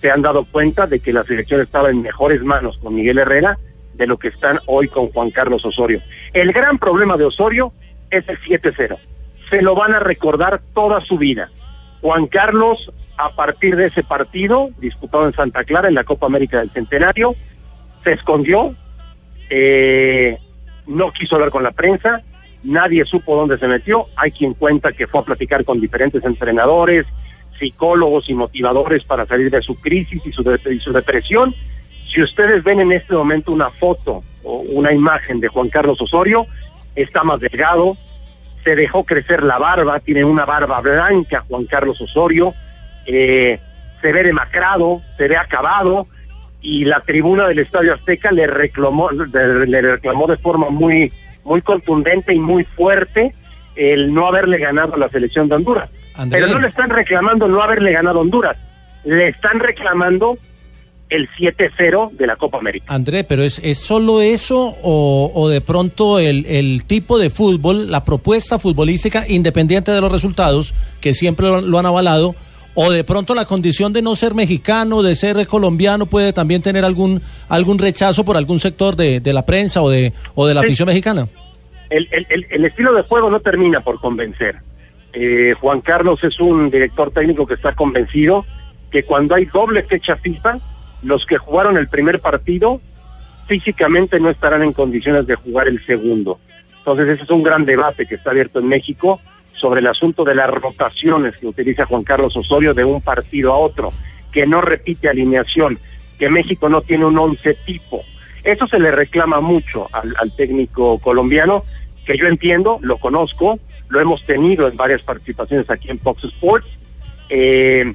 se 0.00 0.10
han 0.10 0.22
dado 0.22 0.44
cuenta 0.44 0.86
de 0.86 1.00
que 1.00 1.12
la 1.12 1.24
selección 1.24 1.60
estaba 1.60 1.90
en 1.90 2.02
mejores 2.02 2.42
manos 2.42 2.78
con 2.78 2.94
Miguel 2.94 3.18
Herrera 3.18 3.58
de 4.02 4.08
lo 4.08 4.18
que 4.18 4.28
están 4.28 4.58
hoy 4.66 4.88
con 4.88 5.12
Juan 5.12 5.30
Carlos 5.30 5.64
Osorio. 5.64 6.02
El 6.32 6.52
gran 6.52 6.76
problema 6.78 7.16
de 7.16 7.24
Osorio 7.24 7.72
es 8.10 8.28
el 8.28 8.36
7-0. 8.40 8.98
Se 9.48 9.62
lo 9.62 9.76
van 9.76 9.94
a 9.94 10.00
recordar 10.00 10.60
toda 10.74 11.00
su 11.02 11.18
vida. 11.18 11.50
Juan 12.00 12.26
Carlos, 12.26 12.90
a 13.16 13.30
partir 13.36 13.76
de 13.76 13.86
ese 13.86 14.02
partido, 14.02 14.70
disputado 14.78 15.24
en 15.28 15.34
Santa 15.34 15.62
Clara, 15.62 15.86
en 15.86 15.94
la 15.94 16.02
Copa 16.02 16.26
América 16.26 16.58
del 16.58 16.70
Centenario, 16.70 17.36
se 18.02 18.12
escondió, 18.14 18.74
eh, 19.50 20.36
no 20.88 21.12
quiso 21.12 21.36
hablar 21.36 21.50
con 21.50 21.62
la 21.62 21.70
prensa, 21.70 22.22
nadie 22.64 23.04
supo 23.04 23.36
dónde 23.36 23.56
se 23.58 23.68
metió, 23.68 24.06
hay 24.16 24.32
quien 24.32 24.54
cuenta 24.54 24.90
que 24.92 25.06
fue 25.06 25.20
a 25.20 25.24
platicar 25.24 25.64
con 25.64 25.80
diferentes 25.80 26.24
entrenadores, 26.24 27.06
psicólogos 27.56 28.28
y 28.28 28.34
motivadores 28.34 29.04
para 29.04 29.26
salir 29.26 29.48
de 29.48 29.62
su 29.62 29.76
crisis 29.76 30.26
y 30.26 30.32
su, 30.32 30.42
de- 30.42 30.58
y 30.74 30.80
su 30.80 30.92
depresión. 30.92 31.54
Si 32.12 32.22
ustedes 32.22 32.62
ven 32.62 32.80
en 32.80 32.92
este 32.92 33.14
momento 33.14 33.52
una 33.52 33.70
foto 33.70 34.22
o 34.44 34.58
una 34.68 34.92
imagen 34.92 35.40
de 35.40 35.48
Juan 35.48 35.68
Carlos 35.68 36.00
Osorio, 36.00 36.46
está 36.94 37.22
más 37.24 37.40
delgado, 37.40 37.96
se 38.64 38.76
dejó 38.76 39.04
crecer 39.04 39.42
la 39.42 39.58
barba, 39.58 39.98
tiene 40.00 40.24
una 40.24 40.44
barba 40.44 40.80
blanca 40.80 41.44
Juan 41.48 41.64
Carlos 41.64 42.00
Osorio, 42.00 42.54
eh, 43.06 43.58
se 44.00 44.12
ve 44.12 44.22
demacrado, 44.24 45.00
se 45.16 45.28
ve 45.28 45.36
acabado, 45.36 46.06
y 46.60 46.84
la 46.84 47.00
tribuna 47.00 47.48
del 47.48 47.60
Estadio 47.60 47.94
Azteca 47.94 48.30
le 48.30 48.46
reclamó, 48.46 49.08
de- 49.10 49.66
le 49.66 49.80
reclamó 49.82 50.26
de 50.26 50.36
forma 50.36 50.68
muy, 50.70 51.12
muy 51.44 51.62
contundente 51.62 52.34
y 52.34 52.38
muy 52.38 52.64
fuerte 52.64 53.34
el 53.74 54.12
no 54.12 54.26
haberle 54.26 54.58
ganado 54.58 54.94
a 54.94 54.98
la 54.98 55.08
selección 55.08 55.48
de 55.48 55.56
Honduras. 55.56 55.88
André. 56.14 56.40
Pero 56.40 56.52
no 56.52 56.60
le 56.60 56.68
están 56.68 56.90
reclamando 56.90 57.48
no 57.48 57.62
haberle 57.62 57.90
ganado 57.92 58.18
a 58.18 58.22
Honduras, 58.22 58.56
le 59.04 59.28
están 59.28 59.58
reclamando 59.60 60.36
el 61.14 61.28
7-0 61.38 62.12
de 62.12 62.26
la 62.26 62.36
Copa 62.36 62.58
América. 62.58 62.86
André, 62.88 63.24
pero 63.24 63.42
¿es, 63.44 63.60
es 63.62 63.78
solo 63.78 64.20
eso 64.20 64.76
o, 64.82 65.30
o 65.34 65.48
de 65.48 65.60
pronto 65.60 66.18
el, 66.18 66.46
el 66.46 66.84
tipo 66.84 67.18
de 67.18 67.30
fútbol, 67.30 67.90
la 67.90 68.04
propuesta 68.04 68.58
futbolística, 68.58 69.24
independiente 69.28 69.92
de 69.92 70.00
los 70.00 70.10
resultados, 70.10 70.74
que 71.00 71.12
siempre 71.12 71.46
lo, 71.46 71.60
lo 71.60 71.78
han 71.78 71.86
avalado, 71.86 72.34
o 72.74 72.90
de 72.90 73.04
pronto 73.04 73.34
la 73.34 73.44
condición 73.44 73.92
de 73.92 74.00
no 74.00 74.14
ser 74.16 74.34
mexicano, 74.34 75.02
de 75.02 75.14
ser 75.14 75.46
colombiano, 75.46 76.06
puede 76.06 76.32
también 76.32 76.62
tener 76.62 76.84
algún, 76.84 77.20
algún 77.48 77.78
rechazo 77.78 78.24
por 78.24 78.36
algún 78.38 78.58
sector 78.60 78.96
de, 78.96 79.20
de 79.20 79.32
la 79.34 79.44
prensa 79.44 79.82
o 79.82 79.90
de, 79.90 80.12
o 80.34 80.46
de 80.46 80.54
la 80.54 80.60
Sí. 80.62 80.66
afición 80.68 80.86
mexicana? 80.86 81.28
el, 81.90 82.08
el- 82.10 82.46
el- 82.48 82.64
estilo 82.64 82.94
de 82.94 83.02
juego 83.02 83.28
no 83.28 83.40
termina 83.40 83.80
por 83.82 84.00
convencer. 84.00 84.56
Eh, 85.12 85.52
Juan 85.60 85.82
Carlos 85.82 86.24
es 86.24 86.40
un 86.40 86.70
director 86.70 87.10
técnico 87.10 87.46
que 87.46 87.52
está 87.52 87.74
convencido 87.74 88.46
que 88.90 89.04
cuando 89.04 89.34
hay 89.34 89.44
doble 89.44 89.82
fecha 89.82 90.16
FIFA, 90.16 90.58
los 91.02 91.26
que 91.26 91.38
jugaron 91.38 91.76
el 91.76 91.88
primer 91.88 92.20
partido 92.20 92.80
físicamente 93.46 94.20
no 94.20 94.30
estarán 94.30 94.62
en 94.62 94.72
condiciones 94.72 95.26
de 95.26 95.34
jugar 95.34 95.68
el 95.68 95.84
segundo. 95.84 96.38
Entonces 96.78 97.08
ese 97.08 97.24
es 97.24 97.30
un 97.30 97.42
gran 97.42 97.64
debate 97.64 98.06
que 98.06 98.14
está 98.14 98.30
abierto 98.30 98.58
en 98.58 98.68
México 98.68 99.20
sobre 99.54 99.80
el 99.80 99.86
asunto 99.86 100.24
de 100.24 100.34
las 100.34 100.50
rotaciones 100.50 101.36
que 101.36 101.46
utiliza 101.46 101.86
Juan 101.86 102.02
Carlos 102.02 102.36
Osorio 102.36 102.74
de 102.74 102.84
un 102.84 103.00
partido 103.00 103.52
a 103.52 103.58
otro, 103.58 103.92
que 104.32 104.46
no 104.46 104.60
repite 104.60 105.08
alineación, 105.08 105.78
que 106.18 106.30
México 106.30 106.68
no 106.68 106.80
tiene 106.80 107.04
un 107.04 107.18
once 107.18 107.54
tipo. 107.66 108.02
Eso 108.42 108.66
se 108.66 108.78
le 108.78 108.90
reclama 108.90 109.40
mucho 109.40 109.88
al, 109.92 110.32
técnico 110.36 110.98
colombiano, 110.98 111.64
que 112.04 112.16
yo 112.16 112.26
entiendo, 112.26 112.78
lo 112.82 112.98
conozco, 112.98 113.60
lo 113.88 114.00
hemos 114.00 114.24
tenido 114.24 114.66
en 114.66 114.76
varias 114.76 115.02
participaciones 115.02 115.70
aquí 115.70 115.90
en 115.90 116.00
Fox 116.00 116.24
Sports, 116.24 116.66
eh, 117.28 117.92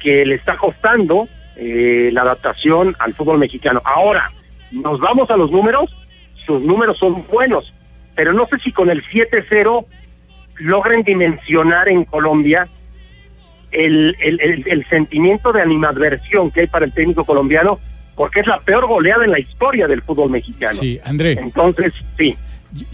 que 0.00 0.26
le 0.26 0.34
está 0.34 0.56
costando 0.56 1.28
eh, 1.56 2.10
la 2.12 2.22
adaptación 2.22 2.96
al 2.98 3.14
fútbol 3.14 3.38
mexicano. 3.38 3.82
Ahora, 3.84 4.30
nos 4.70 4.98
vamos 5.00 5.30
a 5.30 5.36
los 5.36 5.50
números, 5.50 5.94
sus 6.46 6.60
números 6.62 6.98
son 6.98 7.24
buenos, 7.26 7.72
pero 8.14 8.32
no 8.32 8.46
sé 8.46 8.58
si 8.58 8.72
con 8.72 8.90
el 8.90 9.02
7-0 9.04 9.84
logren 10.58 11.02
dimensionar 11.02 11.88
en 11.88 12.04
Colombia 12.04 12.68
el, 13.72 14.16
el, 14.20 14.40
el- 14.40 14.64
el 14.68 14.86
sentimiento 14.88 15.52
de 15.52 15.62
animadversión 15.62 16.50
que 16.50 16.60
hay 16.60 16.66
para 16.66 16.84
el 16.84 16.92
técnico 16.92 17.24
colombiano, 17.24 17.78
porque 18.16 18.40
es 18.40 18.46
la 18.46 18.58
peor 18.58 18.86
goleada 18.86 19.24
en 19.24 19.30
la 19.30 19.38
historia 19.38 19.86
del 19.86 20.02
fútbol 20.02 20.30
mexicano. 20.30 20.78
Sí, 20.80 21.00
André. 21.04 21.32
Entonces, 21.40 21.92
sí. 22.18 22.36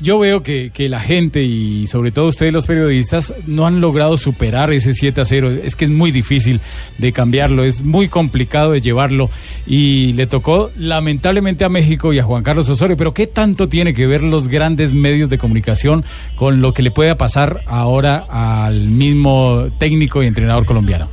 Yo 0.01 0.19
veo 0.19 0.43
que, 0.43 0.71
que 0.73 0.89
la 0.89 1.01
gente 1.01 1.43
y 1.43 1.87
sobre 1.87 2.11
todo 2.11 2.29
ustedes 2.29 2.51
los 2.51 2.65
periodistas 2.65 3.35
no 3.47 3.67
han 3.67 3.83
logrado 3.83 4.17
superar 4.17 4.73
ese 4.73 4.95
7 4.95 5.21
a 5.21 5.25
0. 5.27 5.51
Es 5.63 5.77
que 5.77 5.85
es 5.85 5.91
muy 5.91 6.11
difícil 6.11 6.61
de 6.97 7.13
cambiarlo, 7.13 7.63
es 7.63 7.83
muy 7.83 8.09
complicado 8.09 8.73
de 8.73 8.81
llevarlo 8.81 9.29
y 9.67 10.15
le 10.15 10.27
tocó 10.27 10.71
lamentablemente 10.79 11.67
a 11.67 11.69
México 11.69 12.15
y 12.15 12.19
a 12.19 12.25
Juan 12.25 12.43
Carlos 12.43 12.71
Osorio. 12.71 12.97
Pero 12.97 13.13
¿qué 13.13 13.27
tanto 13.27 13.69
tiene 13.69 13.93
que 13.93 14.07
ver 14.07 14.23
los 14.23 14.49
grandes 14.49 14.95
medios 14.95 15.29
de 15.29 15.37
comunicación 15.37 16.05
con 16.37 16.63
lo 16.63 16.73
que 16.73 16.83
le 16.83 16.91
pueda 16.91 17.19
pasar 17.19 17.61
ahora 17.67 18.25
al 18.31 18.81
mismo 18.89 19.69
técnico 19.79 20.23
y 20.23 20.27
entrenador 20.27 20.65
colombiano? 20.65 21.11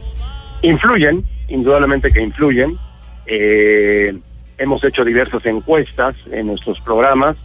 Influyen, 0.62 1.26
indudablemente 1.50 2.12
que 2.12 2.22
influyen. 2.22 2.78
Eh, 3.26 4.18
hemos 4.58 4.82
hecho 4.86 5.04
diversas 5.04 5.46
encuestas 5.46 6.16
en 6.32 6.48
nuestros 6.48 6.80
programas 6.80 7.36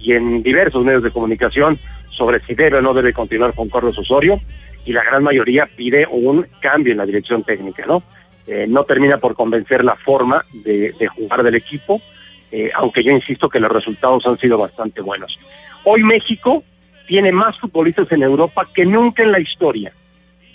y 0.00 0.12
en 0.12 0.42
diversos 0.42 0.84
medios 0.84 1.02
de 1.02 1.10
comunicación 1.10 1.78
sobre 2.10 2.40
si 2.40 2.54
debe 2.54 2.78
o 2.78 2.82
no 2.82 2.94
debe 2.94 3.12
continuar 3.12 3.54
con 3.54 3.68
Carlos 3.68 3.98
Osorio 3.98 4.40
y 4.84 4.92
la 4.92 5.04
gran 5.04 5.22
mayoría 5.22 5.68
pide 5.76 6.06
un 6.10 6.46
cambio 6.60 6.92
en 6.92 6.98
la 6.98 7.06
dirección 7.06 7.44
técnica, 7.44 7.84
¿no? 7.86 8.02
Eh, 8.46 8.66
no 8.66 8.84
termina 8.84 9.18
por 9.18 9.34
convencer 9.34 9.84
la 9.84 9.96
forma 9.96 10.44
de, 10.52 10.94
jugar 11.14 11.42
del 11.42 11.54
equipo, 11.54 12.00
eh, 12.50 12.70
aunque 12.74 13.02
yo 13.02 13.12
insisto 13.12 13.50
que 13.50 13.60
los 13.60 13.70
resultados 13.70 14.26
han 14.26 14.38
sido 14.38 14.56
bastante 14.56 15.02
buenos. 15.02 15.38
Hoy 15.84 16.02
México 16.02 16.64
tiene 17.06 17.30
más 17.30 17.58
futbolistas 17.58 18.10
en 18.10 18.22
Europa 18.22 18.66
que 18.74 18.86
nunca 18.86 19.22
en 19.22 19.32
la 19.32 19.40
historia. 19.40 19.92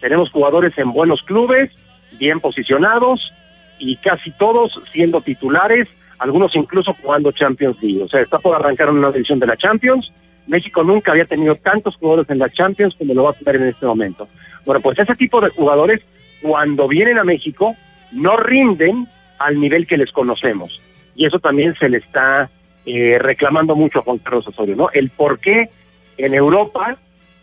Tenemos 0.01 0.31
jugadores 0.31 0.75
en 0.77 0.91
buenos 0.91 1.21
clubes, 1.21 1.71
bien 2.13 2.39
posicionados 2.39 3.31
y 3.77 3.97
casi 3.97 4.31
todos 4.31 4.81
siendo 4.91 5.21
titulares 5.21 5.87
algunos 6.23 6.55
incluso 6.55 6.95
jugando 7.01 7.33
Champions 7.33 7.77
League. 7.81 8.01
O 8.01 8.07
sea, 8.07 8.21
está 8.21 8.39
por 8.39 8.55
arrancar 8.55 8.89
una 8.89 9.09
edición 9.09 9.39
de 9.39 9.47
la 9.47 9.57
Champions. 9.57 10.11
México 10.47 10.81
nunca 10.81 11.11
había 11.11 11.25
tenido 11.25 11.55
tantos 11.55 11.97
jugadores 11.97 12.29
en 12.29 12.39
la 12.39 12.49
Champions 12.49 12.95
como 12.97 13.13
lo 13.13 13.23
va 13.23 13.31
a 13.31 13.33
tener 13.33 13.57
en 13.57 13.67
este 13.67 13.85
momento. 13.85 14.29
Bueno, 14.65 14.79
pues 14.79 14.97
ese 14.97 15.15
tipo 15.15 15.41
de 15.41 15.49
jugadores, 15.49 15.99
cuando 16.41 16.87
vienen 16.87 17.17
a 17.17 17.25
México, 17.25 17.75
no 18.13 18.37
rinden 18.37 19.05
al 19.37 19.59
nivel 19.59 19.85
que 19.85 19.97
les 19.97 20.13
conocemos. 20.13 20.81
Y 21.13 21.25
eso 21.25 21.39
también 21.39 21.75
se 21.75 21.89
le 21.89 21.97
está 21.97 22.49
eh, 22.85 23.17
reclamando 23.19 23.75
mucho 23.75 23.99
a 23.99 24.03
Juan 24.03 24.19
Carlos 24.19 24.47
Osorio, 24.47 24.77
¿no? 24.77 24.89
El 24.93 25.09
por 25.09 25.39
qué 25.39 25.69
en 26.17 26.33
Europa 26.33 26.95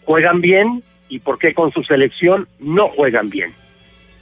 juegan 0.07 0.41
bien 0.41 0.83
y 1.11 1.19
por 1.19 1.39
qué 1.39 1.53
con 1.53 1.71
su 1.71 1.83
selección 1.83 2.49
no 2.59 2.89
juegan 2.89 3.29
bien. 3.29 3.53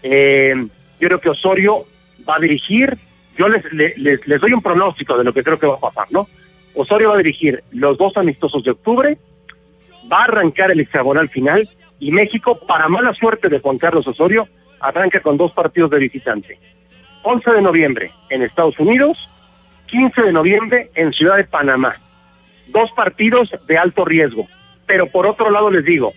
Eh, 0.02 0.52
yo 0.98 1.08
creo 1.08 1.20
que 1.20 1.28
Osorio 1.28 1.86
va 2.28 2.36
a 2.36 2.40
dirigir 2.40 2.98
yo 3.38 3.48
les, 3.48 3.64
les, 3.72 4.26
les, 4.26 4.40
doy 4.40 4.52
un 4.52 4.60
pronóstico 4.60 5.16
de 5.16 5.24
lo 5.24 5.32
que 5.32 5.44
creo 5.44 5.58
que 5.58 5.66
va 5.66 5.76
a 5.76 5.80
pasar, 5.80 6.08
¿no? 6.10 6.28
Osorio 6.74 7.10
va 7.10 7.14
a 7.14 7.18
dirigir 7.18 7.62
los 7.70 7.96
dos 7.96 8.16
amistosos 8.16 8.64
de 8.64 8.72
octubre, 8.72 9.16
va 10.12 10.20
a 10.20 10.24
arrancar 10.24 10.70
el 10.70 10.80
hexagonal 10.80 11.28
final 11.28 11.68
y 12.00 12.12
México, 12.12 12.58
para 12.66 12.88
mala 12.88 13.14
suerte 13.14 13.48
de 13.48 13.60
Juan 13.60 13.78
Carlos 13.78 14.06
Osorio, 14.06 14.48
arranca 14.80 15.20
con 15.20 15.36
dos 15.36 15.52
partidos 15.52 15.90
de 15.90 15.98
visitante. 15.98 16.58
11 17.22 17.50
de 17.52 17.62
noviembre 17.62 18.12
en 18.30 18.42
Estados 18.42 18.78
Unidos, 18.78 19.18
15 19.86 20.22
de 20.22 20.32
noviembre 20.32 20.90
en 20.94 21.12
Ciudad 21.12 21.36
de 21.36 21.44
Panamá. 21.44 21.96
Dos 22.68 22.90
partidos 22.92 23.50
de 23.66 23.78
alto 23.78 24.04
riesgo. 24.04 24.46
Pero 24.86 25.06
por 25.06 25.26
otro 25.26 25.50
lado 25.50 25.70
les 25.70 25.84
digo, 25.84 26.12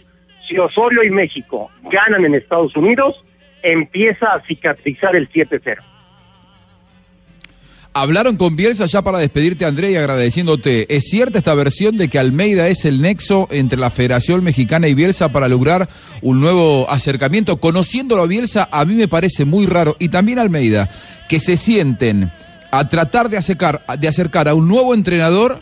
si 0.47 0.57
Osorio 0.57 1.03
y 1.03 1.09
México 1.09 1.71
ganan 1.83 2.25
en 2.25 2.35
Estados 2.35 2.75
Unidos, 2.75 3.23
empieza 3.63 4.33
a 4.33 4.41
cicatrizar 4.41 5.15
el 5.15 5.29
7-0. 5.29 5.90
Hablaron 7.93 8.37
con 8.37 8.55
Bielsa 8.55 8.85
ya 8.85 9.01
para 9.01 9.17
despedirte, 9.17 9.65
André, 9.65 9.91
y 9.91 9.97
agradeciéndote. 9.97 10.95
¿Es 10.95 11.09
cierta 11.09 11.39
esta 11.39 11.53
versión 11.53 11.97
de 11.97 12.07
que 12.07 12.19
Almeida 12.19 12.69
es 12.69 12.85
el 12.85 13.01
nexo 13.01 13.49
entre 13.51 13.77
la 13.77 13.91
Federación 13.91 14.45
Mexicana 14.45 14.87
y 14.87 14.93
Bielsa 14.93 15.33
para 15.33 15.49
lograr 15.49 15.89
un 16.21 16.39
nuevo 16.39 16.89
acercamiento? 16.89 17.57
Conociéndolo 17.57 18.23
a 18.23 18.27
Bielsa, 18.27 18.69
a 18.71 18.85
mí 18.85 18.93
me 18.93 19.09
parece 19.09 19.43
muy 19.43 19.65
raro. 19.65 19.97
Y 19.99 20.07
también 20.07 20.39
Almeida, 20.39 20.89
que 21.27 21.41
se 21.41 21.57
sienten 21.57 22.31
a 22.71 22.87
tratar 22.87 23.27
de 23.27 23.35
acercar, 23.35 23.83
de 23.99 24.07
acercar 24.07 24.47
a 24.47 24.53
un 24.53 24.69
nuevo 24.69 24.93
entrenador, 24.93 25.59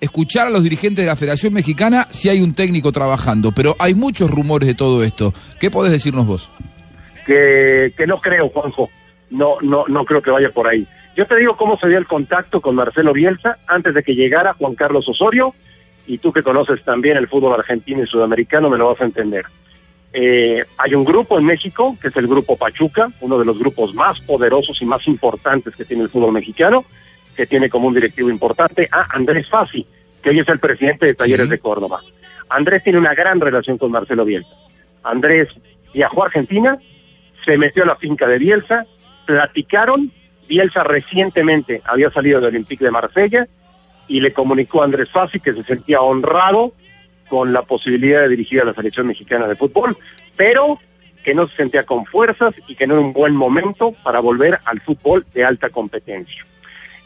escuchar 0.00 0.46
a 0.46 0.50
los 0.50 0.62
dirigentes 0.62 1.04
de 1.04 1.10
la 1.10 1.16
Federación 1.16 1.52
Mexicana 1.52 2.06
si 2.10 2.28
hay 2.28 2.42
un 2.42 2.54
técnico 2.54 2.92
trabajando. 2.92 3.50
Pero 3.50 3.74
hay 3.80 3.96
muchos 3.96 4.30
rumores 4.30 4.68
de 4.68 4.74
todo 4.76 5.02
esto. 5.02 5.34
¿Qué 5.58 5.72
podés 5.72 5.90
decirnos 5.90 6.28
vos? 6.28 6.48
Que, 7.26 7.92
que 7.96 8.06
no 8.06 8.20
creo, 8.20 8.50
Juanjo. 8.50 8.88
No, 9.30 9.56
no, 9.62 9.84
no 9.88 10.04
creo 10.04 10.22
que 10.22 10.30
vaya 10.30 10.52
por 10.52 10.68
ahí. 10.68 10.86
Yo 11.16 11.26
te 11.26 11.36
digo 11.36 11.56
cómo 11.56 11.78
se 11.78 11.88
dio 11.88 11.98
el 11.98 12.06
contacto 12.06 12.60
con 12.60 12.74
Marcelo 12.74 13.12
Bielsa 13.14 13.56
antes 13.66 13.94
de 13.94 14.02
que 14.02 14.14
llegara 14.14 14.52
Juan 14.54 14.74
Carlos 14.74 15.08
Osorio, 15.08 15.54
y 16.06 16.18
tú 16.18 16.32
que 16.32 16.42
conoces 16.42 16.84
también 16.84 17.16
el 17.16 17.26
fútbol 17.26 17.58
argentino 17.58 18.02
y 18.02 18.06
sudamericano 18.06 18.68
me 18.68 18.76
lo 18.78 18.88
vas 18.88 19.00
a 19.00 19.04
entender. 19.06 19.44
Eh, 20.12 20.64
hay 20.78 20.94
un 20.94 21.04
grupo 21.04 21.38
en 21.38 21.44
México, 21.44 21.96
que 22.00 22.08
es 22.08 22.16
el 22.16 22.26
Grupo 22.26 22.56
Pachuca, 22.56 23.10
uno 23.20 23.38
de 23.38 23.44
los 23.44 23.58
grupos 23.58 23.94
más 23.94 24.20
poderosos 24.20 24.80
y 24.80 24.84
más 24.84 25.06
importantes 25.08 25.74
que 25.74 25.84
tiene 25.84 26.04
el 26.04 26.10
fútbol 26.10 26.32
mexicano, 26.32 26.84
que 27.34 27.46
tiene 27.46 27.68
como 27.68 27.88
un 27.88 27.94
directivo 27.94 28.30
importante 28.30 28.88
a 28.92 29.14
Andrés 29.16 29.48
Fassi, 29.48 29.86
que 30.22 30.30
hoy 30.30 30.38
es 30.40 30.48
el 30.48 30.58
presidente 30.58 31.06
de 31.06 31.14
Talleres 31.14 31.46
Sí. 31.46 31.50
de 31.50 31.58
Córdoba. 31.58 32.00
Andrés 32.48 32.82
tiene 32.84 32.98
una 32.98 33.14
gran 33.14 33.40
relación 33.40 33.78
con 33.78 33.90
Marcelo 33.90 34.24
Bielsa. 34.24 34.54
Andrés 35.02 35.48
viajó 35.92 36.22
a 36.22 36.26
Argentina, 36.26 36.78
se 37.44 37.58
metió 37.58 37.82
a 37.82 37.86
la 37.86 37.96
finca 37.96 38.26
de 38.26 38.38
Bielsa, 38.38 38.86
platicaron, 39.26 40.12
Bielsa 40.46 40.84
recientemente 40.84 41.82
había 41.84 42.10
salido 42.10 42.40
del 42.40 42.50
Olympique 42.50 42.84
de 42.84 42.90
Marsella 42.90 43.46
y 44.08 44.20
le 44.20 44.32
comunicó 44.32 44.82
a 44.82 44.84
Andrés 44.84 45.10
Fassi 45.10 45.40
que 45.40 45.52
se 45.52 45.64
sentía 45.64 46.00
honrado 46.00 46.72
con 47.28 47.52
la 47.52 47.62
posibilidad 47.62 48.22
de 48.22 48.28
dirigir 48.28 48.60
a 48.60 48.64
la 48.64 48.74
selección 48.74 49.06
mexicana 49.06 49.48
de 49.48 49.56
fútbol, 49.56 49.96
pero 50.36 50.78
que 51.24 51.34
no 51.34 51.48
se 51.48 51.56
sentía 51.56 51.84
con 51.84 52.06
fuerzas 52.06 52.54
y 52.68 52.76
que 52.76 52.86
no 52.86 52.94
era 52.94 53.02
un 53.02 53.12
buen 53.12 53.34
momento 53.34 53.92
para 54.04 54.20
volver 54.20 54.60
al 54.64 54.80
fútbol 54.80 55.26
de 55.34 55.44
alta 55.44 55.70
competencia. 55.70 56.44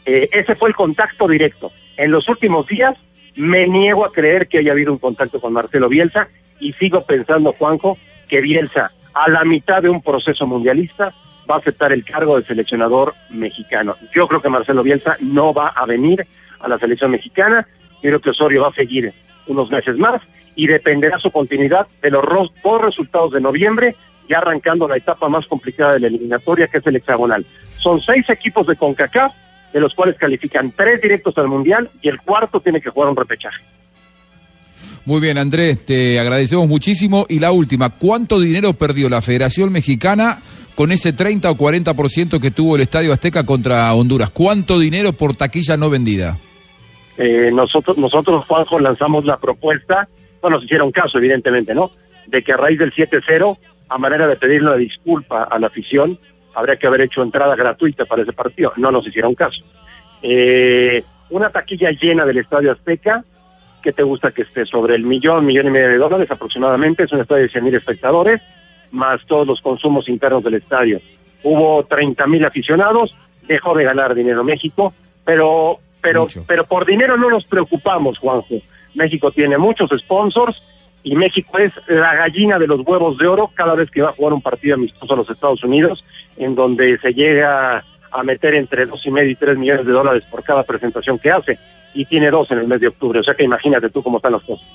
Eh, 0.05 0.29
ese 0.31 0.55
fue 0.55 0.69
el 0.69 0.75
contacto 0.75 1.27
directo. 1.27 1.71
En 1.97 2.11
los 2.11 2.29
últimos 2.29 2.67
días 2.67 2.95
me 3.35 3.67
niego 3.67 4.05
a 4.05 4.11
creer 4.11 4.47
que 4.47 4.59
haya 4.59 4.73
habido 4.73 4.91
un 4.91 4.99
contacto 4.99 5.41
con 5.41 5.53
Marcelo 5.53 5.89
Bielsa 5.89 6.27
y 6.59 6.73
sigo 6.73 7.03
pensando, 7.05 7.53
Juanjo, 7.53 7.97
que 8.27 8.41
Bielsa 8.41 8.91
a 9.13 9.29
la 9.29 9.43
mitad 9.43 9.81
de 9.81 9.89
un 9.89 10.01
proceso 10.01 10.45
mundialista 10.45 11.13
va 11.51 11.57
a 11.57 11.59
aceptar 11.59 11.91
el 11.91 12.05
cargo 12.05 12.39
de 12.39 12.45
seleccionador 12.45 13.13
mexicano. 13.29 13.97
Yo 14.15 14.27
creo 14.27 14.41
que 14.41 14.49
Marcelo 14.49 14.83
Bielsa 14.83 15.17
no 15.19 15.53
va 15.53 15.67
a 15.67 15.85
venir 15.85 16.25
a 16.59 16.67
la 16.67 16.79
selección 16.79 17.11
mexicana, 17.11 17.67
creo 18.01 18.21
que 18.21 18.29
Osorio 18.29 18.61
va 18.61 18.69
a 18.69 18.73
seguir 18.73 19.13
unos 19.47 19.69
meses 19.69 19.97
más 19.97 20.21
y 20.55 20.67
dependerá 20.67 21.19
su 21.19 21.29
continuidad 21.31 21.87
de 22.01 22.11
los 22.11 22.23
dos 22.63 22.81
resultados 22.81 23.33
de 23.33 23.41
noviembre, 23.41 23.95
ya 24.29 24.37
arrancando 24.37 24.87
la 24.87 24.97
etapa 24.97 25.27
más 25.27 25.45
complicada 25.45 25.93
de 25.93 25.99
la 26.01 26.07
eliminatoria, 26.07 26.67
que 26.67 26.77
es 26.77 26.87
el 26.87 26.95
hexagonal. 26.95 27.45
Son 27.79 28.01
seis 28.01 28.29
equipos 28.29 28.65
de 28.67 28.75
CONCACAF, 28.75 29.33
de 29.73 29.79
los 29.79 29.93
cuales 29.93 30.17
califican 30.17 30.71
tres 30.71 31.01
directos 31.01 31.37
al 31.37 31.47
Mundial 31.47 31.89
y 32.01 32.09
el 32.09 32.19
cuarto 32.21 32.59
tiene 32.59 32.81
que 32.81 32.89
jugar 32.89 33.09
un 33.09 33.15
repechaje. 33.15 33.61
Muy 35.03 35.19
bien, 35.19 35.37
Andrés, 35.37 35.83
te 35.85 36.19
agradecemos 36.19 36.67
muchísimo. 36.67 37.25
Y 37.27 37.39
la 37.39 37.51
última, 37.51 37.89
¿cuánto 37.89 38.39
dinero 38.39 38.73
perdió 38.73 39.09
la 39.09 39.21
Federación 39.21 39.71
Mexicana 39.71 40.41
con 40.75 40.91
ese 40.91 41.13
30 41.13 41.49
o 41.49 41.55
40% 41.55 42.39
que 42.39 42.51
tuvo 42.51 42.75
el 42.75 42.81
Estadio 42.81 43.13
Azteca 43.13 43.45
contra 43.45 43.93
Honduras? 43.93 44.31
¿Cuánto 44.31 44.79
dinero 44.79 45.13
por 45.13 45.35
taquilla 45.35 45.77
no 45.77 45.89
vendida? 45.89 46.37
Eh, 47.17 47.51
nosotros, 47.53 47.97
nosotros, 47.97 48.45
Juanjo, 48.47 48.79
lanzamos 48.79 49.25
la 49.25 49.37
propuesta, 49.37 50.07
bueno, 50.41 50.57
nos 50.57 50.65
hicieron 50.65 50.91
caso, 50.91 51.17
evidentemente, 51.17 51.75
¿no? 51.75 51.91
De 52.27 52.43
que 52.43 52.53
a 52.53 52.57
raíz 52.57 52.79
del 52.79 52.93
7-0, 52.93 53.57
a 53.89 53.97
manera 53.97 54.27
de 54.27 54.37
pedirle 54.37 54.69
una 54.69 54.77
disculpa 54.77 55.43
a 55.43 55.59
la 55.59 55.67
afición, 55.67 56.17
habría 56.55 56.77
que 56.77 56.87
haber 56.87 57.01
hecho 57.01 57.21
entrada 57.21 57.55
gratuita 57.55 58.05
para 58.05 58.23
ese 58.23 58.33
partido. 58.33 58.73
No 58.77 58.91
nos 58.91 59.05
hicieron 59.05 59.35
caso. 59.35 59.63
Eh, 60.21 61.03
una 61.29 61.49
taquilla 61.49 61.91
llena 61.91 62.25
del 62.25 62.37
Estadio 62.37 62.71
Azteca, 62.71 63.23
que 63.81 63.93
te 63.93 64.03
gusta 64.03 64.31
que 64.31 64.43
esté 64.43 64.65
sobre 64.65 64.95
el 64.95 65.03
millón, 65.03 65.45
millón 65.45 65.67
y 65.67 65.71
medio 65.71 65.89
de 65.89 65.97
dólares 65.97 66.29
aproximadamente, 66.29 67.03
es 67.03 67.11
un 67.11 67.21
estadio 67.21 67.43
de 67.43 67.49
100 67.49 67.63
mil 67.63 67.75
espectadores, 67.75 68.41
más 68.91 69.25
todos 69.25 69.47
los 69.47 69.61
consumos 69.61 70.07
internos 70.09 70.43
del 70.43 70.55
estadio. 70.55 71.01
Hubo 71.43 71.83
30 71.85 72.27
mil 72.27 72.45
aficionados, 72.45 73.15
dejó 73.47 73.75
de 73.75 73.83
ganar 73.83 74.13
dinero 74.13 74.43
México, 74.43 74.93
pero, 75.25 75.79
pero, 76.01 76.27
pero 76.45 76.65
por 76.65 76.85
dinero 76.85 77.17
no 77.17 77.29
nos 77.29 77.45
preocupamos, 77.45 78.17
Juanjo. 78.19 78.55
México 78.93 79.31
tiene 79.31 79.57
muchos 79.57 79.89
sponsors 79.99 80.61
y 81.03 81.15
México 81.15 81.57
es 81.57 81.71
la 81.87 82.15
gallina 82.15 82.59
de 82.59 82.67
los 82.67 82.81
huevos 82.81 83.17
de 83.17 83.27
oro 83.27 83.49
cada 83.53 83.75
vez 83.75 83.89
que 83.89 84.01
va 84.01 84.09
a 84.09 84.13
jugar 84.13 84.33
un 84.33 84.41
partido 84.41 84.75
amistoso 84.75 85.13
a 85.13 85.17
los 85.17 85.29
Estados 85.29 85.63
Unidos, 85.63 86.03
en 86.37 86.55
donde 86.55 86.97
se 86.99 87.13
llega 87.13 87.83
a 88.11 88.23
meter 88.23 88.55
entre 88.55 88.85
dos 88.85 89.05
y 89.05 89.11
medio 89.11 89.31
y 89.31 89.35
tres 89.35 89.57
millones 89.57 89.85
de 89.85 89.91
dólares 89.91 90.23
por 90.29 90.43
cada 90.43 90.63
presentación 90.63 91.17
que 91.17 91.31
hace, 91.31 91.57
y 91.93 92.05
tiene 92.05 92.29
dos 92.29 92.51
en 92.51 92.59
el 92.59 92.67
mes 92.67 92.79
de 92.81 92.87
octubre, 92.87 93.19
o 93.19 93.23
sea 93.23 93.33
que 93.33 93.43
imagínate 93.43 93.89
tú 93.89 94.03
cómo 94.03 94.17
están 94.17 94.33
las 94.33 94.43
cosas. 94.43 94.67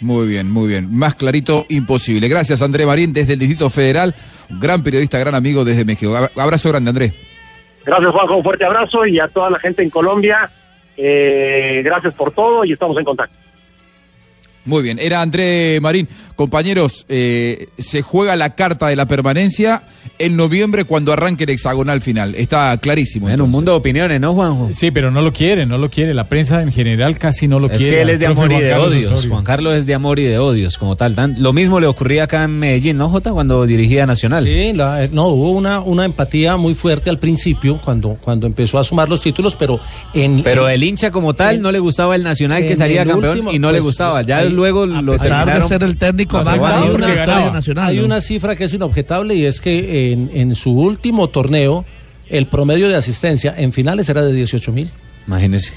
Muy 0.00 0.26
bien, 0.26 0.50
muy 0.50 0.68
bien. 0.68 0.94
Más 0.94 1.14
clarito, 1.14 1.64
imposible. 1.70 2.28
Gracias, 2.28 2.60
André 2.62 2.84
Marín, 2.86 3.12
desde 3.12 3.32
el 3.32 3.38
Distrito 3.38 3.70
Federal. 3.70 4.14
Gran 4.50 4.82
periodista, 4.82 5.18
gran 5.18 5.34
amigo 5.34 5.64
desde 5.64 5.84
México. 5.84 6.14
Ab- 6.16 6.30
Abrazo 6.36 6.68
grande, 6.68 6.90
André. 6.90 7.12
Gracias 7.84 8.10
Juanjo, 8.10 8.36
un 8.36 8.42
fuerte 8.42 8.64
abrazo 8.64 9.06
y 9.06 9.18
a 9.20 9.28
toda 9.28 9.48
la 9.50 9.58
gente 9.58 9.82
en 9.82 9.90
Colombia, 9.90 10.50
Eh, 10.98 11.82
gracias 11.84 12.14
por 12.14 12.32
todo 12.32 12.64
y 12.64 12.72
estamos 12.72 12.96
en 12.98 13.04
contacto. 13.04 13.36
Muy 14.64 14.82
bien, 14.82 14.98
era 14.98 15.20
André 15.20 15.78
Marín. 15.82 16.08
Compañeros, 16.36 17.06
eh, 17.08 17.68
se 17.78 18.02
juega 18.02 18.36
la 18.36 18.54
carta 18.54 18.88
de 18.88 18.96
la 18.96 19.06
permanencia 19.06 19.82
en 20.18 20.36
noviembre 20.36 20.84
cuando 20.84 21.12
arranque 21.12 21.44
el 21.44 21.50
hexagonal 21.50 22.00
final. 22.00 22.34
Está 22.36 22.76
clarísimo. 22.78 23.28
En 23.28 23.40
un 23.40 23.50
mundo 23.50 23.72
de 23.72 23.78
opiniones, 23.78 24.20
¿no, 24.20 24.32
Juanjo? 24.34 24.70
Sí, 24.72 24.90
pero 24.90 25.10
no 25.10 25.20
lo 25.22 25.32
quiere, 25.32 25.66
no 25.66 25.78
lo 25.78 25.90
quiere. 25.90 26.14
La 26.14 26.28
prensa 26.28 26.62
en 26.62 26.72
general 26.72 27.18
casi 27.18 27.48
no 27.48 27.58
lo 27.58 27.68
Es 27.70 27.78
quiere. 27.78 27.96
que 27.96 28.02
él 28.02 28.10
es 28.10 28.20
de 28.20 28.26
amor 28.26 28.52
y 28.52 28.60
de 28.60 28.70
Carlos 28.70 28.88
odios. 28.92 29.12
Osorio. 29.12 29.30
Juan 29.30 29.44
Carlos 29.44 29.74
es 29.74 29.86
de 29.86 29.94
amor 29.94 30.18
y 30.18 30.24
de 30.24 30.38
odios, 30.38 30.78
como 30.78 30.94
tal. 30.96 31.14
Dan- 31.14 31.36
Lo 31.38 31.52
mismo 31.52 31.80
le 31.80 31.86
ocurría 31.86 32.24
acá 32.24 32.44
en 32.44 32.58
Medellín, 32.58 32.98
¿no, 32.98 33.08
Jota? 33.08 33.32
Cuando 33.32 33.64
dirigía 33.66 34.06
Nacional. 34.06 34.44
Sí, 34.44 34.72
la- 34.74 35.04
eh, 35.04 35.10
no, 35.12 35.28
hubo 35.28 35.50
una, 35.52 35.80
una 35.80 36.04
empatía 36.04 36.56
muy 36.56 36.74
fuerte 36.74 37.10
al 37.10 37.18
principio 37.18 37.78
cuando, 37.84 38.16
cuando 38.20 38.46
empezó 38.46 38.78
a 38.78 38.84
sumar 38.84 39.08
los 39.08 39.20
títulos, 39.22 39.56
pero 39.56 39.80
en... 40.14 40.42
Pero 40.42 40.68
en- 40.68 40.74
el 40.74 40.82
hincha 40.84 41.10
como 41.10 41.34
tal 41.34 41.60
no 41.62 41.72
le 41.72 41.78
gustaba 41.78 42.14
el 42.14 42.22
Nacional 42.22 42.62
que 42.62 42.76
salía 42.76 43.02
el 43.02 43.08
campeón 43.08 43.32
último, 43.32 43.52
y 43.52 43.58
no 43.58 43.68
le 43.72 43.78
pues, 43.78 43.84
gustaba. 43.86 44.22
Ya 44.22 44.38
ahí- 44.38 44.50
luego 44.50 44.84
lo 44.86 45.16
terminaron. 45.16 45.16
técnico 45.16 45.24
más 45.24 45.26
más 45.26 45.26
ganador 45.26 45.96
ganador 45.96 46.14
de 46.14 46.25
nacional. 47.52 47.88
Hay 47.88 47.98
¿no? 47.98 48.04
una 48.04 48.20
cifra 48.20 48.56
que 48.56 48.64
es 48.64 48.72
inobjetable 48.74 49.34
y 49.34 49.44
es 49.46 49.60
que 49.60 50.12
en, 50.12 50.30
en 50.34 50.54
su 50.54 50.70
último 50.72 51.28
torneo 51.28 51.84
el 52.28 52.46
promedio 52.46 52.88
de 52.88 52.96
asistencia 52.96 53.54
en 53.56 53.72
finales 53.72 54.08
era 54.08 54.24
de 54.24 54.32
18 54.32 54.72
mil. 54.72 54.90
Imagínese. 55.26 55.72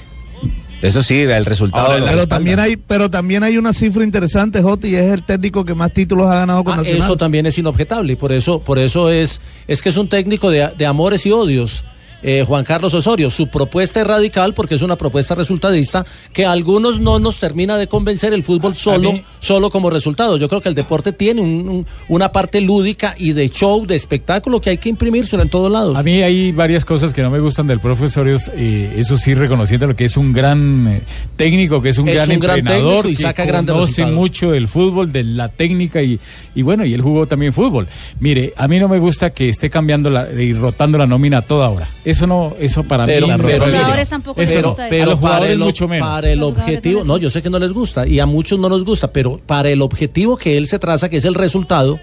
Eso 0.82 1.02
sí, 1.02 1.18
el 1.18 1.44
resultado. 1.44 1.84
Ahora, 1.88 1.98
lo 1.98 2.04
la 2.06 2.10
Pero 2.12 2.20
respalda. 2.22 2.36
también 2.36 2.58
hay, 2.58 2.76
pero 2.76 3.10
también 3.10 3.42
hay 3.42 3.58
una 3.58 3.74
cifra 3.74 4.02
interesante, 4.02 4.62
Joti, 4.62 4.88
y 4.88 4.94
es 4.94 5.12
el 5.12 5.22
técnico 5.22 5.62
que 5.64 5.74
más 5.74 5.92
títulos 5.92 6.26
ha 6.28 6.36
ganado 6.36 6.64
con 6.64 6.72
Ah, 6.72 6.76
Nacional. 6.78 7.02
eso 7.02 7.16
también 7.18 7.44
es 7.44 7.58
inobjetable 7.58 8.14
y 8.14 8.16
por 8.16 8.32
eso, 8.32 8.60
por 8.62 8.78
eso 8.78 9.10
es, 9.10 9.42
es 9.68 9.82
que 9.82 9.90
es 9.90 9.96
un 9.98 10.08
técnico 10.08 10.48
de, 10.50 10.70
de 10.78 10.86
amores 10.86 11.26
y 11.26 11.32
odios. 11.32 11.84
Eh, 12.22 12.44
Juan 12.46 12.64
Carlos 12.64 12.92
Osorio, 12.94 13.30
su 13.30 13.48
propuesta 13.48 14.00
es 14.00 14.06
radical 14.06 14.54
porque 14.54 14.74
es 14.74 14.82
una 14.82 14.96
propuesta 14.96 15.34
resultadista 15.34 16.04
que 16.32 16.44
a 16.44 16.52
algunos 16.52 17.00
no 17.00 17.18
nos 17.18 17.38
termina 17.38 17.76
de 17.78 17.86
convencer 17.86 18.32
el 18.32 18.42
fútbol 18.42 18.74
solo, 18.74 19.12
mí- 19.12 19.22
solo 19.40 19.70
como 19.70 19.90
resultado. 19.90 20.36
Yo 20.36 20.48
creo 20.48 20.60
que 20.60 20.68
el 20.68 20.74
deporte 20.74 21.12
tiene 21.12 21.40
un- 21.40 21.68
un- 21.68 21.86
una 22.08 22.32
parte 22.32 22.60
lúdica 22.60 23.14
y 23.18 23.32
de 23.32 23.48
show, 23.50 23.86
de 23.86 23.94
espectáculo 23.96 24.60
que 24.60 24.70
hay 24.70 24.78
que 24.78 24.88
imprimírselo 24.88 25.42
en 25.42 25.48
todos 25.48 25.70
lados. 25.70 25.96
A 25.96 26.02
mí 26.02 26.22
hay 26.22 26.52
varias 26.52 26.84
cosas 26.84 27.12
que 27.14 27.22
no 27.22 27.30
me 27.30 27.40
gustan 27.40 27.66
del 27.66 27.80
profesor, 27.80 28.26
eh, 28.28 28.94
eso 28.96 29.16
sí 29.16 29.34
reconociendo 29.34 29.86
lo 29.86 29.96
que 29.96 30.04
es 30.04 30.16
un 30.16 30.32
gran 30.32 30.86
eh, 30.88 31.00
técnico, 31.36 31.80
que 31.80 31.90
es 31.90 31.98
un 31.98 32.08
Es 32.08 32.14
gran 32.14 32.28
un 32.28 32.34
entrenador, 32.34 33.06
y 33.06 33.16
que 33.16 33.22
saca 33.22 33.44
grandes 33.44 33.72
conoce 33.74 33.90
resultados. 34.02 34.14
mucho 34.14 34.50
del 34.50 34.68
fútbol, 34.68 35.12
de 35.12 35.24
la 35.24 35.48
técnica 35.48 36.02
y, 36.02 36.18
y 36.54 36.62
bueno, 36.62 36.84
y 36.84 36.92
él 36.94 37.00
jugó 37.00 37.26
también 37.26 37.52
fútbol. 37.52 37.86
Mire, 38.20 38.52
a 38.56 38.68
mí 38.68 38.78
no 38.78 38.88
me 38.88 38.98
gusta 38.98 39.30
que 39.30 39.48
esté 39.48 39.70
cambiando 39.70 40.10
la, 40.10 40.30
y 40.30 40.52
rotando 40.52 40.98
la 40.98 41.06
nómina 41.06 41.38
a 41.38 41.42
toda 41.42 41.68
hora. 41.68 41.88
Eso 42.10 42.26
no, 42.26 42.54
eso 42.58 42.82
para 42.82 43.06
Pero- 43.06 43.26
mí. 43.28 43.34
pero- 43.38 43.58
Los 43.58 43.70
jugadores 43.70 44.08
tampoco 44.08 44.40
les 44.40 44.50
a 44.50 44.52
pero 44.52 44.62
los 44.62 44.74
para 44.76 45.16
jugadores 45.16 45.50
el, 45.52 45.58
mucho 45.58 45.88
menos. 45.88 46.08
para 46.08 46.30
el 46.30 46.38
Los 46.38 46.48
jugadores 46.50 46.76
objetivo, 46.78 47.04
no 47.04 47.16
yo 47.18 47.30
sé 47.30 47.42
que 47.42 47.50
no 47.50 47.58
les 47.58 47.72
gusta 47.72 48.06
y 48.06 48.20
a 48.20 48.26
muchos 48.26 48.58
no 48.58 48.68
nos 48.68 48.84
gusta, 48.84 49.12
pero 49.12 49.38
para 49.46 49.68
el 49.70 49.82
objetivo 49.82 50.36
que 50.36 50.56
él 50.56 50.66
se 50.66 50.78
traza, 50.78 51.08
que 51.08 51.16
es 51.18 51.24
el 51.24 51.34
resultado, 51.34 51.98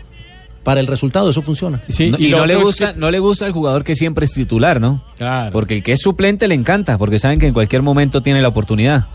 para 0.63 0.79
el 0.81 0.87
resultado 0.87 1.29
eso 1.29 1.41
funciona. 1.41 1.81
Sí, 1.89 2.09
No- 2.11 2.17
y 2.19 2.29
no 2.29 2.45
le 2.45 2.55
gusta, 2.55 2.93
que- 2.93 2.99
no 2.99 3.09
le 3.09 3.19
gusta 3.19 3.45
el 3.47 3.53
jugador 3.53 3.83
que 3.83 3.95
siempre 3.95 4.25
es 4.25 4.33
titular, 4.33 4.81
¿no? 4.81 5.01
Claro. 5.17 5.51
Porque 5.51 5.75
el 5.75 5.83
que 5.83 5.93
es 5.93 5.99
suplente 6.01 6.47
le 6.47 6.55
encanta, 6.55 6.97
porque 6.97 7.19
saben 7.19 7.39
que 7.39 7.47
en 7.47 7.53
cualquier 7.53 7.81
momento 7.83 8.21
tiene 8.21 8.41
la 8.41 8.49
oportunidad. 8.49 9.05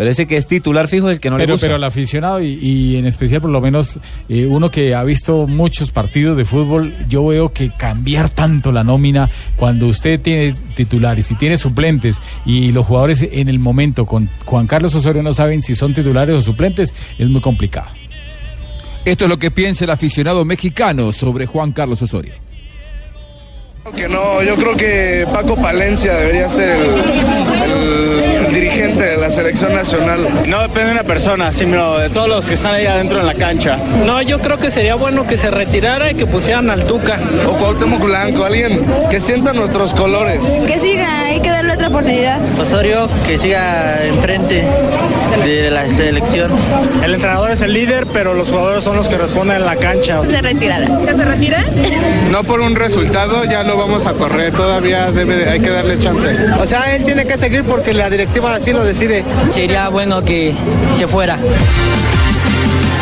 Pero 0.00 0.12
ese 0.12 0.26
que 0.26 0.38
es 0.38 0.46
titular 0.46 0.88
fijo 0.88 1.10
es 1.10 1.16
el 1.16 1.20
que 1.20 1.28
no 1.28 1.36
le 1.36 1.42
pero, 1.42 1.52
gusta. 1.56 1.66
pero 1.66 1.76
el 1.76 1.84
aficionado 1.84 2.40
y, 2.40 2.54
y 2.54 2.96
en 2.96 3.04
especial 3.04 3.42
por 3.42 3.50
lo 3.50 3.60
menos 3.60 4.00
eh, 4.30 4.46
uno 4.46 4.70
que 4.70 4.94
ha 4.94 5.04
visto 5.04 5.46
muchos 5.46 5.90
partidos 5.90 6.38
de 6.38 6.46
fútbol, 6.46 6.94
yo 7.06 7.26
veo 7.26 7.52
que 7.52 7.68
cambiar 7.68 8.30
tanto 8.30 8.72
la 8.72 8.82
nómina 8.82 9.28
cuando 9.56 9.88
usted 9.88 10.18
tiene 10.18 10.54
titulares 10.74 11.30
y 11.30 11.34
tiene 11.34 11.58
suplentes 11.58 12.22
y 12.46 12.72
los 12.72 12.86
jugadores 12.86 13.28
en 13.30 13.50
el 13.50 13.58
momento 13.58 14.06
con 14.06 14.30
Juan 14.46 14.66
Carlos 14.66 14.94
Osorio 14.94 15.22
no 15.22 15.34
saben 15.34 15.62
si 15.62 15.74
son 15.74 15.92
titulares 15.92 16.34
o 16.34 16.40
suplentes, 16.40 16.94
es 17.18 17.28
muy 17.28 17.42
complicado. 17.42 17.88
Esto 19.04 19.24
es 19.24 19.28
lo 19.28 19.38
que 19.38 19.50
piensa 19.50 19.84
el 19.84 19.90
aficionado 19.90 20.46
mexicano 20.46 21.12
sobre 21.12 21.44
Juan 21.44 21.72
Carlos 21.72 22.00
Osorio. 22.00 22.32
Que 23.94 24.08
no, 24.08 24.42
yo 24.42 24.56
creo 24.56 24.76
que 24.78 25.26
Paco 25.30 25.56
Palencia 25.56 26.14
debería 26.14 26.48
ser 26.48 26.80
el, 26.80 27.70
el 27.70 27.79
de 28.96 29.16
la 29.16 29.30
selección 29.30 29.74
nacional. 29.74 30.26
No 30.46 30.62
depende 30.62 30.86
de 30.86 30.92
una 30.92 31.04
persona, 31.04 31.52
sino 31.52 31.98
de 31.98 32.10
todos 32.10 32.28
los 32.28 32.46
que 32.46 32.54
están 32.54 32.74
ahí 32.74 32.86
adentro 32.86 33.20
en 33.20 33.26
la 33.26 33.34
cancha. 33.34 33.78
No, 34.04 34.20
yo 34.22 34.38
creo 34.38 34.58
que 34.58 34.70
sería 34.70 34.94
bueno 34.94 35.26
que 35.26 35.36
se 35.36 35.50
retirara 35.50 36.10
y 36.10 36.14
que 36.14 36.26
pusieran 36.26 36.70
al 36.70 36.84
Tuca. 36.84 37.18
O 37.46 37.52
Cuauhtémoc 37.52 38.02
Blanco, 38.02 38.44
alguien 38.44 38.84
que 39.10 39.20
sienta 39.20 39.52
nuestros 39.52 39.94
colores. 39.94 40.40
Que 40.66 40.80
siga, 40.80 41.24
hay 41.24 41.40
que 41.40 41.50
darle 41.50 41.74
otra 41.74 41.88
oportunidad. 41.88 42.40
Osorio, 42.58 43.08
que 43.26 43.38
siga 43.38 44.04
enfrente 44.04 44.64
de 45.38 45.70
la 45.70 45.84
selección. 45.88 46.50
El 47.04 47.14
entrenador 47.14 47.50
es 47.50 47.60
el 47.62 47.72
líder, 47.72 48.06
pero 48.12 48.34
los 48.34 48.48
jugadores 48.50 48.84
son 48.84 48.96
los 48.96 49.08
que 49.08 49.16
responden 49.16 49.58
en 49.58 49.64
la 49.66 49.76
cancha. 49.76 50.20
Se 50.28 50.40
retirara. 50.42 50.86
¿Que 51.04 51.12
se 51.12 51.24
retira? 51.24 51.64
No 52.30 52.44
por 52.44 52.60
un 52.60 52.74
resultado 52.76 53.44
ya 53.44 53.62
lo 53.62 53.76
vamos 53.76 54.06
a 54.06 54.12
correr, 54.12 54.52
todavía 54.52 55.10
debe 55.10 55.36
de- 55.36 55.50
hay 55.50 55.60
que 55.60 55.70
darle 55.70 55.98
chance. 55.98 56.28
O 56.60 56.66
sea, 56.66 56.94
él 56.94 57.04
tiene 57.04 57.26
que 57.26 57.36
seguir 57.36 57.64
porque 57.64 57.94
la 57.94 58.08
directiva 58.10 58.54
así 58.54 58.72
lo 58.72 58.84
decide. 58.84 59.24
Sería 59.50 59.88
bueno 59.88 60.22
que 60.24 60.54
se 60.96 61.06
fuera. 61.08 61.38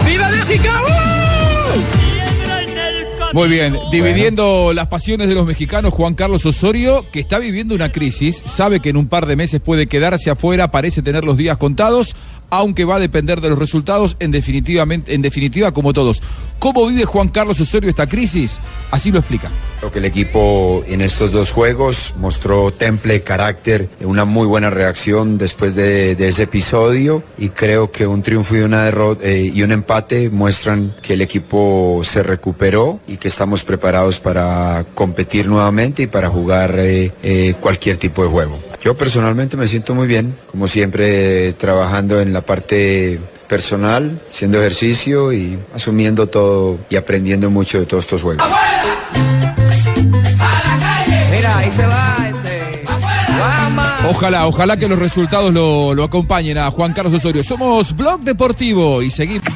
¡Viva 0.06 0.28
México! 0.28 0.68
Muy 3.34 3.48
bien, 3.48 3.78
dividiendo 3.92 4.72
las 4.72 4.86
pasiones 4.86 5.28
de 5.28 5.34
los 5.34 5.46
mexicanos, 5.46 5.92
Juan 5.92 6.14
Carlos 6.14 6.46
Osorio, 6.46 7.04
que 7.12 7.20
está 7.20 7.38
viviendo 7.38 7.74
una 7.74 7.92
crisis, 7.92 8.42
sabe 8.46 8.80
que 8.80 8.88
en 8.88 8.96
un 8.96 9.06
par 9.06 9.26
de 9.26 9.36
meses 9.36 9.60
puede 9.60 9.86
quedarse 9.86 10.30
afuera, 10.30 10.70
parece 10.70 11.02
tener 11.02 11.24
los 11.24 11.36
días 11.36 11.58
contados, 11.58 12.16
aunque 12.51 12.84
va 12.84 12.96
a 12.96 13.01
depender 13.01 13.40
de 13.40 13.51
los 13.51 13.59
resultados, 13.59 14.16
en, 14.20 14.30
definitiva, 14.30 15.72
como 15.72 15.92
todos. 15.92 16.22
¿Cómo 16.59 16.86
vive 16.86 17.05
Juan 17.05 17.28
Carlos 17.28 17.61
Osorio 17.61 17.90
esta 17.90 18.07
crisis? 18.07 18.59
Así 18.90 19.12
lo 19.12 19.18
explica. 19.18 19.51
Creo 19.78 19.92
que 19.92 19.99
el 20.01 20.07
equipo 20.07 20.82
en 20.88 21.01
estos 21.01 21.30
dos 21.30 21.53
juegos 21.53 22.14
mostró 22.18 22.72
temple, 22.72 23.22
carácter, 23.22 23.88
una 24.01 24.24
muy 24.24 24.46
buena 24.46 24.70
reacción 24.70 25.38
después 25.38 25.76
de, 25.76 26.16
de 26.16 26.28
ese 26.28 26.44
episodio 26.44 27.22
y 27.38 27.51
creo 27.51 27.92
que 27.92 28.07
un 28.07 28.22
triunfo 28.22 28.57
y 28.57 28.61
una 28.61 28.84
derrota 28.84 29.24
eh, 29.24 29.53
y 29.55 29.62
un 29.62 29.70
empate 29.70 30.30
muestran 30.30 30.96
que 31.03 31.14
el 31.14 31.22
equipo 31.22 32.01
se 32.03 32.22
recuperó 32.24 33.01
y 33.07 33.18
que 33.18 33.28
estamos 33.28 33.64
preparados 33.64 34.18
para 34.18 34.84
competir 34.94 35.46
nuevamente 35.46 36.03
y 36.03 36.07
para 36.09 36.28
jugar 36.28 36.74
eh, 36.78 37.12
eh, 37.22 37.55
cualquier 37.61 37.96
tipo 37.99 38.22
de 38.24 38.28
juego. 38.30 38.67
Yo 38.82 38.96
personalmente 38.96 39.56
me 39.56 39.66
siento 39.66 39.94
muy 39.94 40.06
bien, 40.06 40.38
como 40.50 40.68
siempre 40.68 41.52
trabajando 41.54 42.20
en 42.20 42.32
la 42.32 42.42
parte 42.42 43.18
personal, 43.48 44.20
haciendo 44.30 44.58
ejercicio 44.58 45.32
y 45.32 45.58
asumiendo 45.74 46.28
todo 46.28 46.78
y 46.88 46.96
aprendiendo 46.96 47.50
mucho 47.50 47.80
de 47.80 47.86
todos 47.86 48.04
estos 48.04 48.22
juegos. 48.22 48.46
Mira, 51.30 51.58
ahí 51.58 51.72
se 51.72 51.86
va 51.86 52.16
este. 52.28 52.84
Ojalá, 54.08 54.46
ojalá 54.46 54.76
que 54.76 54.88
los 54.88 54.98
resultados 54.98 55.52
lo, 55.52 55.94
lo 55.94 56.04
acompañen 56.04 56.58
a 56.58 56.70
Juan 56.70 56.92
Carlos 56.92 57.14
Osorio. 57.14 57.42
Somos 57.42 57.96
Blog 57.96 58.20
Deportivo 58.20 59.02
y 59.02 59.10
seguimos. 59.10 59.48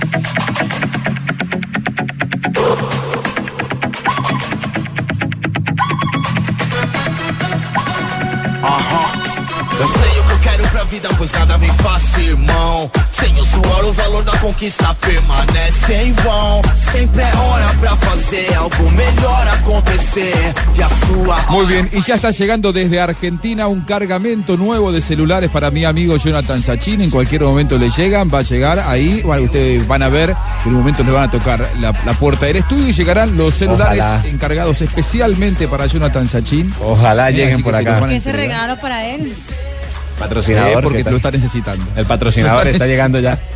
Pois 11.22 11.32
nada 11.34 11.56
me 11.56 11.68
fácil, 11.68 12.30
irmão. 12.30 12.90
Sem 13.12 13.32
o 13.38 13.44
suor, 13.44 13.84
o 13.84 13.92
valor 13.92 14.24
da 14.24 14.36
conquista 14.38 14.92
permanece 14.94 15.94
em 15.94 16.12
vão. 16.14 16.60
Sempre 16.90 17.22
é 17.22 17.36
hora 17.36 17.68
pra 17.78 17.96
fazer 17.96 18.52
algo 18.54 18.90
melhor 18.90 19.46
acontecer. 19.46 20.34
E 20.76 20.82
a 20.82 20.88
sua 20.88 21.36
Muy 21.48 21.66
bien, 21.66 21.88
y 21.92 22.00
ya 22.02 22.16
está 22.16 22.32
llegando 22.32 22.72
desde 22.72 23.00
Argentina 23.00 23.68
un 23.68 23.82
cargamento 23.82 24.56
nuevo 24.56 24.90
de 24.90 25.00
celulares 25.00 25.48
para 25.48 25.70
mi 25.70 25.84
amigo 25.84 26.16
Jonathan 26.16 26.60
Sachin. 26.60 27.02
En 27.02 27.10
cualquier 27.10 27.42
momento 27.42 27.78
le 27.78 27.90
llegan, 27.90 28.28
va 28.28 28.40
a 28.40 28.42
llegar 28.42 28.80
ahí. 28.80 29.22
Bueno, 29.22 29.44
ustedes 29.44 29.86
van 29.86 30.02
a 30.02 30.08
ver 30.08 30.34
que 30.64 30.70
en 30.70 30.74
un 30.74 30.80
momento 30.80 31.04
le 31.04 31.12
van 31.12 31.28
a 31.28 31.30
tocar 31.30 31.70
la, 31.78 31.94
la 32.04 32.14
puerta 32.14 32.46
del 32.46 32.56
estudio 32.56 32.88
y 32.88 32.92
llegarán 32.92 33.36
los 33.36 33.54
celulares 33.54 34.02
Ojalá. 34.04 34.28
encargados 34.28 34.82
especialmente 34.82 35.68
para 35.68 35.86
Jonathan 35.86 36.28
Sachin. 36.28 36.74
Ojalá 36.82 37.30
lleguen 37.30 37.62
por 37.62 37.76
acá. 37.76 38.00
van 38.00 38.04
a 38.04 38.08
¿Qué 38.08 38.16
ese 38.16 38.32
regalo 38.32 38.76
para 38.80 39.06
él? 39.06 39.32
Patrocinador. 40.22 40.70
Eh, 40.70 40.82
porque 40.82 40.98
¿qué 40.98 41.04
tal? 41.04 41.12
lo 41.12 41.16
está 41.18 41.30
necesitando. 41.30 41.84
El 41.96 42.06
patrocinador 42.06 42.68
está 42.68 42.86
llegando 42.86 43.18
ya. 43.20 43.38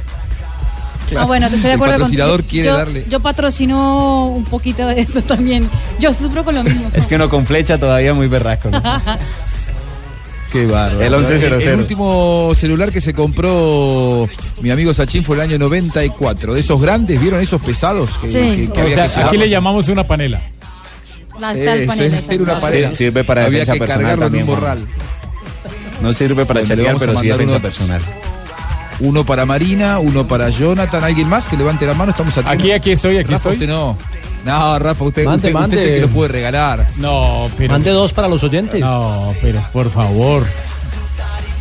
Ah, 1.17 1.25
bueno, 1.25 1.47
estoy 1.47 1.61
de 1.61 1.69
El 1.69 1.75
acuerdo 1.75 1.93
patrocinador 1.95 2.41
contigo. 2.41 2.51
quiere 2.51 2.67
yo, 2.67 2.77
darle- 2.77 3.05
Yo 3.09 3.21
patrocino 3.21 4.27
un 4.27 4.45
poquito 4.45 4.85
de 4.89 5.03
eso 5.03 5.23
también. 5.23 5.71
Yo 6.01 6.13
sufro 6.13 6.43
con 6.45 6.57
lo 6.57 6.65
mismo. 6.65 6.91
Es 6.95 7.07
que 7.07 7.15
uno 7.15 7.29
con 7.29 7.47
flecha 7.47 7.79
todavía 7.79 8.13
muy 8.13 8.27
berraco. 8.27 8.71
¿no? 8.71 8.83
Qué 10.51 10.67
bárbaro. 10.67 11.01
El 11.03 11.13
1100. 11.17 11.53
El, 11.55 11.63
el 11.63 11.79
último 11.79 12.51
celular 12.57 12.91
que 12.91 13.01
se 13.01 13.15
compró 13.15 14.29
mi 14.61 14.71
amigo 14.71 14.93
Sachin 14.93 15.23
fue 15.25 15.37
el 15.37 15.43
año 15.43 15.59
94. 15.61 16.55
De 16.55 16.61
esos 16.61 16.83
grandes, 16.83 17.21
¿vieron 17.21 17.41
esos 17.41 17.63
pesados 17.63 18.19
que, 18.19 18.27
Sí. 18.27 18.33
que- 18.67 18.73
que 18.73 18.81
O 18.81 18.83
había 18.83 18.95
sea, 18.97 19.05
que 19.07 19.11
llevar? 19.15 19.29
aquí 19.29 19.37
le 19.37 19.49
llamamos 19.49 19.87
una 19.89 20.05
panela. 20.09 20.41
La 21.39 21.49
panela, 21.53 22.21
era 22.29 22.43
una 22.43 22.59
panela. 22.61 22.89
Sí, 22.89 22.95
sirve 22.97 23.23
para 23.23 23.45
Había 23.45 23.61
defensa 23.61 23.73
que 23.75 23.79
personal 23.79 24.03
cargarlo 24.03 24.25
también, 24.27 24.45
en 24.45 24.51
un 24.53 24.57
Juan. 24.59 24.89
No 26.01 26.13
sirve 26.13 26.45
para 26.47 26.61
Bueno, 26.61 26.75
chatear, 26.75 26.97
pero 26.99 27.19
sí 27.19 27.27
defensa 27.29 27.55
uno- 27.57 27.63
personal. 27.63 28.03
Uno 29.01 29.25
para 29.27 29.45
Marina, 29.45 29.99
uno 29.99 30.27
para 30.27 30.49
Jonathan. 30.49 31.05
¿Alguien 31.05 31.29
más 31.29 31.47
que 31.47 31.57
levante 31.57 31.85
la 31.87 31.95
mano? 31.95 32.13
Estamos 32.13 32.33
a 32.39 32.43
tiempo. 32.43 32.51
Aquí, 32.53 32.73
aquí 32.73 32.93
estoy, 32.93 33.19
aquí 33.19 33.25
Rafa, 33.33 33.37
estoy. 33.51 33.53
Usted 33.55 33.69
no. 33.69 33.97
No, 34.45 34.79
Rafa, 34.79 35.05
usted, 35.05 35.25
Mande, 35.25 35.49
usted, 35.49 35.61
usted 35.65 35.79
es 35.79 35.85
el 35.85 35.95
que 35.97 36.01
lo 36.03 36.09
puede 36.09 36.29
regalar. 36.29 36.87
No, 36.97 37.51
pero. 37.59 37.73
Mande 37.73 37.91
dos 37.91 38.13
para 38.13 38.29
los 38.29 38.43
oyentes. 38.45 38.81
No, 38.81 39.35
pero 39.43 39.61
por 39.73 39.91
favor. 39.91 40.47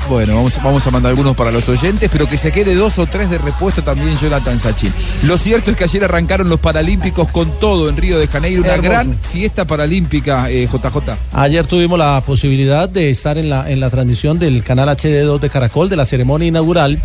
Bueno, 0.10 0.36
vamos, 0.36 0.60
vamos 0.64 0.86
a 0.86 0.92
mandar 0.92 1.10
algunos 1.10 1.36
para 1.36 1.52
los 1.52 1.68
oyentes, 1.68 2.10
pero 2.12 2.28
que 2.28 2.38
se 2.38 2.52
quede 2.52 2.76
dos 2.76 3.00
o 3.00 3.08
tres 3.08 3.28
de 3.30 3.40
repuesto 3.40 3.82
también 3.82 4.16
Jonathan 4.18 4.60
Sachin. 4.60 4.94
Lo 5.24 5.36
cierto 5.38 5.72
es 5.72 5.78
que 5.78 5.86
ayer 5.86 6.04
arrancaron 6.04 6.48
los 6.48 6.60
Paralímpicos 6.60 7.28
con 7.30 7.50
todo 7.60 7.90
en 7.90 7.98
Río 7.98 8.20
de 8.20 8.28
Janeiro, 8.28 8.62
una 8.62 8.74
Hermoso. 8.74 8.90
gran 8.90 9.20
fiesta 9.20 9.66
paralímpica, 9.66 10.50
eh, 10.52 10.68
JJ. 10.72 11.18
Ayer 11.34 11.66
tuvimos 11.66 11.98
la 11.98 12.22
posibilidad 12.22 12.88
de 12.88 13.10
estar 13.10 13.38
en 13.40 13.50
la, 13.50 13.70
en 13.70 13.80
la 13.80 13.90
transmisión 13.90 14.38
del 14.38 14.64
canal 14.64 14.90
HD2 14.90 15.40
de 15.40 15.50
Caracol 15.50 15.90
de 15.90 15.96
la 15.96 16.06
ceremonia 16.06 16.48
inaugural. 16.48 17.00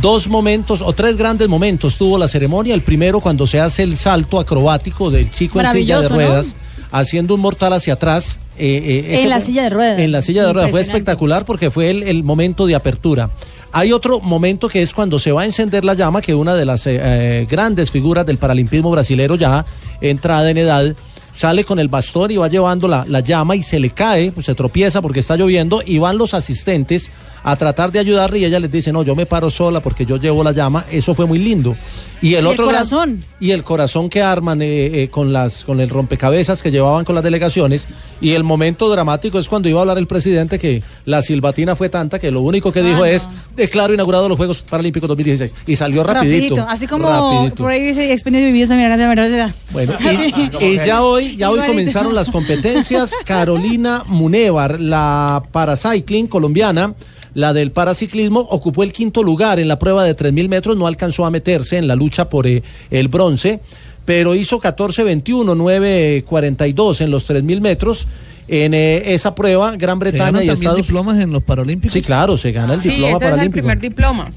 Dos 0.00 0.28
momentos 0.28 0.82
o 0.82 0.92
tres 0.94 1.16
grandes 1.16 1.48
momentos 1.48 1.96
tuvo 1.96 2.18
la 2.18 2.28
ceremonia. 2.28 2.74
El 2.74 2.82
primero 2.82 3.20
cuando 3.20 3.46
se 3.46 3.60
hace 3.60 3.82
el 3.82 3.96
salto 3.96 4.38
acrobático 4.40 5.10
del 5.10 5.30
chico 5.30 5.60
en 5.60 5.70
silla 5.72 6.00
de 6.00 6.08
ruedas, 6.08 6.54
haciendo 6.90 7.34
un 7.34 7.40
mortal 7.40 7.74
hacia 7.74 7.94
atrás. 7.94 8.38
Eh, 8.58 9.04
eh, 9.14 9.22
En 9.22 9.28
la 9.28 9.36
fue- 9.36 9.46
silla 9.46 9.62
de 9.64 9.70
ruedas. 9.70 9.98
En 10.00 10.12
la 10.12 10.22
silla 10.22 10.46
de 10.46 10.52
ruedas. 10.52 10.70
Fue 10.70 10.80
espectacular 10.80 11.44
porque 11.44 11.70
fue 11.70 11.90
el, 11.90 12.02
el 12.02 12.22
momento 12.24 12.66
de 12.66 12.74
apertura. 12.74 13.30
Hay 13.72 13.92
otro 13.92 14.20
momento 14.20 14.68
que 14.68 14.80
es 14.82 14.92
cuando 14.94 15.18
se 15.18 15.30
va 15.32 15.42
a 15.42 15.44
encender 15.46 15.84
la 15.84 15.94
llama, 15.94 16.20
que 16.22 16.34
una 16.34 16.54
de 16.56 16.64
las 16.64 16.86
eh, 16.86 17.46
grandes 17.50 17.90
figuras 17.90 18.24
del 18.26 18.38
paralimpismo 18.38 18.90
brasilero 18.90 19.34
ya 19.36 19.64
entrada 20.00 20.50
en 20.50 20.58
edad, 20.58 20.94
sale 21.32 21.64
con 21.64 21.78
el 21.78 21.88
bastón 21.88 22.30
y 22.30 22.36
va 22.36 22.48
llevando 22.48 22.88
la, 22.88 23.04
la 23.06 23.20
llama 23.20 23.54
y 23.56 23.62
se 23.62 23.78
le 23.78 23.90
cae, 23.90 24.32
pues 24.32 24.46
se 24.46 24.54
tropieza 24.54 25.02
porque 25.02 25.20
está 25.20 25.36
lloviendo 25.36 25.82
y 25.84 25.98
van 25.98 26.16
los 26.18 26.32
asistentes 26.34 27.10
a 27.42 27.56
tratar 27.56 27.90
de 27.92 27.98
ayudarle 27.98 28.38
y 28.40 28.44
ella 28.44 28.60
les 28.60 28.70
dice, 28.70 28.92
no, 28.92 29.02
yo 29.02 29.14
me 29.16 29.26
paro 29.26 29.50
sola 29.50 29.80
porque 29.80 30.04
yo 30.06 30.16
llevo 30.16 30.42
la 30.44 30.52
llama. 30.52 30.84
Eso 30.90 31.14
fue 31.14 31.26
muy 31.26 31.38
lindo. 31.38 31.76
Y 32.20 32.28
el 32.28 32.32
Y 32.32 32.34
el 32.36 32.46
otro 32.48 32.66
gran- 32.66 32.76
corazón. 32.78 33.24
y 33.40 33.50
el 33.52 33.62
corazón 33.62 34.08
que 34.08 34.20
arman 34.22 34.60
eh, 34.60 35.02
eh, 35.04 35.08
con 35.08 35.32
las 35.32 35.62
con 35.64 35.80
el 35.80 35.88
rompecabezas 35.88 36.62
que 36.62 36.70
llevaban 36.72 37.04
con 37.04 37.14
las 37.14 37.22
delegaciones 37.22 37.86
y 38.20 38.32
el 38.32 38.42
momento 38.42 38.88
dramático 38.90 39.38
es 39.38 39.48
cuando 39.48 39.68
iba 39.68 39.78
a 39.78 39.82
hablar 39.82 39.98
el 39.98 40.08
presidente 40.08 40.58
que 40.58 40.82
la 41.04 41.22
silbatina 41.22 41.76
fue 41.76 41.88
tanta 41.88 42.18
que 42.18 42.32
lo 42.32 42.40
único 42.40 42.72
que 42.72 42.82
dijo 42.82 42.96
Ah, 42.98 43.00
no. 43.00 43.04
es 43.06 43.28
declaro 43.54 43.94
inaugurado 43.94 44.28
los 44.28 44.36
Juegos 44.36 44.62
Paralímpicos 44.62 45.08
2016 45.08 45.54
y 45.68 45.76
salió 45.76 46.02
rapidito, 46.02 46.64
Así 46.68 46.88
como 46.88 47.08
rapidito. 47.08 47.62
por 47.62 47.70
ahí 47.70 47.82
dice 47.84 48.12
expendido 48.12 48.44
de 48.46 48.50
vivienda, 48.52 48.74
mira, 48.74 48.96
de 48.96 49.06
verdad. 49.06 49.54
Bueno, 49.70 49.92
y, 50.60 50.64
y 50.64 50.76
ya 50.84 51.02
hoy, 51.02 51.36
ya 51.36 51.50
hoy 51.52 51.60
comenzaron 51.66 52.14
las 52.16 52.30
competencias. 52.32 53.12
Carolina 53.24 54.02
Munevar, 54.06 54.80
la 54.80 55.42
paracycling 55.52 56.26
colombiana, 56.26 56.94
la 57.38 57.52
del 57.52 57.70
paraciclismo, 57.70 58.40
ocupó 58.40 58.82
el 58.82 58.92
quinto 58.92 59.22
lugar 59.22 59.60
en 59.60 59.68
la 59.68 59.78
prueba 59.78 60.02
de 60.02 60.16
3.000 60.16 60.48
metros, 60.48 60.76
no 60.76 60.88
alcanzó 60.88 61.24
a 61.24 61.30
meterse 61.30 61.76
en 61.76 61.86
la 61.86 61.94
lucha 61.94 62.28
por 62.28 62.48
eh, 62.48 62.64
el 62.90 63.06
bronce, 63.06 63.60
pero 64.04 64.34
hizo 64.34 64.60
14.21, 64.60 66.24
9.42 66.24 67.00
en 67.00 67.12
los 67.12 67.28
3.000 67.28 67.60
metros. 67.60 68.08
En 68.48 68.74
eh, 68.74 69.14
esa 69.14 69.36
prueba, 69.36 69.76
Gran 69.76 69.98
¿Se 69.98 70.00
Bretaña 70.00 70.24
ganan 70.24 70.42
y 70.42 70.46
también 70.46 70.70
Estados 70.72 70.86
diplomas 70.86 71.20
en 71.20 71.30
los 71.32 71.44
Paralímpicos? 71.44 71.92
Sí, 71.92 72.02
claro, 72.02 72.36
se 72.36 72.50
gana 72.50 72.74
el 72.74 72.80
Sí, 72.80 72.88
diploma 72.90 73.08
ese 73.08 73.16
es 73.16 73.22
el 73.22 73.30
paralímpico. 73.30 73.62
primer 73.62 73.80
diploma. 73.80 74.32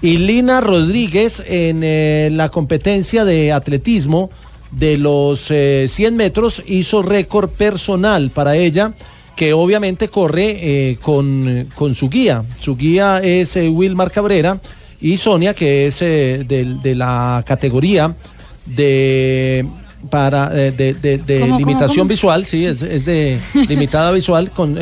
Y 0.00 0.16
Lina 0.16 0.60
Rodríguez 0.62 1.42
en 1.46 1.80
eh, 1.82 2.30
la 2.32 2.48
competencia 2.48 3.26
de 3.26 3.52
atletismo 3.52 4.30
de 4.70 4.96
los 4.96 5.50
eh, 5.50 5.86
100 5.88 6.16
metros 6.16 6.62
hizo 6.66 7.02
récord 7.02 7.50
personal 7.50 8.30
para 8.30 8.56
ella, 8.56 8.94
que 9.36 9.52
obviamente 9.52 10.08
corre 10.08 10.50
eh, 10.90 10.98
con, 11.02 11.66
con 11.74 11.94
su 11.94 12.08
guía. 12.08 12.42
Su 12.60 12.76
guía 12.76 13.18
es 13.22 13.56
eh, 13.56 13.68
Wilmar 13.68 14.10
Cabrera 14.10 14.60
y 15.00 15.16
Sonia, 15.16 15.54
que 15.54 15.86
es 15.86 16.00
eh, 16.02 16.44
de, 16.46 16.94
la 16.94 17.42
categoría 17.46 18.14
de 18.66 19.66
para 20.10 20.50
eh, 20.54 20.70
de, 20.72 20.94
de- 20.94 21.18
de 21.18 21.40
¿Cómo, 21.40 21.52
cómo, 21.54 21.58
limitación 21.58 21.98
cómo? 22.04 22.08
visual, 22.10 22.44
sí, 22.44 22.64
es, 22.66 22.82
es 22.82 23.04
de 23.04 23.38
limitada 23.68 24.10
visual 24.10 24.50
con 24.50 24.78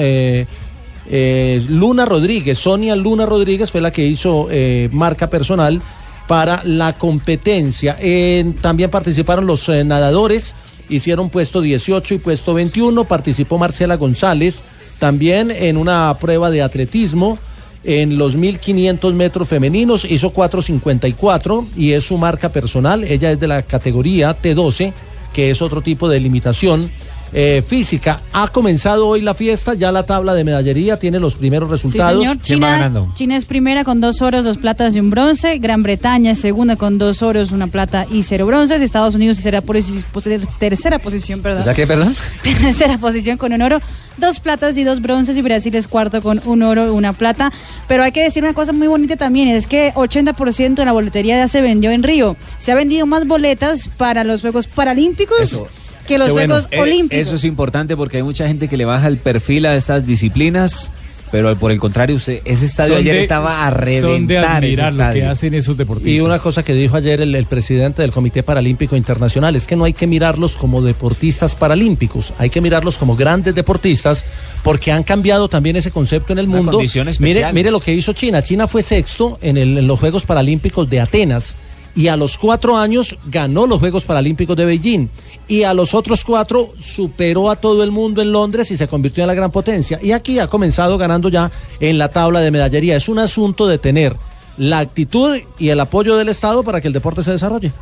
Luna 1.68 2.04
Rodríguez, 2.06 2.58
Sonia 2.58 2.96
Luna 2.96 3.26
Rodríguez 3.26 3.70
fue 3.70 3.80
la 3.80 3.90
que 3.92 4.04
hizo 4.06 4.48
marca 4.92 5.28
personal 5.30 5.80
para 6.28 6.62
la 6.64 6.94
competencia. 6.94 7.96
En- 8.00 8.54
también 8.54 8.90
participaron 8.90 9.46
los 9.46 9.68
nadadores, 9.68 10.54
hicieron 10.92 11.30
puesto 11.30 11.60
18 11.60 12.14
y 12.14 12.18
puesto 12.18 12.54
21, 12.54 13.04
participó 13.04 13.58
Marcela 13.58 13.96
González 13.96 14.62
también 14.98 15.50
en 15.50 15.76
una 15.76 16.16
prueba 16.20 16.50
de 16.50 16.62
atletismo. 16.62 17.36
En 17.82 18.18
los 18.18 18.36
1500 18.36 19.14
metros 19.14 19.48
femeninos 19.48 20.04
hizo 20.08 20.32
4.54 20.32 21.66
y 21.76 21.92
es 21.92 22.04
su 22.04 22.16
marca 22.18 22.50
personal. 22.50 23.02
Ella 23.02 23.32
es 23.32 23.40
de 23.40 23.48
la 23.48 23.62
categoría 23.62 24.40
T12, 24.40 24.92
que 25.32 25.50
es 25.50 25.60
otro 25.60 25.80
tipo 25.80 26.08
de 26.08 26.20
limitación 26.20 26.88
eh, 27.32 27.62
física. 27.66 28.20
Ha 28.32 28.48
comenzado 28.48 29.08
hoy 29.08 29.20
la 29.20 29.34
fiesta, 29.34 29.74
ya 29.74 29.90
la 29.92 30.04
tabla 30.04 30.34
de 30.34 30.44
medallería 30.44 30.98
tiene 30.98 31.18
los 31.18 31.34
primeros 31.34 31.68
Sí, 31.68 31.72
resultados. 31.72 32.20
señor. 32.22 32.38
China, 32.42 33.06
China 33.14 33.36
es 33.36 33.44
primera 33.44 33.84
con 33.84 34.00
dos 34.00 34.20
oros, 34.22 34.44
dos 34.44 34.58
platas 34.58 34.94
y 34.94 35.00
un 35.00 35.10
bronce. 35.10 35.58
Gran 35.58 35.82
Bretaña 35.82 36.32
es 36.32 36.40
segunda 36.40 36.76
con 36.76 36.98
dos 36.98 37.22
oros, 37.22 37.52
una 37.52 37.66
plata 37.68 38.06
y 38.10 38.22
cero 38.22 38.46
bronces. 38.46 38.82
Estados 38.82 39.14
Unidos 39.14 39.38
posi- 39.42 40.02
posi- 40.12 40.46
tercera 40.58 40.98
posición, 40.98 41.40
perdón. 41.40 41.64
¿Ya 41.64 41.74
qué, 41.74 41.86
perdón? 41.86 42.14
Tercera 42.42 42.98
posición 42.98 43.38
con 43.38 43.52
un 43.52 43.62
oro, 43.62 43.80
dos 44.18 44.40
platas 44.40 44.76
y 44.76 44.84
dos 44.84 45.00
bronces. 45.00 45.36
Y 45.36 45.42
Brasil 45.42 45.74
es 45.74 45.88
cuarto 45.88 46.20
con 46.22 46.40
un 46.44 46.62
oro 46.62 46.86
y 46.86 46.90
una 46.90 47.12
plata. 47.12 47.52
Pero 47.88 48.02
hay 48.02 48.12
que 48.12 48.22
decir 48.22 48.42
una 48.42 48.54
cosa 48.54 48.72
muy 48.72 48.86
bonita 48.88 49.16
también: 49.16 49.48
es 49.48 49.66
que 49.66 49.92
80% 49.94 50.74
de 50.74 50.84
la 50.84 50.92
boletería 50.92 51.36
ya 51.36 51.48
se 51.48 51.60
vendió 51.60 51.90
en 51.90 52.02
Río. 52.02 52.36
Se 52.58 52.72
ha 52.72 52.74
vendido 52.74 53.06
más 53.06 53.26
boletas 53.26 53.88
para 53.96 54.24
los 54.24 54.40
Juegos 54.42 54.66
Paralímpicos 54.66 55.40
Eso. 55.40 55.66
Que 56.06 56.18
los 56.18 56.30
bueno. 56.32 56.54
Juegos 56.54 56.68
Eh, 56.72 56.80
Olímpicos. 56.80 57.26
Eso 57.26 57.34
es 57.36 57.44
importante 57.44 57.96
porque 57.96 58.18
hay 58.18 58.22
mucha 58.22 58.46
gente 58.46 58.68
que 58.68 58.76
le 58.76 58.84
baja 58.84 59.06
el 59.08 59.16
perfil 59.18 59.66
a 59.66 59.76
estas 59.76 60.06
disciplinas, 60.06 60.90
pero 61.30 61.56
por 61.56 61.72
el 61.72 61.78
contrario, 61.78 62.16
usted, 62.16 62.42
ese 62.44 62.66
estadio 62.66 62.90
Son 62.94 62.98
ayer 63.00 63.14
de- 63.16 63.22
estaba 63.22 63.66
a 63.66 63.70
Son 63.70 63.78
de 64.26 64.34
reventar 64.36 64.56
admirar 64.62 64.92
lo 64.92 65.12
que 65.14 65.24
hacen 65.24 65.54
esos 65.54 65.76
deportistas. 65.78 66.12
Y 66.12 66.20
una 66.20 66.38
cosa 66.38 66.62
que 66.62 66.74
dijo 66.74 66.94
ayer 66.96 67.22
el, 67.22 67.34
el 67.34 67.46
presidente 67.46 68.02
del 68.02 68.12
Comité 68.12 68.42
Paralímpico 68.42 68.96
Internacional 68.96 69.56
es 69.56 69.66
que 69.66 69.74
no 69.74 69.84
hay 69.84 69.94
que 69.94 70.06
mirarlos 70.06 70.56
como 70.56 70.82
deportistas 70.82 71.54
paralímpicos, 71.54 72.34
hay 72.38 72.50
que 72.50 72.60
mirarlos 72.60 72.98
como 72.98 73.16
grandes 73.16 73.54
deportistas 73.54 74.24
porque 74.62 74.92
han 74.92 75.04
cambiado 75.04 75.48
también 75.48 75.76
ese 75.76 75.90
concepto 75.90 76.34
en 76.34 76.38
el 76.40 76.48
Una 76.48 76.56
mundo. 76.58 76.72
condición 76.72 77.08
Mire, 77.20 77.50
mire 77.54 77.70
lo 77.70 77.80
que 77.80 77.94
hizo 77.94 78.12
China. 78.12 78.42
China 78.42 78.66
fue 78.68 78.82
sexto 78.82 79.38
en, 79.40 79.56
el- 79.56 79.78
en 79.78 79.86
los 79.86 79.98
Juegos 80.00 80.26
Paralímpicos 80.26 80.90
de 80.90 81.00
Atenas 81.00 81.54
y 81.94 82.08
a 82.08 82.16
los 82.16 82.38
cuatro 82.38 82.76
años 82.76 83.16
ganó 83.26 83.66
los 83.66 83.80
Juegos 83.80 84.04
Paralímpicos 84.04 84.56
de 84.56 84.64
Beijing. 84.64 85.08
Y 85.48 85.64
a 85.64 85.74
los 85.74 85.92
otros 85.92 86.24
cuatro 86.24 86.72
superó 86.78 87.50
a 87.50 87.56
todo 87.56 87.82
el 87.82 87.90
mundo 87.90 88.22
en 88.22 88.32
Londres 88.32 88.70
y 88.70 88.76
se 88.76 88.88
convirtió 88.88 89.24
en 89.24 89.28
la 89.28 89.34
gran 89.34 89.50
potencia. 89.50 89.98
Y 90.02 90.12
aquí 90.12 90.38
ha 90.38 90.46
comenzado 90.46 90.96
ganando 90.96 91.28
ya 91.28 91.50
en 91.80 91.98
la 91.98 92.08
tabla 92.08 92.40
de 92.40 92.50
medallería. 92.50 92.96
Es 92.96 93.08
un 93.08 93.18
asunto 93.18 93.66
de 93.66 93.78
tener 93.78 94.16
la 94.56 94.78
actitud 94.78 95.38
y 95.58 95.68
el 95.68 95.80
apoyo 95.80 96.16
del 96.16 96.28
Estado 96.28 96.62
para 96.62 96.80
que 96.80 96.88
el 96.88 96.94
deporte 96.94 97.22
se 97.22 97.32
desarrolle. 97.32 97.72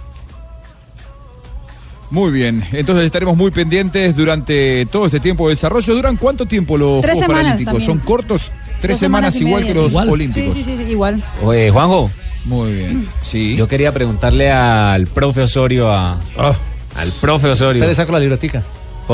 Muy 2.10 2.32
bien, 2.32 2.64
entonces 2.72 3.06
estaremos 3.06 3.36
muy 3.36 3.52
pendientes 3.52 4.16
durante 4.16 4.84
todo 4.86 5.06
este 5.06 5.20
tiempo 5.20 5.46
de 5.46 5.52
desarrollo. 5.52 5.94
¿Duran 5.94 6.16
cuánto 6.16 6.44
tiempo 6.44 6.76
los 6.76 7.02
Tres 7.02 7.18
Juegos 7.18 7.28
Paralímpicos? 7.28 7.64
también. 7.72 7.86
¿Son 7.86 7.98
cortos? 8.00 8.52
Tres 8.80 8.94
Dos 8.94 8.98
semanas, 8.98 9.36
igual 9.40 9.62
media, 9.62 9.74
que 9.74 9.80
los 9.80 9.92
sí. 9.92 9.98
Olímpicos. 10.08 10.54
Sí, 10.54 10.64
sí, 10.64 10.76
sí, 10.76 10.84
sí, 10.84 10.90
igual. 10.90 11.22
Oye, 11.44 11.70
Juanjo. 11.70 12.10
Muy 12.44 12.72
bien. 12.72 13.08
Sí. 13.22 13.56
Yo 13.56 13.68
quería 13.68 13.92
preguntarle 13.92 14.50
al 14.50 15.06
profe 15.06 15.42
Osorio, 15.42 15.92
a, 15.92 16.18
al 16.96 17.12
profe 17.20 17.48
Osorio. 17.48 17.84
Le 17.84 17.94
saco 17.94 18.12
la 18.12 18.20
libretica. 18.20 18.62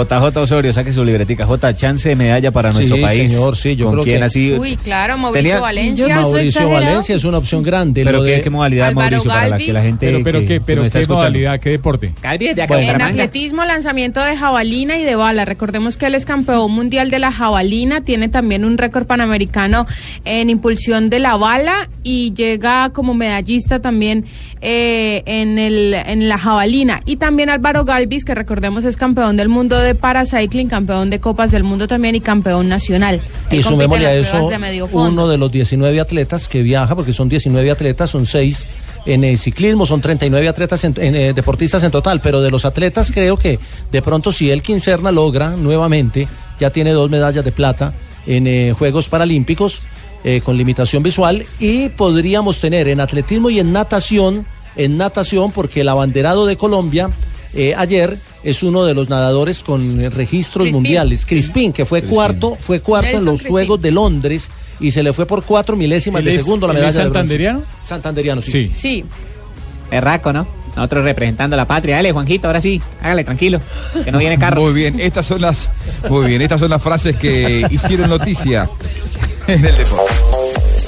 JJ 0.04 0.36
Osorio, 0.40 0.72
saque 0.72 0.92
su 0.92 1.04
libretica. 1.04 1.46
J, 1.46 1.74
chance 1.76 2.08
de 2.08 2.16
medalla 2.16 2.50
para 2.50 2.70
Sí, 2.70 2.76
nuestro 2.78 3.00
país. 3.00 3.30
señor, 3.30 3.56
sí, 3.56 3.76
yo 3.76 3.86
¿Con 3.86 3.94
creo 3.94 4.04
quién 4.04 4.18
que- 4.18 4.24
así? 4.24 4.52
Uy, 4.52 4.76
claro, 4.76 5.16
Mauricio 5.18 5.42
Tenía- 5.50 5.60
Valencia. 5.60 6.20
Mauricio 6.20 6.68
Valencia 6.68 7.14
es 7.16 7.24
una 7.24 7.38
opción 7.38 7.62
grande. 7.62 8.04
¿Pero 8.04 8.18
Lo 8.18 8.24
qué, 8.24 8.30
de- 8.32 8.40
qué 8.42 8.50
modalidad, 8.50 8.88
Álvaro 8.88 9.10
Mauricio, 9.10 9.30
para 9.30 9.48
la 9.48 9.58
que 9.58 9.72
la 9.72 9.82
gente 9.82 10.06
Pero, 10.06 10.20
pero 10.24 10.40
que- 10.40 10.46
qué, 10.46 10.54
que 10.54 10.60
pero 10.60 10.82
qué 10.90 11.06
modalidad, 11.06 11.60
qué 11.60 11.70
deporte. 11.70 12.12
En 12.22 13.02
atletismo, 13.02 13.64
lanzamiento 13.64 14.20
de 14.22 14.36
jabalina 14.36 14.98
y 14.98 15.04
de 15.04 15.14
bala. 15.16 15.44
Recordemos 15.44 15.96
que 15.96 16.06
él 16.06 16.14
es 16.14 16.24
campeón 16.24 16.70
mundial 16.72 17.10
de 17.10 17.18
la 17.18 17.32
jabalina, 17.32 18.02
tiene 18.02 18.28
también 18.28 18.64
un 18.64 18.78
récord 18.78 19.06
panamericano 19.06 19.86
en 20.24 20.50
impulsión 20.50 21.08
de 21.08 21.18
la 21.20 21.36
bala 21.36 21.88
y 22.02 22.32
llega 22.34 22.90
como 22.90 23.14
medallista 23.14 23.80
también 23.80 24.24
eh, 24.60 25.22
en, 25.26 25.58
el, 25.58 25.94
en 25.94 26.28
la 26.28 26.38
jabalina. 26.38 27.00
Y 27.06 27.16
también 27.16 27.50
Álvaro 27.50 27.84
Galvis, 27.84 28.24
que 28.24 28.34
recordemos 28.34 28.84
es 28.84 28.96
campeón 28.96 29.36
del 29.36 29.48
mundo 29.48 29.78
de 29.78 29.85
paracycling, 29.94 30.68
campeón 30.68 31.10
de 31.10 31.20
Copas 31.20 31.50
del 31.50 31.62
Mundo 31.62 31.86
también 31.86 32.14
y 32.14 32.20
campeón 32.20 32.68
nacional. 32.68 33.20
Y 33.50 33.62
sumémosle 33.62 34.06
a 34.06 34.14
eso 34.14 34.48
de 34.48 34.82
uno 34.92 35.28
de 35.28 35.38
los 35.38 35.52
19 35.52 36.00
atletas 36.00 36.48
que 36.48 36.62
viaja, 36.62 36.94
porque 36.96 37.12
son 37.12 37.28
19 37.28 37.70
atletas, 37.70 38.10
son 38.10 38.26
6 38.26 38.66
en 39.06 39.24
el 39.24 39.38
ciclismo, 39.38 39.86
son 39.86 40.00
39 40.00 40.48
atletas, 40.48 40.82
en, 40.84 40.94
en, 40.98 41.14
eh, 41.14 41.32
deportistas 41.32 41.82
en 41.84 41.92
total, 41.92 42.20
pero 42.20 42.40
de 42.40 42.50
los 42.50 42.64
atletas 42.64 43.12
creo 43.12 43.36
que 43.36 43.58
de 43.92 44.02
pronto 44.02 44.32
si 44.32 44.50
el 44.50 44.62
Quincerna 44.62 45.12
logra 45.12 45.50
nuevamente, 45.50 46.26
ya 46.58 46.70
tiene 46.70 46.92
dos 46.92 47.08
medallas 47.08 47.44
de 47.44 47.52
plata 47.52 47.92
en 48.26 48.46
eh, 48.46 48.72
Juegos 48.76 49.08
Paralímpicos 49.08 49.82
eh, 50.24 50.40
con 50.40 50.56
limitación 50.56 51.02
visual 51.02 51.44
y 51.60 51.88
podríamos 51.90 52.58
tener 52.58 52.88
en 52.88 53.00
atletismo 53.00 53.48
y 53.50 53.60
en 53.60 53.72
natación, 53.72 54.46
en 54.74 54.96
natación 54.96 55.52
porque 55.52 55.82
el 55.82 55.88
abanderado 55.88 56.46
de 56.46 56.56
Colombia 56.56 57.10
eh, 57.54 57.74
ayer 57.76 58.18
es 58.46 58.62
uno 58.62 58.84
de 58.84 58.94
los 58.94 59.08
nadadores 59.08 59.62
con 59.64 59.98
registros 60.12 60.62
Crispín. 60.66 60.82
mundiales, 60.82 61.26
Crispín, 61.26 61.72
que 61.72 61.84
fue 61.84 62.02
cuarto, 62.02 62.56
fue 62.60 62.78
cuarto 62.80 63.18
en 63.18 63.24
los 63.24 63.34
Crispín. 63.34 63.50
Juegos 63.50 63.82
de 63.82 63.90
Londres 63.90 64.48
y 64.78 64.92
se 64.92 65.02
le 65.02 65.12
fue 65.12 65.26
por 65.26 65.42
cuatro 65.42 65.74
milésimas 65.76 66.20
¿Él 66.20 66.26
de 66.26 66.38
segundo 66.38 66.66
la 66.68 66.72
él 66.74 66.78
es 66.78 66.82
medalla 66.84 66.98
de 67.04 67.10
bronce. 67.10 67.18
santanderiano? 67.18 67.62
Santanderiano, 67.84 68.40
sí. 68.40 68.52
Sí. 68.52 68.70
Sí. 68.72 69.04
Berraco, 69.90 70.32
¿no? 70.32 70.46
Nosotros 70.76 71.02
representando 71.04 71.54
a 71.54 71.56
la 71.56 71.64
patria. 71.64 71.96
Dale, 71.96 72.12
Juanjito, 72.12 72.46
ahora 72.46 72.60
sí. 72.60 72.80
Hágale, 73.00 73.24
tranquilo. 73.24 73.60
Que 74.04 74.12
no 74.12 74.18
viene 74.18 74.38
carro. 74.38 74.60
Muy 74.62 74.74
bien, 74.74 75.00
estas 75.00 75.26
son 75.26 75.40
las, 75.40 75.68
muy 76.08 76.26
bien, 76.26 76.40
estas 76.42 76.60
son 76.60 76.70
las 76.70 76.82
frases 76.82 77.16
que 77.16 77.66
hicieron 77.70 78.08
noticia 78.10 78.68
en 79.48 79.64
el 79.64 79.74
deporte. 79.76 80.14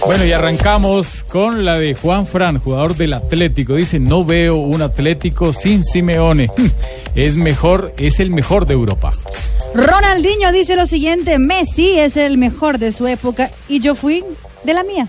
Bueno, 0.07 0.25
y 0.25 0.33
arrancamos 0.33 1.25
con 1.25 1.65
la 1.65 1.79
de 1.79 1.95
Juan 1.95 2.27
Fran, 2.27 2.59
jugador 2.59 2.97
del 2.97 3.13
Atlético. 3.13 3.75
Dice, 3.75 3.99
no 3.99 4.25
veo 4.25 4.57
un 4.57 4.81
Atlético 4.83 5.53
sin 5.53 5.85
Simeone. 5.85 6.51
Es 7.15 7.37
mejor, 7.37 7.93
es 7.99 8.21
el 8.21 8.31
mejor 8.31 8.65
de 8.65 8.75
Europa. 8.75 9.11
Ronaldinho 9.75 10.53
dice 10.53 10.77
lo 10.77 10.87
siguiente, 10.87 11.39
Messi 11.39 11.99
es 11.99 12.17
el 12.17 12.39
mejor 12.39 12.79
de 12.79 12.93
su 12.93 13.09
época 13.09 13.51
y 13.69 13.81
yo 13.81 13.97
fui 13.97 14.23
de 14.63 14.73
la 14.73 14.85
mía. 14.85 15.09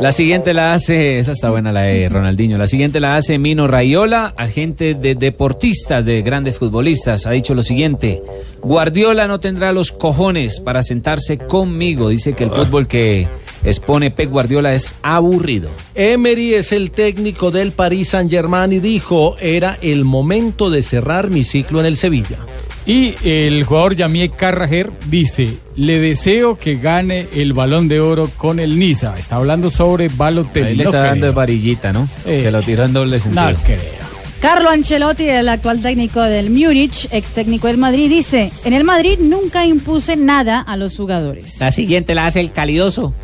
La 0.00 0.10
siguiente 0.10 0.54
la 0.54 0.72
hace, 0.72 1.18
esa 1.18 1.30
está 1.30 1.50
buena 1.50 1.70
la 1.70 1.82
de 1.82 2.08
Ronaldinho, 2.08 2.58
la 2.58 2.66
siguiente 2.66 2.98
la 2.98 3.14
hace 3.14 3.38
Mino 3.38 3.68
Rayola, 3.68 4.34
agente 4.36 4.94
de 4.94 5.14
deportistas, 5.14 6.04
de 6.04 6.22
grandes 6.22 6.58
futbolistas. 6.58 7.26
Ha 7.26 7.30
dicho 7.30 7.54
lo 7.54 7.62
siguiente, 7.62 8.20
Guardiola 8.60 9.28
no 9.28 9.38
tendrá 9.38 9.72
los 9.72 9.92
cojones 9.92 10.58
para 10.58 10.82
sentarse 10.82 11.38
conmigo. 11.38 12.08
Dice 12.08 12.32
que 12.32 12.44
el 12.44 12.50
fútbol 12.50 12.88
que 12.88 13.28
expone 13.64 14.10
Pep 14.10 14.30
Guardiola 14.30 14.74
es 14.74 14.94
aburrido. 15.02 15.70
Emery 15.94 16.54
es 16.54 16.72
el 16.72 16.90
técnico 16.90 17.50
del 17.50 17.72
Paris 17.72 18.10
Saint-Germain 18.10 18.72
y 18.72 18.78
dijo, 18.80 19.36
era 19.40 19.78
el 19.80 20.04
momento 20.04 20.70
de 20.70 20.82
cerrar 20.82 21.30
mi 21.30 21.44
ciclo 21.44 21.80
en 21.80 21.86
el 21.86 21.96
Sevilla. 21.96 22.38
Y 22.86 23.14
el 23.24 23.64
jugador 23.64 23.96
Yamie 23.96 24.28
Carragher 24.30 24.90
dice, 25.08 25.48
le 25.74 25.98
deseo 26.00 26.58
que 26.58 26.76
gane 26.76 27.26
el 27.34 27.54
balón 27.54 27.88
de 27.88 28.00
oro 28.00 28.28
con 28.36 28.60
el 28.60 28.78
Niza. 28.78 29.14
Está 29.18 29.36
hablando 29.36 29.70
sobre 29.70 30.08
Balotelli. 30.08 30.66
Ahí 30.68 30.74
le 30.76 30.84
No 30.84 30.90
está 30.90 30.98
dando 31.04 31.20
creo. 31.20 31.30
de 31.32 31.34
varillita, 31.36 31.92
¿no? 31.94 32.08
Eh, 32.26 32.40
Se 32.42 32.50
lo 32.50 32.60
tiró 32.62 32.84
en 32.84 32.92
doble 32.92 33.18
sentido. 33.18 33.50
No 33.52 33.56
creo. 33.64 34.04
Carlo 34.40 34.68
Ancelotti, 34.68 35.26
el 35.26 35.48
actual 35.48 35.80
técnico 35.80 36.20
del 36.20 36.50
Múnich, 36.50 37.08
ex 37.10 37.30
técnico 37.32 37.68
del 37.68 37.78
Madrid, 37.78 38.10
dice, 38.10 38.52
en 38.66 38.74
el 38.74 38.84
Madrid 38.84 39.18
nunca 39.18 39.64
impuse 39.64 40.16
nada 40.16 40.60
a 40.60 40.76
los 40.76 40.94
jugadores. 40.94 41.58
La 41.60 41.72
siguiente 41.72 42.14
la 42.14 42.26
hace 42.26 42.40
el 42.40 42.52
calidoso. 42.52 43.14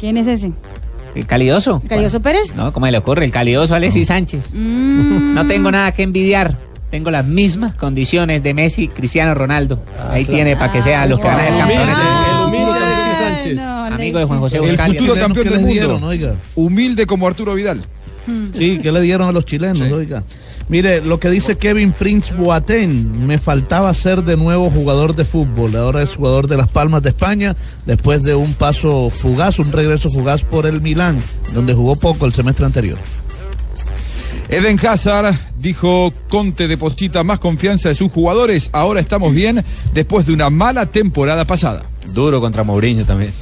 ¿Quién 0.00 0.16
es 0.16 0.26
ese? 0.26 0.52
¿El 1.14 1.26
calidoso? 1.26 1.82
¿Calidoso 1.88 2.20
Pérez? 2.20 2.54
No, 2.56 2.72
¿cómo 2.72 2.86
le 2.86 2.96
ocurre? 2.96 3.24
El 3.26 3.30
calidoso 3.30 3.74
Alexis 3.74 4.08
Sánchez. 4.08 4.54
Mm. 4.54 5.34
No 5.34 5.46
tengo 5.46 5.70
nada 5.70 5.92
que 5.92 6.02
envidiar. 6.02 6.56
Tengo 6.90 7.10
las 7.10 7.24
mismas 7.24 7.74
condiciones 7.76 8.42
de 8.42 8.52
Messi, 8.52 8.88
Cristiano 8.88 9.32
Ronaldo. 9.34 9.80
Ahí 10.10 10.24
claro. 10.24 10.36
tiene 10.36 10.56
para 10.56 10.72
que 10.72 10.82
sean 10.82 11.08
los 11.08 11.20
que 11.20 11.26
van 11.28 11.38
a 11.38 11.44
ser 11.44 11.58
campeones. 11.58 11.96
El 11.96 12.46
humilde 12.46 12.80
Alexis 12.80 13.18
Sánchez. 13.18 13.58
Amigo 13.60 14.18
de 14.18 14.24
Juan 14.24 14.40
José 14.40 14.56
El 14.56 14.62
Buscalia. 14.62 15.00
futuro 15.00 15.20
campeón 15.20 15.44
del 15.48 15.54
mundo. 15.60 15.68
dieron, 15.72 16.04
oiga. 16.04 16.34
Humilde 16.56 17.06
como 17.06 17.26
Arturo 17.28 17.54
Vidal. 17.54 17.82
Sí, 18.54 18.78
¿qué 18.82 18.92
le 18.92 19.00
dieron 19.00 19.28
a 19.28 19.32
los 19.32 19.44
chilenos? 19.44 19.80
Oiga. 19.80 20.22
Mire, 20.68 21.00
lo 21.00 21.18
que 21.18 21.30
dice 21.30 21.58
Kevin 21.58 21.92
Prince 21.92 22.32
Boateng, 22.34 23.26
me 23.26 23.38
faltaba 23.38 23.92
ser 23.92 24.22
de 24.22 24.36
nuevo 24.36 24.70
jugador 24.70 25.16
de 25.16 25.24
fútbol. 25.24 25.74
Ahora 25.74 26.02
es 26.02 26.14
jugador 26.14 26.46
de 26.46 26.56
Las 26.56 26.68
Palmas 26.68 27.02
de 27.02 27.08
España, 27.08 27.56
después 27.86 28.22
de 28.22 28.34
un 28.34 28.54
paso 28.54 29.10
fugaz, 29.10 29.58
un 29.58 29.72
regreso 29.72 30.10
fugaz 30.10 30.42
por 30.44 30.66
el 30.66 30.80
Milán, 30.80 31.20
donde 31.54 31.74
jugó 31.74 31.96
poco 31.96 32.26
el 32.26 32.32
semestre 32.32 32.66
anterior. 32.66 32.98
Eden 34.48 34.80
Hazard 34.84 35.34
dijo 35.58 36.12
Conte 36.28 36.66
deposita 36.66 37.22
más 37.22 37.38
confianza 37.38 37.88
de 37.88 37.94
sus 37.94 38.10
jugadores. 38.10 38.70
Ahora 38.72 39.00
estamos 39.00 39.32
bien 39.34 39.64
después 39.94 40.26
de 40.26 40.32
una 40.32 40.50
mala 40.50 40.86
temporada 40.86 41.44
pasada. 41.44 41.84
Duro 42.12 42.40
contra 42.40 42.64
Mourinho 42.64 43.04
también. 43.04 43.32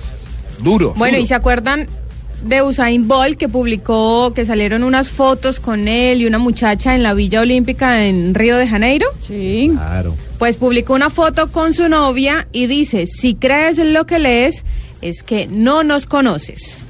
Duro. 0.62 0.92
Bueno, 0.96 1.16
duro. 1.16 1.24
¿y 1.24 1.26
se 1.26 1.34
acuerdan 1.34 1.88
de 2.42 2.62
Usain 2.62 3.08
Bolt 3.08 3.36
que 3.36 3.48
publicó 3.48 4.32
que 4.34 4.44
salieron 4.44 4.84
unas 4.84 5.10
fotos 5.10 5.60
con 5.60 5.88
él 5.88 6.22
y 6.22 6.26
una 6.26 6.38
muchacha 6.38 6.94
en 6.94 7.02
la 7.02 7.14
Villa 7.14 7.40
Olímpica 7.40 8.04
en 8.06 8.34
Río 8.34 8.56
de 8.56 8.68
Janeiro? 8.68 9.06
Sí. 9.26 9.70
Claro. 9.72 10.14
Pues 10.38 10.56
publicó 10.56 10.94
una 10.94 11.10
foto 11.10 11.50
con 11.50 11.74
su 11.74 11.88
novia 11.88 12.46
y 12.52 12.66
dice, 12.66 13.06
si 13.06 13.34
crees 13.34 13.78
en 13.78 13.92
lo 13.92 14.06
que 14.06 14.18
lees, 14.18 14.64
es 15.02 15.22
que 15.22 15.48
no 15.48 15.82
nos 15.82 16.06
conoces. 16.06 16.84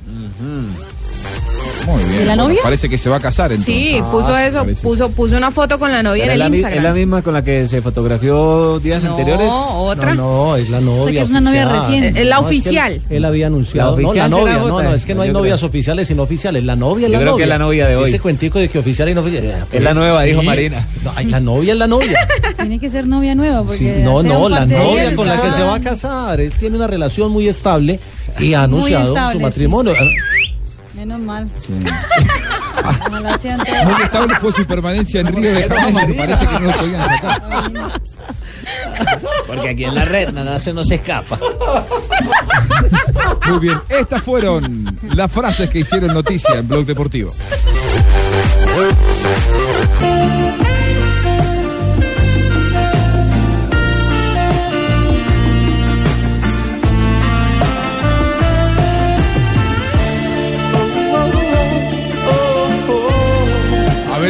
Muy 1.88 2.04
bien. 2.04 2.14
¿Y 2.14 2.18
la 2.18 2.24
Bueno, 2.34 2.42
novia? 2.48 2.60
parece 2.62 2.88
que 2.88 2.98
se 2.98 3.08
va 3.08 3.16
a 3.16 3.20
casar 3.20 3.52
entonces. 3.52 3.74
Sí, 3.74 3.98
puso 4.10 4.36
eso, 4.38 4.58
parece. 4.58 4.82
puso, 4.82 5.10
puso 5.10 5.36
una 5.36 5.50
foto 5.50 5.78
con 5.78 5.90
la 5.90 6.02
novia 6.02 6.24
Pero 6.24 6.32
en 6.32 6.34
es, 6.34 6.38
la, 6.38 6.44
el 6.46 6.50
mi- 6.50 6.56
Instagram. 6.58 6.78
es 6.78 6.84
la 6.84 6.94
misma 6.94 7.22
con 7.22 7.34
la 7.34 7.42
que 7.42 7.66
se 7.68 7.80
fotografió 7.82 8.78
días 8.80 9.02
No, 9.04 9.10
anteriores. 9.10 9.48
otra. 9.50 10.14
No, 10.14 10.48
no, 10.48 10.56
es 10.56 10.68
la 10.70 10.80
novia. 10.80 11.00
O 11.00 11.04
sea, 11.04 11.12
que 11.12 11.20
es 11.20 11.28
una 11.28 11.40
novia 11.40 11.64
reciente. 11.68 12.20
Es 12.20 12.26
la 12.26 12.36
No, 12.36 12.40
que 12.42 12.46
oficial. 12.46 12.92
él, 12.92 13.02
él 13.10 13.24
había 13.24 13.46
anunciado. 13.46 13.96
La 13.96 14.02
no, 14.02 14.08
oficial 14.08 14.30
la 14.30 14.36
será 14.36 14.52
novia. 14.58 14.68
No, 14.68 14.82
no, 14.82 14.94
es 14.94 15.04
que 15.04 15.14
no 15.14 15.22
hay 15.22 15.28
Yo 15.28 15.32
creo. 15.32 15.40
novias 15.42 15.62
oficiales 15.62 16.08
sino 16.08 16.22
oficiales. 16.22 16.64
La 16.64 16.76
novia 16.76 17.06
es 17.06 17.12
Yo 17.12 17.18
la 17.18 17.22
creo 17.22 17.32
novia. 17.32 17.36
que 17.38 17.42
es 17.44 17.48
la 17.48 17.58
novia 17.58 17.86
de 17.88 17.96
hoy. 17.96 18.08
Ese 18.08 18.20
cuentico 18.20 18.58
de 18.58 18.68
que 18.68 18.78
oficial 18.78 19.08
y 19.08 19.14
no 19.14 19.20
oficial. 19.22 19.66
Es 19.72 19.82
la 19.82 19.94
nueva, 19.94 20.22
dijo 20.22 20.42
Marina. 20.42 20.86
No, 21.04 21.12
ay, 21.16 21.26
la 21.26 21.40
novia 21.40 21.72
es 21.72 21.78
la 21.78 21.86
novia. 21.86 22.28
Tiene 22.56 22.78
que 22.78 22.90
ser 22.90 23.06
novia 23.06 23.34
nueva 23.34 23.62
porque 23.62 23.78
Sí, 23.78 24.02
no, 24.02 24.22
no, 24.22 24.48
la 24.48 24.66
novia 24.66 25.14
con 25.16 25.26
la 25.26 25.40
que 25.40 25.50
se 25.52 25.62
va 25.62 25.76
a 25.76 25.80
casar. 25.80 26.40
Él 26.40 26.52
tiene 26.58 26.76
una 26.76 26.86
relación 26.86 27.30
muy 27.32 27.48
estable 27.48 27.98
y 28.38 28.54
ha 28.54 28.64
anunciado 28.64 29.14
su 29.32 29.40
matrimonio. 29.40 29.92
Menos 30.98 31.20
mal. 31.20 31.48
Ojalá 33.06 33.38
sean 33.38 33.60
todos. 33.64 33.84
Muy 33.84 34.02
estable 34.02 34.34
fue 34.40 34.52
su 34.52 34.66
permanencia 34.66 35.20
en 35.20 35.28
Río 35.28 35.54
de 35.54 35.62
Janeiro. 35.68 36.14
Parece 36.16 36.46
que 36.46 36.54
no 36.54 36.60
lo 36.60 36.72
podían 36.72 37.02
sacar. 37.04 37.42
Porque 39.46 39.68
aquí 39.68 39.84
en 39.84 39.94
la 39.94 40.04
red 40.04 40.32
nada 40.32 40.58
se 40.58 40.72
nos 40.72 40.90
escapa. 40.90 41.38
Muy 43.48 43.60
bien. 43.60 43.80
Estas 43.88 44.22
fueron 44.22 44.98
las 45.14 45.30
frases 45.30 45.70
que 45.70 45.78
hicieron 45.78 46.12
noticia 46.12 46.56
en 46.56 46.66
Blog 46.66 46.84
Deportivo. 46.84 47.32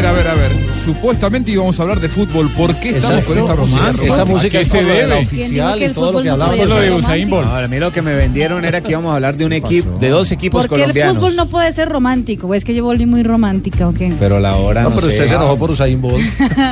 Ver, 0.02 0.06
a 0.06 0.12
ver, 0.12 0.28
a 0.28 0.34
ver. 0.34 0.52
Supuestamente 0.74 1.50
íbamos 1.50 1.78
a 1.78 1.82
hablar 1.82 2.00
de 2.00 2.08
fútbol. 2.08 2.50
¿Por 2.52 2.74
qué 2.76 2.90
estamos 2.98 3.24
con 3.26 3.38
esta 3.38 3.54
música? 3.56 3.90
Esa 3.90 4.24
música 4.24 4.58
¿A 4.58 4.60
qué 4.60 4.66
es 4.66 4.68
se 4.68 4.82
debe? 4.84 5.14
oficial 5.22 5.80
y 5.80 5.84
el 5.84 5.92
todo 5.92 6.12
lo 6.12 6.22
que 6.22 6.30
podía 6.30 6.66
Lo 6.66 6.76
de 6.80 6.92
Usain? 6.94 7.28
Bolt. 7.30 7.46
Ahora, 7.46 7.64
a 7.64 7.68
mí 7.68 7.78
lo 7.78 7.90
que 7.92 8.02
me 8.02 8.14
vendieron 8.14 8.64
era 8.64 8.80
que 8.80 8.90
íbamos 8.92 9.10
a 9.12 9.14
hablar 9.16 9.36
de 9.36 9.44
un 9.44 9.52
equipo, 9.52 9.90
de 9.98 10.08
dos 10.08 10.30
equipos 10.32 10.62
Porque 10.62 10.76
el 10.76 10.80
colombianos. 10.82 11.14
fútbol 11.16 11.36
no 11.36 11.46
puede 11.48 11.72
ser 11.72 11.88
romántico. 11.88 12.54
Es 12.54 12.64
que 12.64 12.74
yo 12.74 12.84
volví 12.84 13.06
muy 13.06 13.22
romántica, 13.22 13.88
¿o 13.88 13.94
qué? 13.94 14.12
Pero 14.18 14.40
la 14.40 14.56
hora 14.56 14.82
No, 14.82 14.90
no, 14.90 14.94
pero 14.96 15.08
sé. 15.08 15.14
usted 15.16 15.28
se 15.28 15.34
enojó 15.34 15.58
por 15.58 15.70
Usain 15.70 16.00
Bolt. 16.00 16.22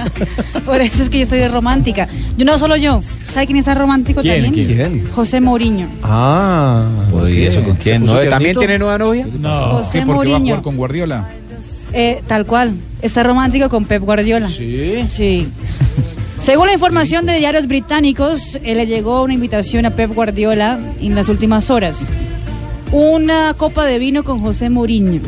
Por 0.64 0.80
eso 0.80 1.02
es 1.02 1.10
que 1.10 1.18
yo 1.18 1.22
estoy 1.24 1.38
de 1.38 1.48
romántica. 1.48 2.08
Yo 2.36 2.44
no 2.44 2.58
solo 2.58 2.76
yo. 2.76 3.00
¿Sabe 3.32 3.46
quién 3.46 3.58
está 3.58 3.74
romántico 3.74 4.20
¿Quién? 4.22 4.42
también? 4.44 4.66
¿Quién? 4.66 5.08
José 5.12 5.40
Mourinho. 5.40 5.88
Ah. 6.02 6.84
Pues, 7.10 7.34
¿y 7.34 7.44
eso 7.44 7.62
con 7.62 7.76
quién? 7.76 8.02
¿Se 8.02 8.08
puso 8.08 8.24
¿No? 8.24 8.30
¿También 8.30 8.56
tiene 8.58 8.78
nueva 8.78 8.98
novia? 8.98 9.26
No. 9.38 9.50
José 9.78 10.00
¿Qué? 10.00 10.06
¿Porque 10.06 10.08
va 10.08 10.12
a 10.12 10.14
Mourinho. 10.16 10.44
jugar 10.46 10.62
con 10.62 10.76
Guardiola? 10.76 11.28
Eh, 11.92 12.22
tal 12.26 12.46
cual. 12.46 12.72
Está 13.02 13.22
romántico 13.22 13.68
con 13.68 13.84
Pep 13.84 14.02
Guardiola. 14.02 14.48
Sí. 14.48 15.06
Sí. 15.10 15.48
Según 16.40 16.66
la 16.66 16.74
información 16.74 17.26
de 17.26 17.38
diarios 17.38 17.66
británicos, 17.66 18.58
eh, 18.62 18.74
le 18.74 18.86
llegó 18.86 19.22
una 19.22 19.34
invitación 19.34 19.86
a 19.86 19.90
Pep 19.90 20.12
Guardiola 20.14 20.78
en 21.00 21.14
las 21.14 21.28
últimas 21.28 21.70
horas. 21.70 22.08
Una 22.92 23.54
copa 23.54 23.84
de 23.84 23.98
vino 23.98 24.22
con 24.22 24.38
José 24.38 24.70
Mourinho. 24.70 25.20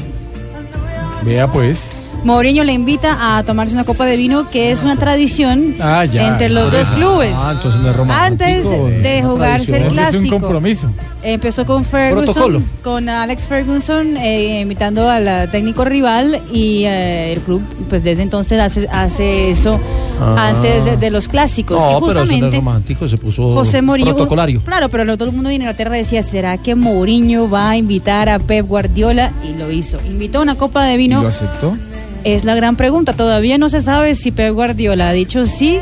Vea 1.25 1.51
pues. 1.51 1.91
Mourinho 2.25 2.65
le 2.65 2.73
invita 2.73 3.37
a 3.39 3.43
tomarse 3.45 3.75
una 3.75 3.85
copa 3.85 4.05
de 4.05 4.17
vino, 4.17 4.51
que 4.51 4.71
es 4.71 4.83
una 4.83 4.97
tradición 4.97 5.77
Ah, 5.81 6.05
ya. 6.05 6.29
entre 6.29 6.51
los 6.51 6.71
dos 6.73 6.91
clubes. 6.91 7.33
Ah, 7.37 7.53
entonces 7.55 7.81
no 7.81 7.91
es 7.91 7.97
romántico. 7.97 8.25
Antes 8.25 8.67
de 9.03 9.19
es 9.19 9.25
una 9.25 9.33
jugarse 9.35 9.77
el 9.77 9.83
es 9.83 9.89
un 9.89 9.93
clásico. 9.95 10.41
compromiso. 10.41 10.91
Empezó 11.23 11.65
con 11.67 11.85
Ferguson, 11.85 12.25
Protocolo. 12.27 12.63
con 12.83 13.09
Alex 13.09 13.49
Ferguson, 13.49 14.17
eh, 14.17 14.61
invitando 14.61 15.09
al 15.09 15.27
eh, 15.27 15.49
técnico 15.51 15.85
rival 15.85 16.41
y 16.53 16.85
eh, 16.85 17.33
el 17.33 17.41
club, 17.41 17.63
pues 17.89 18.05
desde 18.05 18.23
entonces 18.23 18.61
hace, 18.61 18.89
hace 18.91 19.51
eso 19.51 19.79
Ah. 20.21 20.49
antes 20.49 20.85
de, 20.85 20.97
de 20.97 21.11
los 21.11 21.29
clásicos. 21.29 21.81
No, 21.81 21.91
y 21.91 21.95
pero 21.95 21.97
eso 21.97 22.05
no 22.07 22.11
es 22.25 22.29
justamente 22.29 22.57
romántico, 22.57 23.07
se 23.07 23.19
puso 23.19 23.55
José 23.55 23.83
Mourinho, 23.83 24.15
protocolario. 24.17 24.61
claro, 24.65 24.89
pero 24.89 25.17
todo 25.17 25.29
el 25.29 25.35
mundo 25.35 25.49
de 25.49 25.55
Inglaterra 25.55 25.95
decía, 25.95 26.25
¿será 26.25 26.59
que 26.59 26.75
Mourinho 26.75 27.49
va 27.49 27.71
a 27.71 27.77
invitar 27.77 28.29
a 28.29 28.41
Pep 28.41 28.67
Guardiola? 28.67 29.31
Y 29.49 29.57
lo 29.57 29.71
hizo. 29.71 29.99
Invitó 30.05 30.43
una 30.43 30.57
copa 30.57 30.85
de 30.85 30.95
¿Y 30.95 30.97
vino. 30.97 31.23
lo 31.23 31.29
aceptó? 31.29 31.77
Es 32.25 32.45
la 32.45 32.55
gran 32.55 32.77
pregunta. 32.77 33.13
Todavía 33.15 33.59
no 33.59 33.69
se 33.69 33.81
sabe 33.83 34.15
si 34.15 34.31
Pep 34.33 34.53
Guardiola 34.55 35.09
ha 35.09 35.13
dicho 35.13 35.47
sí 35.47 35.79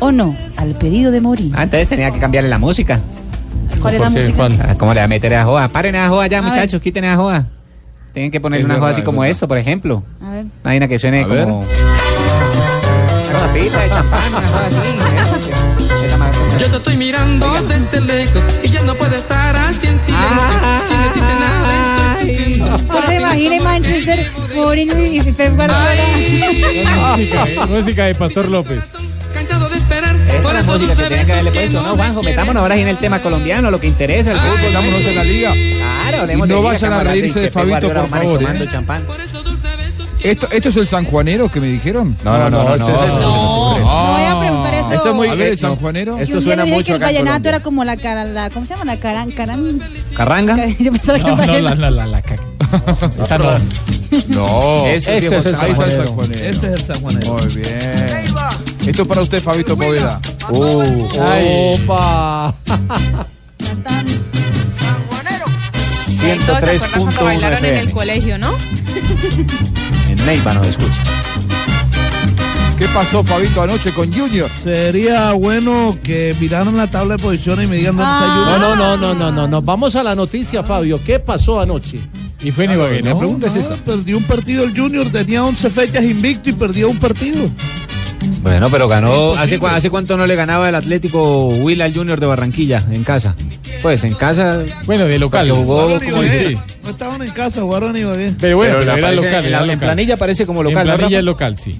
o 0.00 0.12
no 0.12 0.36
al 0.56 0.70
pedido 0.74 1.10
de 1.10 1.20
Mourinho. 1.20 1.54
Ah, 1.58 1.64
entonces 1.64 1.88
tenía 1.88 2.10
que 2.10 2.18
cambiarle 2.18 2.48
la 2.50 2.58
música. 2.58 3.00
¿Cuál 3.80 3.94
es 3.94 4.00
la 4.00 4.10
música? 4.10 4.36
¿Cuál? 4.36 4.58
Ah, 4.62 4.74
¿Cómo 4.78 4.94
le 4.94 5.00
va 5.00 5.04
a 5.04 5.08
meter 5.08 5.34
a 5.34 5.44
joda? 5.44 5.68
Paren 5.68 5.96
a 5.96 6.08
joda 6.08 6.26
ya, 6.26 6.38
A 6.38 6.40
ver. 6.42 6.50
muchachos, 6.50 6.80
quiten 6.80 7.04
a 7.04 7.16
joda. 7.16 7.46
Tienen 8.12 8.30
que 8.30 8.40
poner 8.40 8.60
Es 8.60 8.64
una 8.64 8.74
joda 8.74 8.86
verdad, 8.86 8.92
así 8.94 9.00
es 9.00 9.04
como 9.04 9.20
verdad. 9.20 9.30
esto, 9.32 9.48
por 9.48 9.58
ejemplo. 9.58 10.04
A 10.22 10.30
ver. 10.30 10.44
Una 10.44 10.52
vaina 10.62 10.88
que 10.88 10.98
suene 10.98 11.24
A 11.24 11.26
ver. 11.26 11.44
como... 11.44 11.60
Una 11.60 13.52
de 13.52 13.90
champán, 13.90 14.20
una 14.34 14.48
joda 14.48 14.66
así. 14.66 16.08
la 16.08 16.16
más- 16.18 16.58
Yo 16.58 16.70
te 16.70 16.76
estoy 16.76 16.96
mirando 16.96 17.52
desde 17.64 18.00
lejos 18.00 18.42
y 18.62 18.68
ya 18.68 18.82
no 18.84 18.94
puedo 18.94 19.14
estar 19.14 19.54
así 19.56 19.86
en 19.86 20.00
silencio. 20.04 20.86
Sin 20.86 21.02
decirte 21.02 21.34
nada, 21.40 22.20
estoy 22.20 22.36
sufriendo. 22.36 22.86
¿Cuál 22.88 23.06
se 23.06 23.14
imagina 23.16 23.56
en 24.12 24.32
Manchester 24.32 24.56
Mourinho 24.56 25.04
y 25.04 25.32
Pep 25.32 25.56
Guardiola? 25.56 25.94
música, 27.16 27.48
eh, 27.48 27.58
música 27.68 28.04
de 28.06 28.14
Pastor 28.14 28.48
López. 28.48 28.84
Cansado 29.32 29.68
de 29.68 29.76
esperar. 29.76 30.14
Esa 30.28 30.40
Por 30.42 30.46
es 30.46 30.52
la 30.54 30.60
eso 30.60 30.72
música 30.72 30.78
que 30.78 30.86
dulce 30.94 31.08
tienen 31.08 31.26
que 31.26 31.32
haberle 31.32 31.50
besos 31.50 31.62
puesto, 31.74 31.82
que 31.82 31.88
¿no, 31.88 31.96
Juanjo? 31.96 32.22
me 32.22 32.30
Metámonos 32.30 32.62
ahora 32.62 32.76
en 32.76 32.88
el 32.88 32.98
tema 32.98 33.18
colombiano, 33.18 33.70
lo 33.70 33.80
que 33.80 33.86
interesa, 33.88 34.32
el 34.32 34.38
fútbol. 34.38 34.72
Vámonos 34.72 35.00
en 35.00 35.16
la 35.16 35.24
liga. 35.24 35.52
Claro, 35.52 36.16
Y 36.16 36.20
hablemos 36.20 36.48
no 36.48 36.62
vayan 36.62 36.92
a 36.92 37.00
reírse 37.04 37.40
de 37.40 37.50
Fabito, 37.50 37.90
por 37.92 38.08
favor, 38.08 38.42
¿eh? 38.42 38.68
champán. 38.70 39.04
¿Esto, 40.22 40.48
¿Esto 40.50 40.68
es 40.70 40.76
el 40.78 40.86
sanjuanero 40.86 41.50
que 41.50 41.60
me 41.60 41.66
dijeron? 41.66 42.16
No, 42.24 42.38
no, 42.38 42.48
no, 42.50 42.64
no. 42.64 42.76
No, 42.78 43.78
no 43.78 44.14
voy 44.14 44.24
a 44.24 44.40
preguntar 44.40 44.74
eso. 44.74 44.92
Esto 44.94 45.08
es 45.10 45.14
muy... 45.14 45.28
A 45.28 45.34
ver, 45.34 45.48
eh, 45.48 45.50
el 45.50 45.58
sanjuanero. 45.58 46.18
Esto 46.18 46.40
suena 46.40 46.64
mucho 46.64 46.84
que 46.86 46.92
el 46.94 46.98
vallenato 47.00 47.24
Colombia. 47.32 47.48
era 47.50 47.60
como 47.62 47.84
la 47.84 47.96
cara, 47.98 48.24
la, 48.24 48.48
¿cómo 48.48 48.64
se 48.64 48.74
llama? 48.74 48.86
La 48.94 48.98
cara, 49.00 49.26
caran, 49.36 49.80
¿Carranga? 50.16 50.66
Yo 50.78 50.92
pensaba 50.92 51.18
que 51.18 51.24
el 51.28 51.36
No, 51.36 51.36
no, 51.36 51.52
la, 51.60 51.74
vallenato. 51.74 51.80
la, 51.80 51.90
la, 51.90 52.06
la, 52.06 52.22
ca- 52.22 52.36
Esa 53.22 53.36
no. 54.28 54.86
Ese 54.86 55.20
sí 55.20 55.26
es 55.26 55.32
es 55.32 55.46
el 55.46 55.54
Ahí 55.56 55.72
está 55.72 55.84
el. 55.84 56.32
Ese 56.32 56.50
es 56.50 56.62
el 56.64 56.80
sanjuanero. 56.84 57.32
Muy 57.34 57.46
bien. 57.54 58.24
Esto 58.86 59.02
es 59.02 59.08
para 59.08 59.20
usted, 59.22 59.42
Fabito 59.42 59.76
Poveda. 59.76 60.20
Uh, 60.50 60.82
Ay. 61.26 61.78
Opa. 61.82 62.54
Tan- 62.64 64.06
Ahí 66.22 66.38
todos 66.46 66.58
se 66.60 66.64
acuerdan 66.72 66.90
cuando 66.90 67.10
103.1 67.20 67.24
bailaron 67.24 67.58
en 67.58 67.64
el 67.64 67.70
FM. 67.76 67.92
colegio, 67.92 68.38
¿no? 68.38 68.54
En 70.08 70.26
Neiva 70.26 70.54
nos 70.54 70.68
escucha. 70.68 71.02
¿Qué 72.78 72.86
pasó, 72.88 73.22
Fabito, 73.22 73.62
anoche 73.62 73.92
con 73.92 74.12
Junior? 74.12 74.48
Sería 74.62 75.32
bueno 75.32 75.96
que 76.02 76.34
miraran 76.40 76.76
la 76.76 76.90
tabla 76.90 77.16
de 77.16 77.22
posiciones 77.22 77.66
y 77.66 77.70
me 77.70 77.76
digan 77.76 77.96
dónde 77.96 78.10
está 78.10 78.24
Ah. 78.24 78.36
Junior. 78.38 78.58
No, 78.60 78.76
no, 78.76 78.96
no, 78.96 78.96
no, 78.96 79.14
no, 79.14 79.30
no, 79.32 79.48
no. 79.48 79.62
Vamos 79.62 79.94
a 79.96 80.02
la 80.02 80.14
noticia, 80.14 80.62
Fabio. 80.64 80.98
¿Qué 81.04 81.18
pasó 81.20 81.60
anoche? 81.60 82.00
Y 82.44 82.50
fue 82.50 82.64
en 82.66 82.72
Ibagué, 82.72 83.00
La 83.02 83.10
¿no? 83.10 83.18
pregunta 83.18 83.46
es 83.48 83.56
esa. 83.56 83.76
Perdió 83.76 84.18
un 84.18 84.24
partido 84.24 84.64
el 84.64 84.78
Junior, 84.78 85.10
tenía 85.10 85.42
11 85.44 85.70
fechas 85.70 86.04
invicto 86.04 86.50
y 86.50 86.52
perdió 86.52 86.88
un 86.90 86.98
partido. 86.98 87.48
Bueno, 88.42 88.70
pero 88.70 88.86
ganó. 88.88 89.34
¿hace, 89.34 89.58
cua- 89.58 89.74
¿Hace 89.74 89.88
cuánto 89.90 90.16
no 90.16 90.26
le 90.26 90.34
ganaba 90.36 90.68
el 90.68 90.74
Atlético 90.74 91.48
Huila 91.48 91.86
al 91.86 91.94
Junior 91.94 92.20
de 92.20 92.26
Barranquilla 92.26 92.84
en 92.90 93.02
casa? 93.04 93.34
Pues 93.82 94.04
en 94.04 94.14
casa. 94.14 94.62
Bueno, 94.86 95.04
de 95.06 95.18
local. 95.18 95.50
Jugó 95.50 95.98
como 95.98 96.22
sí. 96.22 96.56
No 96.82 96.90
estaban 96.90 97.22
en 97.22 97.30
casa, 97.30 97.62
jugaron 97.62 97.96
en 97.96 98.02
Ibagué. 98.02 98.34
Pero 98.40 98.56
bueno, 98.58 98.74
pero, 98.78 98.84
Pero 98.94 98.98
era 98.98 99.06
aparece 99.08 99.24
local. 99.26 99.44
en, 99.46 99.50
la- 99.52 99.56
era 99.58 99.60
en 99.64 99.66
local. 99.68 99.78
planilla 99.88 100.14
aparece 100.14 100.46
como 100.46 100.62
local. 100.62 100.82
En 100.82 100.88
¿no, 100.88 100.96
planilla 100.96 101.18
es 101.18 101.24
local, 101.24 101.56
sí. 101.58 101.78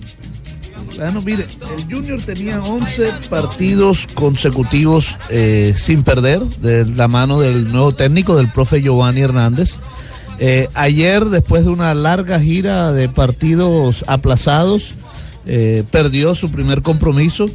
Bueno, 0.97 1.23
mire, 1.23 1.45
el 1.77 1.95
Junior 1.95 2.21
tenía 2.23 2.63
11 2.63 3.09
partidos 3.29 4.07
consecutivos 4.15 5.17
eh, 5.29 5.75
sin 5.77 6.05
perder, 6.05 6.41
de 6.41 6.87
la 6.87 7.09
mano 7.09 7.41
del 7.41 7.71
nuevo 7.73 7.95
técnico, 7.95 8.37
del 8.37 8.49
profe 8.49 8.81
Giovanni 8.81 9.21
Hernández. 9.23 9.75
Eh, 10.39 10.69
ayer, 10.75 11.25
después 11.27 11.65
de 11.65 11.71
una 11.71 11.95
larga 11.95 12.41
gira 12.41 12.93
de 12.93 13.09
partidos 13.09 14.05
aplazados, 14.07 14.95
eh, 15.47 15.85
perdió 15.91 16.35
su 16.35 16.51
primer 16.51 16.83
compromiso. 16.83 17.49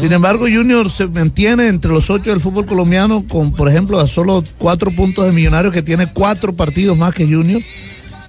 Sin 0.00 0.12
embargo, 0.12 0.46
Junior 0.52 0.90
se 0.90 1.06
mantiene 1.06 1.68
entre 1.68 1.92
los 1.92 2.10
ocho 2.10 2.30
del 2.30 2.40
fútbol 2.40 2.66
colombiano, 2.66 3.24
con, 3.28 3.52
por 3.52 3.68
ejemplo, 3.68 4.00
a 4.00 4.08
solo 4.08 4.42
cuatro 4.58 4.90
puntos 4.90 5.24
de 5.24 5.32
Millonarios, 5.32 5.72
que 5.72 5.82
tiene 5.82 6.08
cuatro 6.12 6.52
partidos 6.52 6.96
más 6.98 7.14
que 7.14 7.24
Junior. 7.24 7.62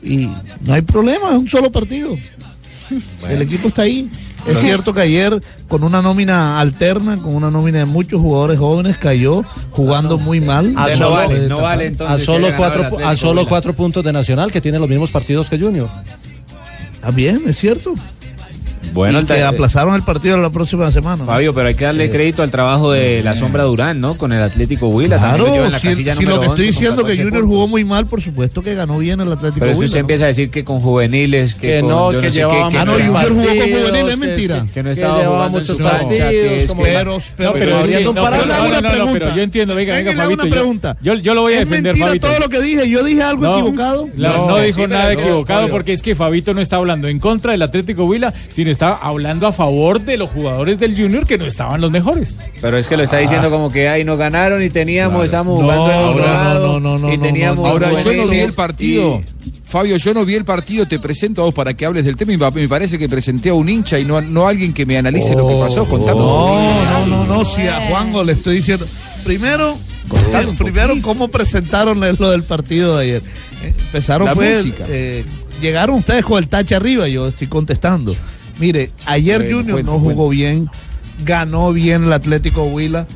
Y 0.03 0.29
no 0.61 0.73
hay 0.73 0.81
problema, 0.81 1.29
es 1.31 1.37
un 1.37 1.49
solo 1.49 1.71
partido. 1.71 2.15
El 3.27 3.41
equipo 3.41 3.67
está 3.67 3.83
ahí. 3.83 4.09
Es 4.47 4.59
cierto 4.59 4.93
que 4.93 5.01
ayer 5.01 5.41
con 5.67 5.83
una 5.83 6.01
nómina 6.01 6.59
alterna, 6.59 7.17
con 7.17 7.35
una 7.35 7.51
nómina 7.51 7.79
de 7.79 7.85
muchos 7.85 8.19
jugadores 8.21 8.57
jóvenes, 8.57 8.97
cayó 8.97 9.43
jugando 9.71 10.17
muy 10.17 10.39
mal. 10.41 10.73
A 10.77 10.87
no 10.89 10.95
solo- 10.97 11.11
vale, 11.11 11.27
puede 11.35 11.49
no 11.49 11.61
vale 11.61 11.85
entonces. 11.87 12.21
A 12.21 12.25
solo, 12.25 12.47
cuatro, 12.57 12.97
a 13.05 13.15
solo 13.15 13.47
cuatro 13.47 13.73
puntos 13.73 14.03
de 14.03 14.11
Nacional, 14.13 14.51
que 14.51 14.61
tiene 14.61 14.79
los 14.79 14.89
mismos 14.89 15.11
partidos 15.11 15.49
que 15.49 15.59
Junior. 15.59 15.89
Bien, 17.13 17.41
es 17.47 17.57
cierto. 17.57 17.93
Bueno, 18.93 19.19
y 19.21 19.25
que 19.25 19.43
aplazaron 19.43 19.95
el 19.95 20.03
partido 20.03 20.37
la 20.37 20.49
próxima 20.49 20.91
semana. 20.91 21.17
¿no? 21.17 21.25
Fabio, 21.25 21.53
pero 21.53 21.67
hay 21.67 21.75
que 21.75 21.85
darle 21.85 22.09
crédito 22.09 22.43
al 22.43 22.51
trabajo 22.51 22.91
de 22.91 23.21
la 23.23 23.35
sombra 23.35 23.63
Durán, 23.63 23.99
¿no? 24.01 24.17
Con 24.17 24.33
el 24.33 24.41
Atlético 24.41 24.87
Huila. 24.87 25.17
Claro, 25.17 25.43
también 25.43 25.47
lo 25.47 25.53
lleva 25.53 25.65
en 25.67 25.71
la 25.71 25.79
si, 25.79 25.87
lo 25.89 25.95
que 25.95 26.01
estoy 26.09 26.27
11 26.35 26.45
con 26.47 26.55
diciendo 26.57 26.95
que 26.97 27.11
14 27.11 27.23
Junior 27.23 27.31
puntos. 27.41 27.49
jugó 27.49 27.67
muy 27.67 27.83
mal, 27.85 28.07
por 28.07 28.21
supuesto 28.21 28.61
que 28.61 28.73
ganó 28.75 28.97
bien 28.97 29.19
el 29.21 29.31
Atlético 29.31 29.59
Pero 29.61 29.71
que 29.73 29.77
Huila, 29.77 29.85
usted 29.87 29.97
¿no? 29.97 30.01
empieza 30.01 30.23
a 30.25 30.27
decir 30.27 30.49
que 30.49 30.63
con 30.63 30.79
juveniles, 30.79 31.55
que, 31.55 31.67
Que 31.67 31.79
con 31.81 31.89
no, 31.89 32.09
que 32.11 32.19
qué, 32.21 32.31
llevaba 32.31 32.69
que 32.69 32.77
Ah, 32.77 32.85
no, 32.85 32.91
no, 32.91 32.97
Junior 33.05 33.29
jugó 33.29 33.45
con 33.45 33.55
partidos, 33.57 33.81
juvenil, 33.81 34.05
es 34.07 34.09
que- 34.19 34.25
mentira. 34.25 34.65
que 34.73 34.83
no 34.83 34.89
que 34.89 34.93
estaba 34.93 35.17
llevaba 35.19 35.35
jugando 35.35 35.59
muchos 35.59 35.77
partidos, 35.77 36.29
que 36.29 36.29
que- 36.29 36.67
Pero, 36.75 37.21
pero, 37.37 37.53
pero 37.57 37.83
que- 37.85 37.93
pero- 37.93 38.89
pregunta. 38.89 39.13
pero 39.13 39.35
yo 39.35 39.41
entiendo, 39.43 39.75
venga, 39.75 39.95
Venga, 39.95 40.13
Fabito, 40.13 40.43
una 40.43 40.51
pregunta. 40.51 40.97
yo- 41.01 41.13
yo 41.15 41.33
lo 41.33 41.41
voy 41.41 41.53
a 41.53 41.61
Es 41.61 41.69
defender, 41.69 41.93
mentira 41.93 42.07
Fabito. 42.07 42.27
todo 42.27 42.39
lo 42.39 42.49
que 42.49 42.61
dije. 42.61 42.89
Yo 42.89 43.03
dije 43.03 43.21
algo 43.23 43.51
equivocado. 43.51 44.07
No, 44.15 44.57
dijo 44.59 44.75
pero 44.77 44.87
nada 44.87 45.13
equivocado 45.13 45.67
porque 45.69 45.93
es 45.93 46.01
que 46.01 46.15
Fabito 46.15 46.53
no 46.53 46.61
está 46.61 46.77
hablando 46.77 47.07
en 47.07 47.19
contra 47.19 47.51
del 47.51 47.61
Atlético 47.61 48.03
Huila, 48.05 48.33
sino 48.51 48.71
está 48.79 48.93
hablando 48.93 49.45
a 49.45 49.51
favor 49.51 49.99
de 49.99 50.15
los 50.15 50.29
jugadores 50.29 50.79
del 50.79 50.95
Junior 50.95 51.25
que 51.25 51.37
no 51.37 51.43
estaban 51.45 51.81
los 51.81 51.91
mejores. 51.91 52.39
Pero 52.61 52.77
es 52.77 52.87
que 52.87 52.95
lo 52.95 53.03
está 53.03 53.17
diciendo 53.17 53.49
como 53.49 53.69
que 53.69 53.89
ahí 53.89 54.05
no 54.05 54.15
ganaron 54.15 54.63
y 54.63 54.69
teníamos, 54.69 55.25
estamos 55.25 55.59
No, 55.59 55.65
jugando 55.65 55.91
en 55.91 55.99
no, 55.99 56.13
no, 56.13 56.19
lado, 56.25 56.79
no, 56.79 56.97
no, 56.97 56.97
no, 56.99 57.13
y 57.13 57.17
teníamos 57.17 57.65
no. 57.65 57.69
Ahora, 57.71 57.91
yo 58.01 58.13
no 58.13 58.27
vi 58.29 58.39
el 58.39 58.53
partido. 58.53 59.21
Fabio, 59.65 59.97
yo 59.97 60.13
no 60.13 60.23
vi 60.23 60.35
el 60.35 60.45
partido, 60.45 60.85
te 60.87 60.97
presento 60.97 61.41
a 61.41 61.45
vos 61.45 61.53
para 61.53 61.73
que 61.73 61.85
hables 61.85 62.05
del 62.05 62.15
tema 62.15 62.31
y 62.31 62.37
me 62.37 62.67
parece 62.69 62.97
que 62.97 63.09
presenté 63.09 63.49
a 63.49 63.53
un 63.53 63.67
hincha 63.67 63.99
y 63.99 64.05
no, 64.05 64.21
no 64.21 64.47
a 64.47 64.49
alguien 64.51 64.73
que 64.73 64.85
me 64.85 64.97
analice 64.97 65.35
lo 65.35 65.45
que 65.45 65.55
pasó. 65.55 65.83
Contame. 65.85 66.17
No, 66.17 66.85
no, 66.85 67.05
no, 67.05 67.25
no, 67.25 67.43
si 67.43 67.67
a 67.67 67.89
Juanjo 67.89 68.23
le 68.23 68.31
estoy 68.31 68.55
diciendo. 68.55 68.87
Primero, 69.25 69.77
Contame 70.07 70.47
un 70.47 70.55
primero 70.55 70.95
cómo 71.01 71.27
presentaron 71.27 71.99
lo 71.99 72.31
del 72.31 72.43
partido 72.43 72.97
de 72.97 73.03
ayer. 73.03 73.21
Eh, 73.61 73.73
Empezaron 73.77 74.25
La 74.25 74.35
fue, 74.35 74.55
música. 74.55 74.85
eh, 74.87 75.25
llegaron 75.61 75.97
ustedes 75.97 76.23
con 76.23 76.37
el 76.39 76.47
tache 76.47 76.75
arriba, 76.75 77.09
yo 77.09 77.27
estoy 77.27 77.47
contestando. 77.47 78.15
Mire, 78.59 78.91
ayer 79.05 79.39
Bueno, 79.39 79.57
Junior 79.57 79.75
cuente, 79.77 79.91
no 79.91 79.99
jugó 79.99 80.29
bien, 80.29 80.69
ganó 81.25 81.73
bien 81.73 82.03
el 82.05 82.13
Atlético 82.13 82.63
Huila. 82.65 83.07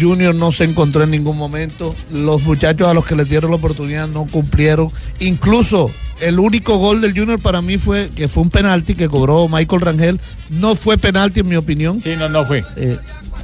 Junior 0.00 0.34
no 0.34 0.52
se 0.52 0.64
encontró 0.64 1.02
en 1.02 1.10
ningún 1.10 1.36
momento. 1.36 1.94
Los 2.12 2.42
muchachos 2.44 2.88
a 2.88 2.94
los 2.94 3.04
que 3.04 3.16
les 3.16 3.28
dieron 3.28 3.50
la 3.50 3.56
oportunidad 3.56 4.08
no 4.08 4.26
cumplieron. 4.26 4.90
Incluso 5.18 5.90
el 6.20 6.38
único 6.38 6.78
gol 6.78 7.00
del 7.00 7.18
Junior 7.18 7.40
para 7.40 7.60
mí 7.62 7.78
fue 7.78 8.10
que 8.14 8.28
fue 8.28 8.44
un 8.44 8.50
penalti 8.50 8.94
que 8.94 9.08
cobró 9.08 9.48
Michael 9.48 9.80
Rangel. 9.80 10.20
No 10.50 10.76
fue 10.76 10.98
penalti 10.98 11.40
en 11.40 11.48
mi 11.48 11.56
opinión. 11.56 12.00
Sí, 12.00 12.14
no, 12.16 12.28
no 12.28 12.44
fue. 12.44 12.64
Eh, 12.76 12.96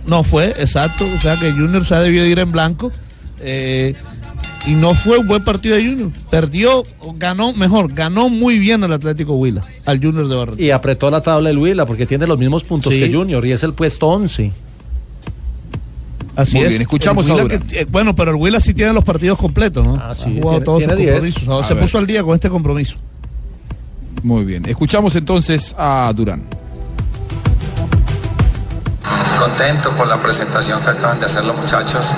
no 0.06 0.22
fue, 0.22 0.50
exacto. 0.58 1.04
O 1.16 1.20
sea 1.20 1.38
que 1.38 1.50
Junior 1.50 1.84
se 1.84 1.94
ha 1.94 2.00
debido 2.00 2.24
ir 2.24 2.38
en 2.38 2.52
blanco. 2.52 2.92
eh, 3.40 3.94
y 4.68 4.74
no 4.74 4.94
fue 4.94 5.18
un 5.18 5.26
buen 5.26 5.42
partido 5.42 5.76
de 5.76 5.86
Junior. 5.86 6.10
Perdió, 6.30 6.84
o 7.00 7.14
ganó, 7.16 7.52
mejor, 7.54 7.92
ganó 7.92 8.28
muy 8.28 8.58
bien 8.58 8.84
el 8.84 8.92
Atlético 8.92 9.34
Huila, 9.34 9.64
al 9.86 9.98
Junior 10.02 10.28
de 10.28 10.36
Barranquilla. 10.36 10.66
Y 10.66 10.70
apretó 10.70 11.10
la 11.10 11.20
tabla 11.22 11.50
el 11.50 11.58
Huila 11.58 11.86
porque 11.86 12.06
tiene 12.06 12.26
los 12.26 12.38
mismos 12.38 12.64
puntos 12.64 12.92
Sí. 12.92 13.00
que 13.00 13.12
Junior 13.12 13.44
y 13.46 13.52
es 13.52 13.62
el 13.62 13.72
puesto 13.74 14.06
11. 14.08 14.52
Así 16.36 16.54
Muy 16.56 16.64
es. 16.64 16.68
bien, 16.70 16.82
escuchamos 16.82 17.26
El 17.26 17.32
a 17.32 17.34
Huila 17.36 17.42
Durán. 17.54 17.66
que- 17.66 17.80
eh, 17.80 17.86
bueno, 17.90 18.14
pero 18.14 18.30
el 18.30 18.36
Huila 18.36 18.60
sí 18.60 18.72
tiene 18.74 18.92
los 18.92 19.02
partidos 19.04 19.38
completos, 19.38 19.86
¿no? 19.86 19.96
Ah, 19.96 20.14
sí, 20.14 20.22
ha 20.24 20.28
jugado 20.28 20.50
tiene- 20.50 20.64
todos 20.64 20.78
sus 20.84 20.86
tiene 20.96 21.02
10. 21.02 21.12
compromisos. 21.14 21.48
Ahora 21.48 21.64
A 21.64 21.68
se 21.68 21.74
ver. 21.74 21.82
puso 21.82 21.98
al 21.98 22.06
día 22.06 22.22
con 22.22 22.34
este 22.34 22.48
compromiso. 22.48 22.96
Muy 24.22 24.44
bien. 24.44 24.64
Escuchamos 24.66 25.14
entonces 25.16 25.74
a 25.78 26.12
Durán. 26.14 26.42
Contento 29.38 29.90
por 29.92 30.08
la 30.08 30.16
presentación 30.16 30.80
que 30.82 30.90
acaban 30.90 31.20
de 31.20 31.26
hacer 31.26 31.44
los 31.44 31.56
muchachos. 31.56 32.10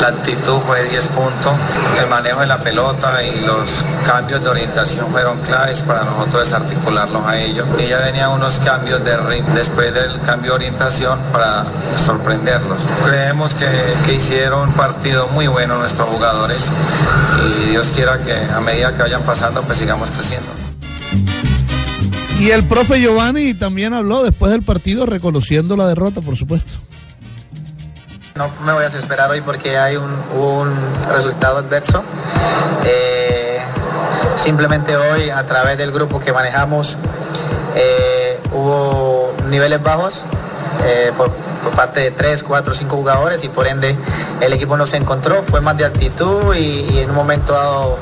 La 0.00 0.08
actitud 0.08 0.58
fue 0.66 0.82
10 0.84 1.08
puntos. 1.08 1.52
El 2.00 2.06
manejo 2.08 2.40
de 2.40 2.46
la 2.46 2.58
pelota 2.58 3.22
y 3.22 3.40
los 3.40 3.84
cambios 4.06 4.42
de 4.42 4.48
orientación 4.48 5.10
fueron 5.10 5.38
claves 5.40 5.82
para 5.82 6.04
nosotros 6.04 6.44
desarticularlos 6.44 7.24
a 7.26 7.38
ellos. 7.38 7.66
Y 7.78 7.88
ya 7.88 7.98
venían 7.98 8.30
unos 8.30 8.58
cambios 8.60 9.04
de 9.04 9.16
ritmo 9.16 9.54
después 9.54 9.92
del 9.92 10.20
cambio 10.22 10.52
de 10.52 10.56
orientación 10.56 11.18
para 11.32 11.64
sorprenderlos. 12.04 12.78
Creemos 13.04 13.54
que, 13.54 13.68
que 14.06 14.14
hicieron 14.14 14.68
un 14.68 14.74
partido 14.74 15.28
muy 15.28 15.46
bueno 15.46 15.76
nuestros 15.76 16.08
jugadores 16.08 16.70
y 17.44 17.70
Dios 17.70 17.92
quiera 17.94 18.18
que 18.18 18.34
a 18.34 18.60
medida 18.60 18.92
que 18.92 19.02
vayan 19.02 19.22
pasando 19.22 19.62
pues 19.62 19.78
sigamos 19.78 20.10
creciendo. 20.10 20.65
Y 22.38 22.50
el 22.50 22.64
profe 22.68 23.00
Giovanni 23.00 23.54
también 23.54 23.94
habló 23.94 24.22
después 24.22 24.52
del 24.52 24.62
partido 24.62 25.06
reconociendo 25.06 25.76
la 25.76 25.86
derrota, 25.86 26.20
por 26.20 26.36
supuesto. 26.36 26.78
No 28.34 28.50
me 28.66 28.74
voy 28.74 28.82
a 28.82 28.86
desesperar 28.86 29.30
hoy 29.30 29.40
porque 29.40 29.78
hay 29.78 29.96
un, 29.96 30.76
resultado 31.08 31.56
adverso. 31.56 32.04
Eh, 32.84 33.58
simplemente 34.36 34.94
hoy, 34.96 35.30
a 35.30 35.46
través 35.46 35.78
del 35.78 35.90
grupo 35.90 36.20
que 36.20 36.34
manejamos, 36.34 36.98
eh, 37.74 38.38
hubo 38.52 39.32
niveles 39.48 39.82
bajos 39.82 40.22
eh, 40.84 41.12
por, 41.16 41.32
parte 41.74 42.00
de 42.00 42.10
tres, 42.10 42.42
cuatro, 42.42 42.74
cinco 42.74 42.96
jugadores 42.96 43.42
y 43.44 43.48
por 43.48 43.66
ende 43.66 43.96
el 44.40 44.52
equipo 44.52 44.76
no 44.76 44.86
se 44.86 44.98
encontró, 44.98 45.42
fue 45.42 45.62
más 45.62 45.76
de 45.78 45.86
actitud 45.86 46.54
y, 46.54 46.86
y 46.92 46.98
en 46.98 47.10
un 47.10 47.16
momento 47.16 47.54
dado 47.54 47.98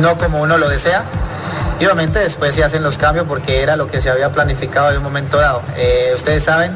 no 0.00 0.16
como 0.16 0.40
uno 0.40 0.56
lo 0.56 0.68
desea. 0.68 1.04
Y 1.78 1.84
obviamente 1.84 2.20
después 2.20 2.54
se 2.54 2.64
hacen 2.64 2.82
los 2.82 2.96
cambios 2.96 3.26
porque 3.28 3.62
era 3.62 3.76
lo 3.76 3.86
que 3.86 4.00
se 4.00 4.08
había 4.08 4.32
planificado 4.32 4.90
en 4.90 4.98
un 4.98 5.02
momento 5.02 5.36
dado. 5.36 5.62
Eh, 5.76 6.12
ustedes 6.14 6.44
saben 6.44 6.72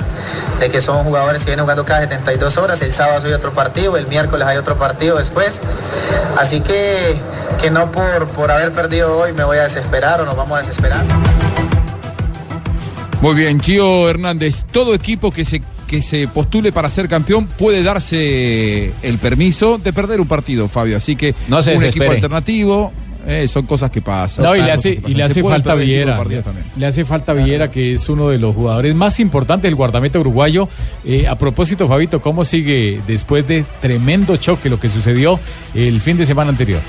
de 0.58 0.68
que 0.68 0.82
son 0.82 1.04
jugadores 1.04 1.42
que 1.42 1.50
vienen 1.50 1.64
jugando 1.64 1.86
cada 1.86 2.00
72 2.00 2.58
horas, 2.58 2.82
el 2.82 2.92
sábado 2.92 3.26
hay 3.26 3.32
otro 3.32 3.52
partido, 3.52 3.96
el 3.96 4.06
miércoles 4.08 4.46
hay 4.46 4.58
otro 4.58 4.76
partido 4.76 5.16
después. 5.16 5.60
Así 6.38 6.60
que, 6.60 7.16
que 7.60 7.70
no 7.70 7.90
por, 7.90 8.28
por 8.28 8.50
haber 8.50 8.72
perdido 8.72 9.16
hoy 9.18 9.32
me 9.32 9.44
voy 9.44 9.56
a 9.56 9.62
desesperar 9.62 10.20
o 10.20 10.26
nos 10.26 10.36
vamos 10.36 10.58
a 10.58 10.62
desesperar. 10.62 11.02
Muy 13.22 13.34
bien, 13.34 13.60
Chio 13.60 14.08
Hernández, 14.08 14.64
todo 14.70 14.94
equipo 14.94 15.30
que 15.30 15.44
se 15.44 15.62
que 15.86 16.02
se 16.02 16.28
postule 16.28 16.70
para 16.70 16.88
ser 16.88 17.08
campeón 17.08 17.48
puede 17.48 17.82
darse 17.82 18.92
el 19.02 19.18
permiso 19.18 19.76
de 19.76 19.92
perder 19.92 20.20
un 20.20 20.28
partido, 20.28 20.68
Fabio. 20.68 20.96
Así 20.96 21.16
que 21.16 21.34
No 21.48 21.58
un 21.58 21.82
equipo 21.84 22.12
alternativo 22.12 22.92
eh, 23.26 23.46
son 23.48 23.66
cosas 23.66 23.90
que 23.90 24.00
pasan. 24.02 24.44
No, 24.44 24.54
y 24.56 24.62
le 24.62 24.72
hace, 24.72 25.00
y 25.06 25.14
le 25.14 25.22
falta 25.50 25.74
Viera. 25.74 26.16
Le 26.76 26.86
hace 26.86 27.04
falta 27.04 27.32
Viera, 27.32 27.70
que 27.70 27.92
es 27.92 28.08
uno 28.08 28.28
de 28.28 28.38
los 28.38 28.54
jugadores 28.54 28.94
más 28.94 29.20
importantes 29.20 29.64
del 29.64 29.74
guardameta 29.74 30.18
uruguayo. 30.18 30.68
Eh, 31.04 31.26
a 31.28 31.36
propósito, 31.36 31.86
Fabito, 31.88 32.20
¿cómo 32.20 32.44
sigue 32.44 33.00
después 33.06 33.46
de 33.48 33.64
tremendo 33.80 34.36
choque 34.36 34.68
lo 34.70 34.78
que 34.80 34.88
sucedió 34.88 35.38
el 35.74 36.00
fin 36.00 36.16
de 36.16 36.26
semana 36.26 36.50
anterior? 36.50 36.80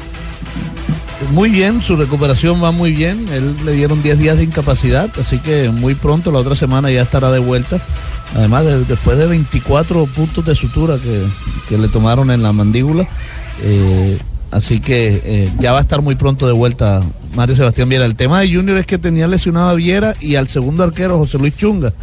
Muy 1.34 1.52
bien, 1.52 1.84
su 1.84 1.96
recuperación 1.96 2.64
va 2.64 2.72
muy 2.72 2.92
bien. 2.94 3.28
Él 3.32 3.54
le 3.64 3.74
dieron 3.74 4.02
10 4.02 4.18
días 4.18 4.38
de 4.38 4.44
incapacidad, 4.44 5.10
así 5.20 5.38
que 5.38 5.70
muy 5.70 5.94
pronto, 5.94 6.32
la 6.32 6.40
otra 6.40 6.56
semana, 6.56 6.90
ya 6.90 7.04
estará 7.04 7.32
de 7.32 7.38
vuelta. 7.40 7.80
Además, 8.36 8.66
de- 8.66 8.86
después 8.86 9.18
de 9.20 9.28
24 9.28 10.08
puntos 10.08 10.44
de 10.46 10.56
sutura 10.56 10.98
que, 10.98 11.22
que 11.70 11.78
le 11.78 11.90
tomaron 11.90 12.32
en 12.32 12.42
la 12.42 12.52
mandíbula. 12.54 13.08
eh, 13.62 14.18
así 14.52 14.80
que 14.80 15.22
eh, 15.24 15.50
ya 15.60 15.72
va 15.72 15.80
a 15.80 15.82
estar 15.82 16.02
muy 16.02 16.16
pronto 16.16 16.46
de 16.46 16.54
vuelta 16.54 17.02
Mario 17.36 17.56
Sebastián 17.56 17.90
Viera. 17.90 18.06
El 18.06 18.16
tema 18.16 18.42
de 18.42 18.54
Junior 18.54 18.78
es 18.78 18.86
que 18.86 18.98
tenía 18.98 19.28
lesionado 19.28 19.70
a 19.70 19.74
Viera 19.74 20.14
y 20.20 20.36
al 20.36 20.48
segundo 20.48 20.84
arquero, 20.84 21.18
José 21.18 21.38
Luis 21.38 21.56
Chunga. 21.58 21.94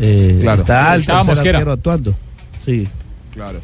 Eh, 0.00 0.38
Claro. 0.40 0.60
Está 0.62 0.94
el 0.94 1.00
Estaba 1.00 1.24
tercer 1.24 1.48
arquero 1.54 1.72
actuando. 1.72 2.14
Sí. 2.64 2.86
Claro. 3.32 3.58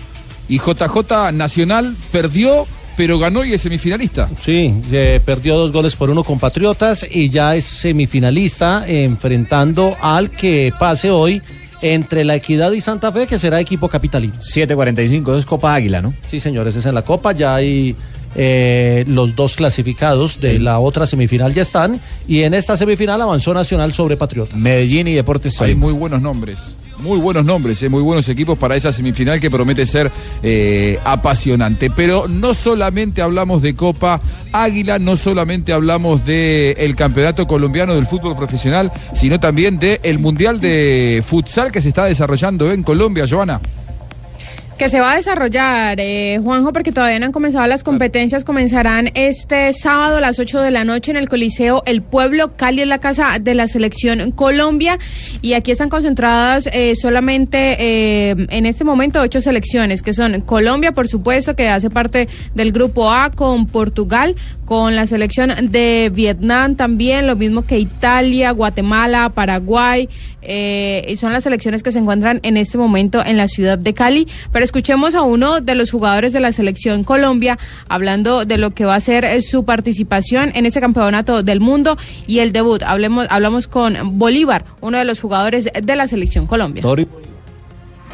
Y 0.49 0.59
JJ 0.59 1.33
Nacional 1.33 1.97
perdió, 2.11 2.67
pero 2.97 3.19
ganó 3.19 3.45
y 3.45 3.53
es 3.53 3.61
semifinalista. 3.63 4.29
Sí, 4.41 4.75
eh, 4.91 5.21
perdió 5.25 5.57
dos 5.57 5.73
goles 5.73 5.97
por 5.97 6.11
uno 6.11 6.25
con 6.25 6.39
Patriotas 6.39 7.07
y 7.11 7.31
ya 7.31 7.55
es 7.57 7.65
semifinalista 7.65 8.85
enfrentando 8.87 9.97
al 10.01 10.31
que 10.31 10.73
pase 10.79 11.11
hoy 11.11 11.41
entre 11.81 12.25
la 12.25 12.37
Equidad 12.37 12.71
y 12.73 12.81
Santa 12.81 13.11
Fe, 13.11 13.27
que 13.27 13.39
será 13.39 13.61
equipo 13.61 13.89
capitalino. 13.89 14.35
7.45, 14.35 15.39
es 15.39 15.47
Copa 15.47 15.75
Águila, 15.75 16.01
¿no? 16.01 16.15
Sí, 16.29 16.39
señores, 16.39 16.77
es 16.77 16.87
en 16.87 16.95
la 16.95 17.03
Copa, 17.03 17.33
ya 17.33 17.57
hay 17.57 17.97
eh, 18.35 19.05
los 19.07 19.35
dos 19.37 19.57
clasificados 19.57 20.41
de 20.41 20.59
la 20.59 20.79
otra 20.79 21.07
semifinal 21.07 21.55
ya 21.55 21.63
están 21.63 22.01
y 22.27 22.43
en 22.43 22.55
esta 22.55 22.77
semifinal 22.77 23.21
avanzó 23.21 23.55
Nacional 23.55 23.93
sobre 23.93 24.17
Patriotas. 24.17 24.61
Medellín 24.61 25.09
y 25.09 25.13
Deportes 25.15 25.61
Hay 25.61 25.75
muy 25.75 25.93
buenos 25.93 26.23
nombres. 26.23 26.77
Muy 27.03 27.19
buenos 27.19 27.45
nombres, 27.45 27.83
eh, 27.83 27.89
muy 27.89 28.03
buenos 28.03 28.29
equipos 28.29 28.57
para 28.57 28.77
esa 28.77 28.93
semifinal 28.93 29.41
que 29.41 29.51
promete 29.51 29.87
ser 29.87 30.11
eh, 30.43 31.01
apasionante. 31.05 31.91
Pero 31.91 32.29
no 32.29 32.55
solamente 32.55 33.23
hablamos 33.23 33.61
de 33.61 33.75
Copa 33.75 34.21
Águila, 34.53 35.01
no 35.01 35.17
solamente 35.17 35.73
hablamos 35.73 36.25
del 36.25 36.95
campeonato 36.95 37.47
colombiano 37.49 37.97
del 37.97 38.07
fútbol 38.07 38.37
profesional, 38.37 38.93
sino 39.15 39.41
también 39.41 39.81
del 39.81 40.21
Mundial 40.21 40.61
de 40.61 41.25
Futsal 41.27 41.73
que 41.73 41.81
se 41.81 41.89
está 41.89 42.05
desarrollando 42.05 42.71
en 42.71 42.85
Colombia, 42.85 43.25
Joana. 43.29 43.61
Que 44.83 44.89
se 44.89 44.99
va 44.99 45.13
a 45.13 45.15
desarrollar, 45.15 46.01
eh, 46.01 46.41
Juanjo, 46.43 46.73
porque 46.73 46.91
todavía 46.91 47.21
no 47.21 47.27
han 47.27 47.31
comenzado 47.31 47.65
las 47.69 47.85
competencias. 47.85 48.43
Comenzarán 48.43 49.11
este 49.15 49.73
sábado 49.75 50.17
a 50.17 50.21
las 50.21 50.41
8 50.41 50.61
de 50.61 50.73
la 50.73 50.83
noche 50.83 51.13
en 51.13 51.19
el 51.19 51.29
Coliseo 51.29 51.85
El 51.87 52.03
Pueblo. 52.03 52.57
Cali 52.57 52.83
es 52.83 52.89
la 52.89 52.99
casa 52.99 53.39
de 53.41 53.55
la 53.55 53.69
selección 53.69 54.33
Colombia. 54.33 54.99
Y 55.41 55.53
aquí 55.53 55.71
están 55.71 55.89
concentradas 55.89 56.69
eh, 56.73 56.97
solamente 56.97 57.77
eh, 57.79 58.35
en 58.51 58.67
este 58.67 58.83
momento 58.83 59.21
ocho 59.21 59.41
selecciones, 59.41 60.03
que 60.03 60.15
son 60.15 60.41
Colombia, 60.41 60.91
por 60.91 61.07
supuesto, 61.07 61.55
que 61.55 61.69
hace 61.69 61.89
parte 61.89 62.27
del 62.57 62.73
grupo 62.73 63.09
A, 63.13 63.31
con 63.31 63.67
Portugal, 63.69 64.35
con 64.65 64.97
la 64.97 65.07
selección 65.07 65.53
de 65.71 66.11
Vietnam 66.13 66.75
también, 66.75 67.29
lo 67.29 67.37
mismo 67.37 67.63
que 67.63 67.79
Italia, 67.79 68.51
Guatemala, 68.51 69.29
Paraguay. 69.29 70.09
eh, 70.45 71.07
y 71.09 71.17
son 71.19 71.33
las 71.33 71.45
selecciones 71.45 71.85
que 71.85 71.93
se 71.93 72.01
encuentran 72.01 72.41
en 72.43 72.57
este 72.57 72.77
momento 72.77 73.25
en 73.25 73.37
la 73.37 73.47
ciudad 73.47 73.79
de 73.79 73.95
Cali. 73.95 74.27
Pero 74.51 74.65
escuchemos 74.73 75.15
a 75.15 75.21
uno 75.21 75.61
de 75.61 75.75
los 75.75 75.91
jugadores 75.91 76.33
de 76.33 76.41
la 76.41 76.51
selección 76.51 77.05
Colombia 77.05 77.59
hablando 77.91 78.47
de 78.47 78.57
lo 78.57 78.71
que 78.71 78.87
va 78.87 78.95
a 78.95 79.01
ser 79.01 79.23
eh, 79.27 79.43
su 79.43 79.67
participación 79.67 80.51
en 80.55 80.65
este 80.65 80.81
campeonato 80.81 81.43
del 81.43 81.61
mundo 81.61 81.99
y 82.27 82.39
el 82.39 82.53
debut. 82.53 82.83
Hablemos, 82.83 83.27
hablamos 83.29 83.69
con 83.69 84.19
Bolívar, 84.19 84.65
uno 84.81 84.97
de 84.97 85.05
los 85.05 85.21
jugadores 85.21 85.69
de 85.79 85.95
la 85.95 86.09
selección 86.09 86.47
Colombia. 86.47 86.83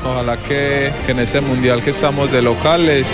Ojalá 0.05 0.37
que, 0.39 0.91
que 1.07 1.13
en 1.13 1.21
este 1.21 1.41
mundial 1.41 1.81
que 1.81 1.91
estamos 1.91 2.33
de 2.33 2.43
locales 2.43 3.07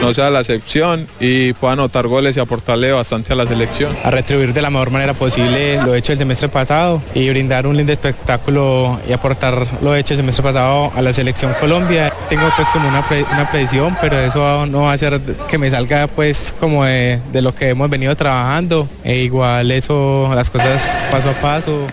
no 0.00 0.12
sea 0.12 0.28
la 0.30 0.40
excepción 0.40 1.06
y 1.20 1.52
pueda 1.54 1.72
anotar 1.74 2.06
goles 2.06 2.36
y 2.36 2.40
aportarle 2.40 2.92
bastante 2.92 3.32
a 3.32 3.36
la 3.36 3.46
selección. 3.46 3.96
a 4.04 4.10
retribuir 4.10 4.52
de 4.52 4.60
la 4.62 4.70
mejor 4.70 4.90
manera 4.90 5.14
posible 5.14 5.80
lo 5.82 5.94
hecho 5.94 6.12
el 6.12 6.18
semestre 6.18 6.48
pasado 6.48 7.02
y 7.14 7.28
brindar 7.30 7.66
un 7.66 7.76
lindo 7.76 7.92
espectáculo 7.92 9.00
y 9.08 9.12
aportar 9.12 9.66
lo 9.82 9.94
hecho 9.96 10.14
el 10.14 10.18
semestre 10.20 10.42
pasado 10.42 10.92
a 10.94 11.00
la 11.02 11.12
selección 11.12 11.54
Colombia. 11.60 12.12
Tengo 12.28 12.42
pues 12.56 12.68
como 12.72 12.88
una, 12.88 13.06
pre- 13.08 13.24
una 13.32 13.50
predicción, 13.50 13.96
pero 14.00 14.18
eso 14.18 14.66
no 14.66 14.82
va 14.82 14.92
a 14.92 14.98
ser 14.98 15.20
que 15.48 15.58
me 15.58 15.70
salga 15.70 16.06
pues 16.06 16.54
como 16.60 16.84
de, 16.84 17.20
de 17.32 17.42
lo 17.42 17.54
que 17.54 17.70
hemos 17.70 17.88
venido 17.88 18.14
trabajando. 18.16 18.88
E 19.04 19.18
igual 19.20 19.70
eso, 19.70 20.30
las 20.34 20.50
cosas 20.50 20.82
paso 21.10 21.30
a 21.30 21.32
paso. 21.34 21.86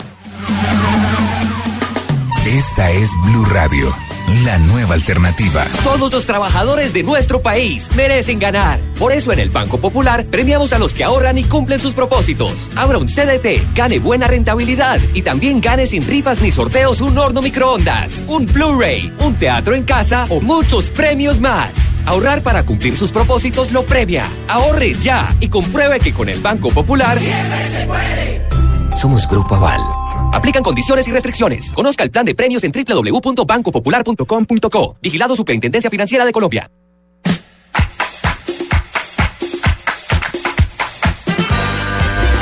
Esta 2.45 2.91
es 2.91 3.09
Blue 3.25 3.45
Radio, 3.45 3.93
la 4.43 4.57
nueva 4.57 4.95
alternativa. 4.95 5.65
Todos 5.83 6.11
los 6.11 6.25
trabajadores 6.25 6.93
de 6.93 7.03
nuestro 7.03 7.41
país 7.41 7.89
merecen 7.95 8.39
ganar. 8.39 8.79
Por 8.97 9.11
eso 9.11 9.31
en 9.31 9.39
el 9.39 9.49
Banco 9.49 9.77
Popular 9.77 10.25
premiamos 10.25 10.73
a 10.73 10.79
los 10.79 10.93
que 10.93 11.03
ahorran 11.03 11.37
y 11.37 11.43
cumplen 11.43 11.79
sus 11.79 11.93
propósitos. 11.93 12.69
Abra 12.75 12.97
un 12.97 13.07
CDT, 13.07 13.75
gane 13.75 13.99
buena 13.99 14.27
rentabilidad 14.27 14.99
y 15.13 15.21
también 15.21 15.61
gane 15.61 15.85
sin 15.85 16.05
rifas 16.07 16.41
ni 16.41 16.51
sorteos 16.51 17.01
un 17.01 17.17
horno 17.17 17.41
microondas, 17.41 18.23
un 18.27 18.45
Blu-ray, 18.45 19.13
un 19.19 19.35
teatro 19.35 19.75
en 19.75 19.83
casa 19.83 20.25
o 20.29 20.39
muchos 20.39 20.89
premios 20.89 21.39
más. 21.39 21.71
Ahorrar 22.05 22.41
para 22.41 22.63
cumplir 22.63 22.97
sus 22.97 23.11
propósitos 23.11 23.71
lo 23.71 23.83
premia. 23.83 24.25
Ahorre 24.47 24.95
ya 24.95 25.35
y 25.39 25.49
compruebe 25.49 25.99
que 25.99 26.13
con 26.13 26.29
el 26.29 26.39
Banco 26.39 26.69
Popular 26.69 27.17
somos 28.95 29.27
Grupo 29.27 29.55
Aval. 29.55 30.00
Aplican 30.31 30.63
condiciones 30.63 31.07
y 31.07 31.11
restricciones. 31.11 31.71
Conozca 31.71 32.03
el 32.03 32.11
plan 32.11 32.25
de 32.25 32.35
premios 32.35 32.63
en 32.63 32.71
www.bancopopular.com.co. 32.71 34.95
Vigilado 35.01 35.35
Superintendencia 35.35 35.89
Financiera 35.89 36.25
de 36.25 36.31
Colombia. 36.31 36.69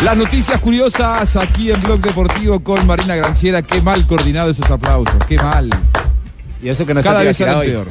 Las 0.03 0.15
noticias 0.15 0.59
curiosas 0.61 1.35
aquí 1.35 1.71
en 1.71 1.79
Blog 1.81 1.99
Deportivo 1.99 2.61
con 2.61 2.85
Marina 2.87 3.15
Granciera. 3.17 3.61
Qué 3.61 3.81
mal 3.81 4.07
coordinado 4.07 4.49
esos 4.49 4.69
aplausos, 4.71 5.13
qué 5.27 5.35
mal. 5.37 5.69
Y 6.63 6.69
eso 6.69 6.85
que 6.85 6.93
no 6.93 7.03
Cada 7.03 7.21
vez 7.21 7.35
salen 7.37 7.55
hoy. 7.55 7.67
peor. 7.67 7.87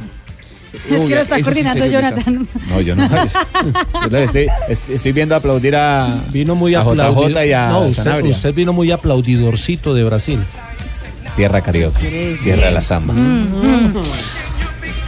Es 0.72 1.00
que 1.00 1.14
lo 1.14 1.20
está 1.22 1.36
sí 1.36 1.42
coordinando 1.42 1.86
Jonathan. 1.86 2.48
No, 2.68 2.80
yo 2.80 2.94
no. 2.94 3.08
Yo 4.10 4.18
estoy, 4.18 4.48
est- 4.68 4.88
estoy 4.90 5.12
viendo 5.12 5.34
aplaudir 5.34 5.76
a, 5.76 6.22
Vino 6.30 6.54
muy 6.54 6.74
a. 6.74 6.82
JJ 6.84 7.46
y 7.46 7.52
a 7.52 7.68
no, 7.68 7.80
usted, 7.86 8.24
usted 8.24 8.54
vino 8.54 8.72
muy 8.72 8.90
aplaudidorcito 8.90 9.94
de 9.94 10.04
Brasil. 10.04 10.40
Tierra 11.36 11.60
carioca, 11.60 11.98
tierra 12.42 12.66
de 12.66 12.72
la 12.72 12.80
samba. 12.80 13.14
Mm. 13.14 13.92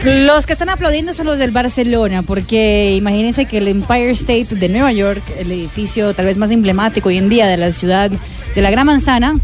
Los 0.04 0.46
que 0.46 0.54
están 0.54 0.70
aplaudiendo 0.70 1.12
son 1.12 1.26
los 1.26 1.38
del 1.38 1.50
Barcelona, 1.50 2.22
porque 2.22 2.94
imagínense 2.96 3.44
que 3.44 3.58
el 3.58 3.68
Empire 3.68 4.10
State 4.12 4.46
de 4.54 4.68
Nueva 4.70 4.92
York, 4.92 5.22
el 5.38 5.52
edificio 5.52 6.14
tal 6.14 6.24
vez 6.24 6.38
más 6.38 6.50
emblemático 6.50 7.10
hoy 7.10 7.18
en 7.18 7.28
día 7.28 7.46
de 7.46 7.58
la 7.58 7.70
ciudad 7.72 8.10
de 8.54 8.62
la 8.62 8.70
Gran 8.70 8.86
Manzana, 8.86 9.36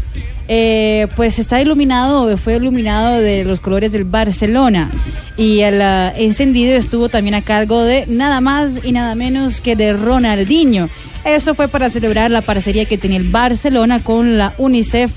eh, 0.47 1.07
pues 1.15 1.39
está 1.39 1.61
iluminado, 1.61 2.37
fue 2.37 2.55
iluminado 2.55 3.19
de 3.19 3.43
los 3.43 3.59
colores 3.59 3.91
del 3.91 4.05
Barcelona. 4.05 4.89
Y 5.35 5.59
el 5.59 5.81
ah, 5.81 6.13
encendido 6.15 6.75
estuvo 6.75 7.09
también 7.09 7.35
a 7.35 7.41
cargo 7.41 7.83
de 7.83 8.05
nada 8.07 8.41
más 8.41 8.71
y 8.83 8.91
nada 8.91 9.15
menos 9.15 9.61
que 9.61 9.75
de 9.75 9.93
Ronaldinho. 9.93 10.89
Eso 11.23 11.53
fue 11.53 11.67
para 11.67 11.89
celebrar 11.89 12.31
la 12.31 12.41
parcería 12.41 12.85
que 12.85 12.97
tenía 12.97 13.17
el 13.17 13.29
Barcelona 13.29 13.99
con 14.01 14.37
la 14.37 14.53
UNICEF 14.57 15.11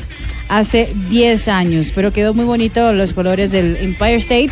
hace 0.48 0.92
10 1.08 1.48
años. 1.48 1.92
Pero 1.94 2.12
quedó 2.12 2.34
muy 2.34 2.44
bonito 2.44 2.92
los 2.92 3.12
colores 3.12 3.52
del 3.52 3.76
Empire 3.76 4.16
State. 4.16 4.50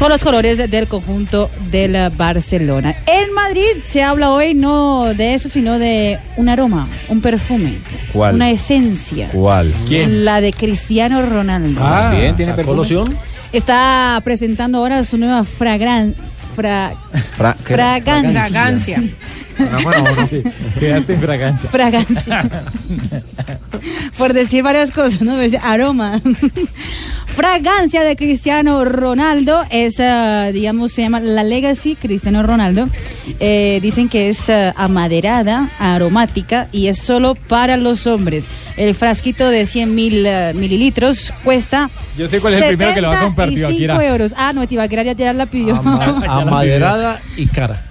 Por 0.00 0.08
los 0.08 0.24
colores 0.24 0.56
del 0.70 0.88
conjunto 0.88 1.50
del 1.70 2.08
Barcelona. 2.16 2.94
En 3.06 3.34
Madrid 3.34 3.82
se 3.84 4.02
habla 4.02 4.32
hoy 4.32 4.54
no 4.54 5.12
de 5.14 5.34
eso, 5.34 5.50
sino 5.50 5.78
de 5.78 6.18
un 6.38 6.48
aroma, 6.48 6.88
un 7.08 7.20
perfume, 7.20 7.74
¿Cuál? 8.12 8.34
una 8.36 8.50
esencia. 8.50 9.28
¿Cuál? 9.30 9.72
La 10.24 10.40
de 10.40 10.52
Cristiano 10.54 11.20
Ronaldo. 11.20 11.82
Ah, 11.84 12.10
bien, 12.16 12.34
tiene 12.34 12.52
¿sacó 12.52 12.56
perfume. 12.56 12.76
loción? 12.78 13.16
Está 13.52 14.18
presentando 14.24 14.78
ahora 14.78 15.04
su 15.04 15.18
nueva 15.18 15.44
fragran, 15.44 16.14
fra- 16.54 16.92
fragancia. 17.64 18.48
Fragancia. 18.48 19.02
Quedaste 20.78 21.14
en 21.14 21.20
fragancia. 21.20 21.70
Fragancia. 21.70 22.50
Por 24.16 24.32
decir 24.32 24.62
varias 24.62 24.90
cosas, 24.90 25.20
¿no? 25.20 25.34
Aroma. 25.62 26.20
Fragancia 27.26 28.02
de 28.02 28.16
Cristiano 28.16 28.84
Ronaldo 28.84 29.62
es, 29.70 29.94
eh, 29.98 30.50
digamos, 30.52 30.92
se 30.92 31.02
llama 31.02 31.20
la 31.20 31.44
Legacy 31.44 31.94
Cristiano 31.94 32.42
Ronaldo. 32.42 32.88
Eh, 33.38 33.78
dicen 33.82 34.08
que 34.08 34.30
es 34.30 34.48
eh, 34.48 34.72
amaderada, 34.76 35.70
aromática 35.78 36.66
y 36.72 36.88
es 36.88 36.98
solo 36.98 37.34
para 37.34 37.76
los 37.76 38.06
hombres. 38.06 38.44
El 38.80 38.94
frasquito 38.94 39.50
de 39.50 39.66
100 39.66 39.94
mil 39.94 40.24
eh, 40.24 40.52
mililitros 40.54 41.34
cuesta. 41.44 41.90
Yo 42.16 42.26
sé 42.26 42.40
cuál 42.40 42.54
es 42.54 42.62
el 42.62 42.68
primero 42.68 42.94
que 42.94 43.02
lo 43.02 43.08
va 43.08 43.18
a 43.18 43.22
comprar, 43.24 43.50
75 43.50 43.76
Tibaquira. 43.78 44.10
euros. 44.10 44.34
Ah, 44.38 44.54
no, 44.54 44.66
Tibaquira 44.66 45.02
ya, 45.02 45.12
ya 45.12 45.34
la 45.34 45.44
pidió. 45.44 45.76
Amaderada 46.28 47.20
y 47.36 47.46
cara. 47.46 47.82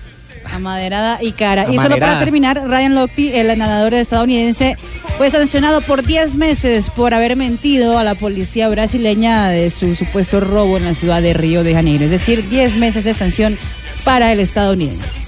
Amaderada 0.52 1.20
y 1.22 1.34
cara. 1.34 1.68
Y 1.72 1.78
solo 1.78 2.00
para 2.00 2.18
terminar, 2.18 2.60
Ryan 2.68 2.96
Lochte, 2.96 3.40
el 3.40 3.56
nadador 3.56 3.94
estadounidense, 3.94 4.78
fue 5.20 5.30
sancionado 5.30 5.82
por 5.82 6.04
10 6.04 6.34
meses 6.34 6.90
por 6.90 7.14
haber 7.14 7.36
mentido 7.36 8.00
a 8.00 8.04
la 8.04 8.16
policía 8.16 8.68
brasileña 8.68 9.50
de 9.50 9.70
su 9.70 9.94
supuesto 9.94 10.40
robo 10.40 10.78
en 10.78 10.86
la 10.86 10.96
ciudad 10.96 11.22
de 11.22 11.34
Río 11.34 11.64
de 11.64 11.76
Janeiro. 11.76 12.06
Es 12.06 12.12
decir, 12.12 12.50
10 12.50 12.78
meses 12.78 13.04
de 13.04 13.14
sanción 13.14 13.60
para 14.04 14.32
el 14.32 14.40
estadounidense. 14.40 15.20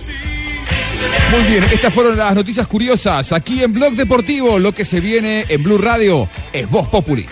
Muy 1.32 1.44
bien, 1.44 1.64
estas 1.72 1.94
fueron 1.94 2.18
las 2.18 2.36
noticias 2.36 2.68
curiosas 2.68 3.32
aquí 3.32 3.64
en 3.64 3.72
Blog 3.72 3.94
Deportivo. 3.94 4.60
Lo 4.60 4.74
que 4.74 4.84
se 4.84 5.00
viene 5.00 5.46
en 5.48 5.64
Blue 5.64 5.78
Radio 5.78 6.28
es 6.52 6.70
Voz 6.70 6.88
Populi. 6.90 7.26